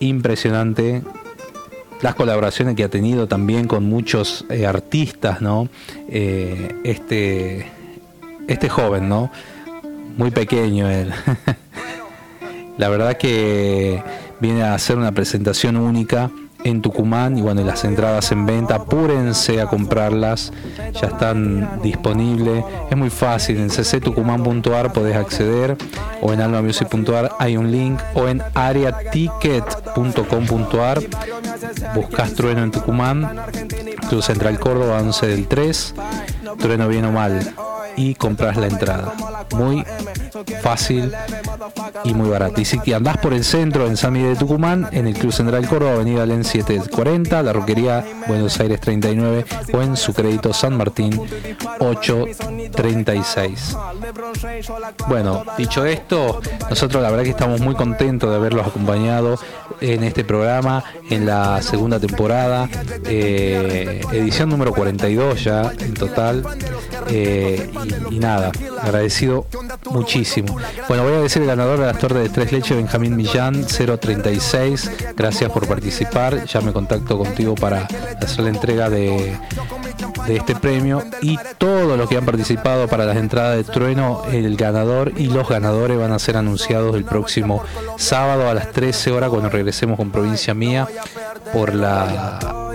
impresionante. 0.00 1.02
Las 2.02 2.14
colaboraciones 2.14 2.76
que 2.76 2.84
ha 2.84 2.90
tenido 2.90 3.26
también 3.26 3.66
con 3.66 3.84
muchos 3.84 4.44
eh, 4.50 4.66
artistas, 4.66 5.40
¿no? 5.40 5.68
este, 6.08 7.66
este 8.48 8.68
joven, 8.68 9.08
¿no? 9.08 9.30
Muy 10.16 10.30
pequeño 10.30 10.90
él. 10.90 11.12
La 12.78 12.90
verdad 12.90 13.16
que 13.16 14.02
viene 14.40 14.62
a 14.62 14.78
ser 14.78 14.98
una 14.98 15.12
presentación 15.12 15.76
única 15.76 16.30
en 16.66 16.82
Tucumán 16.82 17.38
y 17.38 17.42
bueno, 17.42 17.62
las 17.62 17.84
entradas 17.84 18.32
en 18.32 18.44
venta, 18.44 18.74
apúrense 18.74 19.60
a 19.60 19.66
comprarlas, 19.66 20.52
ya 21.00 21.06
están 21.06 21.80
disponibles, 21.80 22.64
es 22.90 22.96
muy 22.96 23.10
fácil, 23.10 23.58
en 23.58 23.68
cctucumán.ar 23.68 24.92
podés 24.92 25.14
acceder 25.16 25.76
o 26.20 26.32
en 26.32 26.40
almamusic.ar 26.40 27.30
hay 27.38 27.56
un 27.56 27.70
link 27.70 28.00
o 28.14 28.26
en 28.26 28.42
areaticket.com.ar 28.54 31.00
buscas 31.94 32.34
Trueno 32.34 32.64
en 32.64 32.72
Tucumán, 32.72 33.30
Club 34.08 34.22
Central 34.22 34.58
Córdoba 34.58 34.98
11 35.00 35.26
del 35.28 35.46
3, 35.46 35.94
Trueno 36.58 36.88
bien 36.88 37.04
o 37.04 37.12
mal 37.12 37.54
y 37.96 38.14
compras 38.14 38.56
la 38.56 38.66
entrada. 38.66 39.12
Muy 39.54 39.84
fácil 40.62 41.12
y 42.04 42.14
muy 42.14 42.28
barato. 42.28 42.60
Y 42.60 42.64
si 42.64 42.92
andás 42.92 43.18
por 43.18 43.32
el 43.32 43.44
centro 43.44 43.86
en 43.86 43.96
San 43.96 44.12
Miguel 44.12 44.34
de 44.34 44.40
Tucumán, 44.40 44.88
en 44.92 45.06
el 45.06 45.14
Club 45.14 45.32
Central 45.32 45.66
Córdoba, 45.68 45.94
Avenida 45.94 46.26
Len 46.26 46.44
740, 46.44 47.42
la 47.42 47.52
Roquería 47.52 48.04
Buenos 48.28 48.58
Aires 48.60 48.80
39 48.80 49.44
o 49.72 49.82
en 49.82 49.96
su 49.96 50.12
crédito 50.12 50.52
San 50.52 50.76
Martín 50.76 51.20
836. 51.80 53.76
Bueno, 55.08 55.44
dicho 55.56 55.84
esto, 55.84 56.40
nosotros 56.68 57.02
la 57.02 57.10
verdad 57.10 57.24
que 57.24 57.30
estamos 57.30 57.60
muy 57.60 57.74
contentos 57.74 58.30
de 58.30 58.36
haberlos 58.36 58.66
acompañado 58.66 59.38
en 59.80 60.04
este 60.04 60.24
programa, 60.24 60.84
en 61.10 61.26
la 61.26 61.62
segunda 61.62 61.98
temporada, 61.98 62.68
eh, 63.04 64.00
edición 64.12 64.48
número 64.48 64.72
42 64.72 65.44
ya 65.44 65.72
en 65.78 65.94
total. 65.94 66.44
Eh, 67.08 67.70
y, 68.10 68.18
nada, 68.18 68.52
agradecido 68.80 69.46
muchísimo. 69.90 70.56
Bueno, 70.88 71.04
voy 71.04 71.14
a 71.14 71.20
decir 71.20 71.42
el 71.42 71.48
ganador 71.48 71.78
de 71.78 71.86
las 71.86 71.98
torres 71.98 72.22
de 72.22 72.28
tres 72.28 72.52
leches, 72.52 72.76
Benjamín 72.76 73.16
Millán, 73.16 73.64
036. 73.66 74.90
Gracias 75.16 75.50
por 75.50 75.66
participar. 75.66 76.44
Ya 76.46 76.60
me 76.60 76.72
contacto 76.72 77.18
contigo 77.18 77.54
para 77.54 77.86
hacer 78.20 78.44
la 78.44 78.50
entrega 78.50 78.90
de, 78.90 79.36
de 80.26 80.36
este 80.36 80.54
premio. 80.54 81.02
Y 81.22 81.38
todos 81.58 81.96
los 81.96 82.08
que 82.08 82.16
han 82.16 82.24
participado 82.24 82.88
para 82.88 83.04
las 83.04 83.16
entradas 83.16 83.56
de 83.56 83.64
trueno, 83.64 84.22
el 84.32 84.56
ganador 84.56 85.12
y 85.16 85.26
los 85.26 85.48
ganadores 85.48 85.98
van 85.98 86.12
a 86.12 86.18
ser 86.18 86.36
anunciados 86.36 86.94
el 86.96 87.04
próximo 87.04 87.62
sábado 87.96 88.48
a 88.48 88.54
las 88.54 88.72
13 88.72 89.12
horas 89.12 89.30
cuando 89.30 89.48
regresemos 89.48 89.96
con 89.96 90.10
Provincia 90.10 90.54
Mía 90.54 90.88
por 91.52 91.74
la 91.74 92.65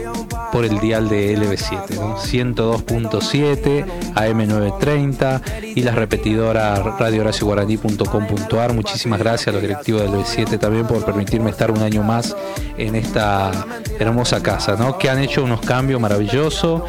por 0.52 0.66
el 0.66 0.80
dial 0.80 1.10
de 1.10 1.38
LB7, 1.38 2.16
102.7, 2.16 3.86
AM930 4.16 5.42
y 5.76 5.84
las 5.84 5.96
repetidoras 5.96 6.80
radiohoracioguaraní.com.ar. 7.00 8.74
Muchísimas 8.74 9.20
gracias 9.20 9.48
a 9.50 9.52
los 9.52 9.62
directivos 9.62 10.04
del 10.04 10.14
LB7 10.14 10.60
también 10.60 10.88
por 10.88 11.04
permitirme 11.06 11.50
estar 11.50 11.72
un 11.72 11.82
año 11.82 12.04
más 12.04 12.36
en 12.78 12.96
esta 12.96 13.52
hermosa 14.00 14.42
casa, 14.42 14.76
¿no? 14.76 14.98
que 14.98 15.10
han 15.10 15.20
hecho 15.20 15.44
unos 15.44 15.62
cambios 15.62 16.02
maravillosos, 16.02 16.84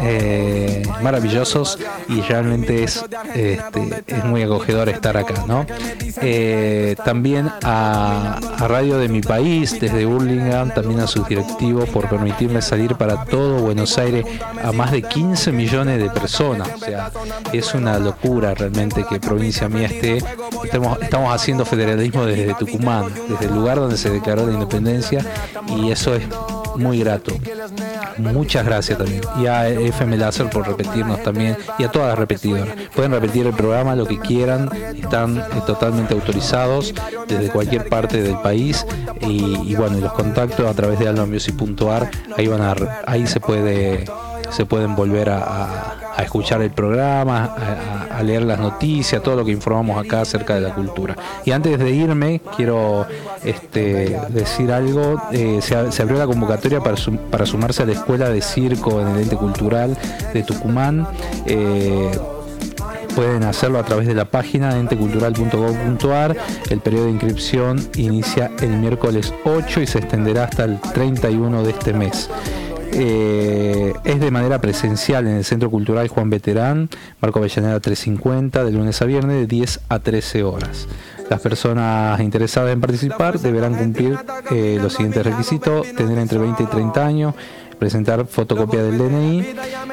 eh, 0.00 0.82
maravillosos 1.02 1.78
y 2.08 2.20
realmente 2.22 2.84
es, 2.84 3.04
este, 3.34 4.04
es 4.06 4.24
muy 4.24 4.42
acogedor 4.42 4.88
estar 4.88 5.16
acá. 5.16 5.44
¿no? 5.46 5.66
Eh, 6.22 6.96
también 7.04 7.50
a, 7.62 8.38
a 8.58 8.68
Radio 8.68 8.98
de 8.98 9.08
mi 9.08 9.20
país, 9.20 9.78
desde 9.80 10.04
Burlingame, 10.04 10.72
también 10.72 11.00
a 11.00 11.06
sus 11.06 11.28
directivos 11.28 11.88
por 11.90 12.08
permitirme 12.08 12.62
salir 12.62 12.87
para 12.94 13.24
todo 13.24 13.60
Buenos 13.60 13.98
Aires 13.98 14.24
a 14.62 14.72
más 14.72 14.92
de 14.92 15.02
15 15.02 15.52
millones 15.52 16.00
de 16.00 16.10
personas. 16.10 16.68
O 16.74 16.78
sea, 16.78 17.10
es 17.52 17.74
una 17.74 17.98
locura 17.98 18.54
realmente 18.54 19.04
que 19.08 19.20
provincia 19.20 19.68
mía 19.68 19.86
esté. 19.86 20.22
Estamos, 20.64 21.00
estamos 21.00 21.34
haciendo 21.34 21.64
federalismo 21.64 22.24
desde 22.24 22.54
Tucumán, 22.54 23.06
desde 23.28 23.46
el 23.46 23.54
lugar 23.54 23.78
donde 23.78 23.96
se 23.96 24.10
declaró 24.10 24.46
la 24.46 24.52
independencia 24.52 25.24
y 25.66 25.90
eso 25.90 26.14
es 26.14 26.24
muy 26.76 27.00
grato. 27.00 27.32
Muchas 28.18 28.64
gracias 28.64 28.98
también. 28.98 29.22
Y 29.40 29.46
a 29.46 29.68
FM 29.68 30.16
Láser 30.16 30.50
por 30.50 30.66
repetirnos 30.66 31.22
también. 31.22 31.56
Y 31.78 31.84
a 31.84 31.90
todas 31.90 32.08
las 32.08 32.18
repetidoras. 32.18 32.68
Pueden 32.94 33.12
repetir 33.12 33.46
el 33.46 33.54
programa 33.54 33.94
lo 33.94 34.06
que 34.06 34.18
quieran. 34.18 34.70
Están 34.94 35.38
eh, 35.38 35.42
totalmente 35.66 36.14
autorizados 36.14 36.94
desde 37.26 37.50
cualquier 37.50 37.88
parte 37.88 38.22
del 38.22 38.38
país. 38.40 38.86
Y, 39.20 39.74
bueno, 39.74 39.98
y 39.98 40.00
los 40.00 40.12
contactos 40.12 40.66
a 40.66 40.74
través 40.74 40.98
de 40.98 41.08
almamusic.ar. 41.08 42.10
Ahí 42.36 42.46
van 42.46 42.62
a, 42.62 42.74
ahí 43.06 43.26
se 43.26 43.40
puede 43.40 44.04
se 44.50 44.66
pueden 44.66 44.94
volver 44.94 45.30
a, 45.30 45.94
escuchar 46.18 46.60
el 46.62 46.70
programa, 46.70 47.54
a, 48.12 48.22
leer 48.22 48.42
las 48.42 48.58
noticias, 48.58 49.22
todo 49.22 49.36
lo 49.36 49.44
que 49.44 49.52
informamos 49.52 50.04
acá 50.04 50.22
acerca 50.22 50.54
de 50.54 50.60
la 50.60 50.74
cultura. 50.74 51.16
Y 51.44 51.52
antes 51.52 51.78
de 51.78 51.90
irme, 51.90 52.40
quiero 52.56 53.06
este, 53.44 54.18
decir 54.28 54.72
algo. 54.72 55.22
Eh, 55.32 55.60
se, 55.62 56.02
abrió 56.02 56.18
la 56.18 56.26
convocatoria 56.26 56.80
para, 56.80 56.96
sumarse 57.46 57.82
a 57.82 57.86
la 57.86 57.92
Escuela 57.92 58.28
de 58.30 58.42
Circo 58.42 59.00
en 59.00 59.08
el 59.08 59.20
Ente 59.22 59.36
Cultural 59.36 59.96
de 60.32 60.42
Tucumán. 60.42 61.06
Eh, 61.46 62.10
pueden 63.18 63.42
hacerlo 63.42 63.80
a 63.80 63.82
través 63.82 64.06
de 64.06 64.14
la 64.14 64.26
página 64.26 64.78
entecultural.gov.ar. 64.78 66.36
El 66.70 66.80
periodo 66.80 67.06
de 67.06 67.10
inscripción 67.10 67.88
inicia 67.96 68.50
el 68.60 68.70
miércoles 68.70 69.34
8 69.44 69.80
y 69.80 69.86
se 69.86 69.98
extenderá 69.98 70.44
hasta 70.44 70.64
el 70.64 70.80
31 70.80 71.62
de 71.64 71.70
este 71.70 71.92
mes. 71.92 72.30
Eh, 72.92 73.92
es 74.04 74.20
de 74.20 74.30
manera 74.30 74.60
presencial 74.60 75.26
en 75.26 75.36
el 75.36 75.44
Centro 75.44 75.70
Cultural 75.70 76.08
Juan 76.08 76.30
Veterán, 76.30 76.88
Marco 77.20 77.38
Avellaneda 77.38 77.80
350, 77.80 78.64
de 78.64 78.72
lunes 78.72 79.00
a 79.02 79.04
viernes 79.04 79.36
de 79.36 79.46
10 79.46 79.80
a 79.88 79.98
13 79.98 80.42
horas. 80.42 80.88
Las 81.28 81.40
personas 81.40 82.18
interesadas 82.20 82.72
en 82.72 82.80
participar 82.80 83.38
deberán 83.38 83.74
cumplir 83.74 84.18
eh, 84.50 84.78
los 84.80 84.94
siguientes 84.94 85.24
requisitos, 85.24 85.86
tener 85.94 86.18
entre 86.18 86.38
20 86.38 86.62
y 86.62 86.66
30 86.66 87.06
años, 87.06 87.34
presentar 87.78 88.26
fotocopia 88.26 88.82
del 88.82 88.98
DNI 88.98 89.44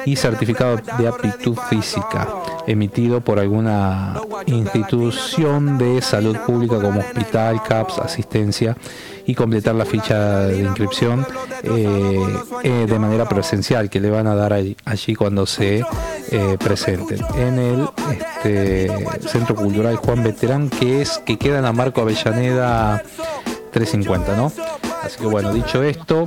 y 0.06 0.16
certificado 0.16 0.80
de 0.98 1.06
aptitud 1.06 1.56
física 1.68 2.26
emitido 2.66 3.20
por 3.20 3.38
alguna 3.38 4.20
institución 4.46 5.78
de 5.78 6.02
salud 6.02 6.36
pública 6.46 6.80
como 6.80 7.00
hospital, 7.00 7.62
CAPS, 7.62 7.98
asistencia 8.00 8.76
y 9.26 9.34
completar 9.34 9.74
la 9.74 9.84
ficha 9.84 10.46
de 10.46 10.60
inscripción 10.60 11.26
eh, 11.62 12.36
eh, 12.62 12.86
de 12.88 12.98
manera 12.98 13.28
presencial 13.28 13.90
que 13.90 14.00
le 14.00 14.10
van 14.10 14.26
a 14.26 14.34
dar 14.34 14.52
allí, 14.52 15.14
cuando 15.16 15.46
se 15.46 15.84
eh, 16.30 16.56
presenten 16.62 17.20
en 17.36 17.58
el 17.58 17.88
este, 18.10 18.90
Centro 19.28 19.54
Cultural 19.54 19.96
Juan 19.96 20.22
Veterán 20.22 20.70
que 20.70 21.02
es 21.02 21.18
que 21.18 21.38
queda 21.38 21.58
en 21.58 21.64
la 21.64 21.72
Marco 21.72 22.00
Avellaneda 22.00 23.02
350, 23.72 24.36
¿no? 24.36 24.52
Así 25.02 25.18
que 25.18 25.26
bueno, 25.26 25.52
dicho 25.52 25.82
esto, 25.82 26.26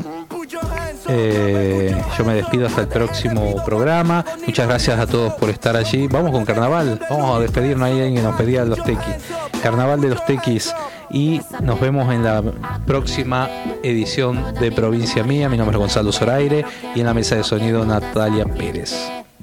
eh, 1.11 1.95
yo 2.17 2.23
me 2.23 2.35
despido 2.35 2.67
hasta 2.67 2.81
el 2.81 2.87
próximo 2.87 3.55
programa. 3.65 4.23
Muchas 4.45 4.67
gracias 4.67 4.99
a 4.99 5.07
todos 5.07 5.33
por 5.33 5.49
estar 5.49 5.75
allí. 5.75 6.07
Vamos 6.07 6.31
con 6.31 6.45
carnaval. 6.45 6.99
Vamos 7.09 7.35
a 7.35 7.39
despedirnos 7.39 7.87
ahí 7.87 7.93
alguien 7.93 8.15
que 8.15 8.21
nos 8.21 8.35
pedía 8.35 8.63
los 8.63 8.83
tequis. 8.83 9.15
Carnaval 9.63 10.01
de 10.01 10.09
los 10.09 10.23
tequis. 10.25 10.73
Y 11.09 11.41
nos 11.61 11.79
vemos 11.79 12.13
en 12.13 12.23
la 12.23 12.43
próxima 12.85 13.49
edición 13.81 14.53
de 14.59 14.71
Provincia 14.71 15.23
Mía. 15.23 15.49
Mi 15.49 15.57
nombre 15.57 15.75
es 15.77 15.79
Gonzalo 15.79 16.11
Zoraire 16.11 16.63
y 16.93 16.99
en 16.99 17.05
la 17.07 17.15
mesa 17.15 17.35
de 17.35 17.43
sonido 17.43 17.83
Natalia 17.85 18.45
Pérez. 18.45 18.95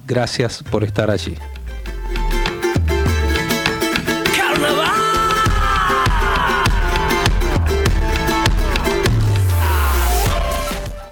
Gracias 0.07 0.63
por 0.63 0.85
estar 0.85 1.11
allí. 1.11 1.37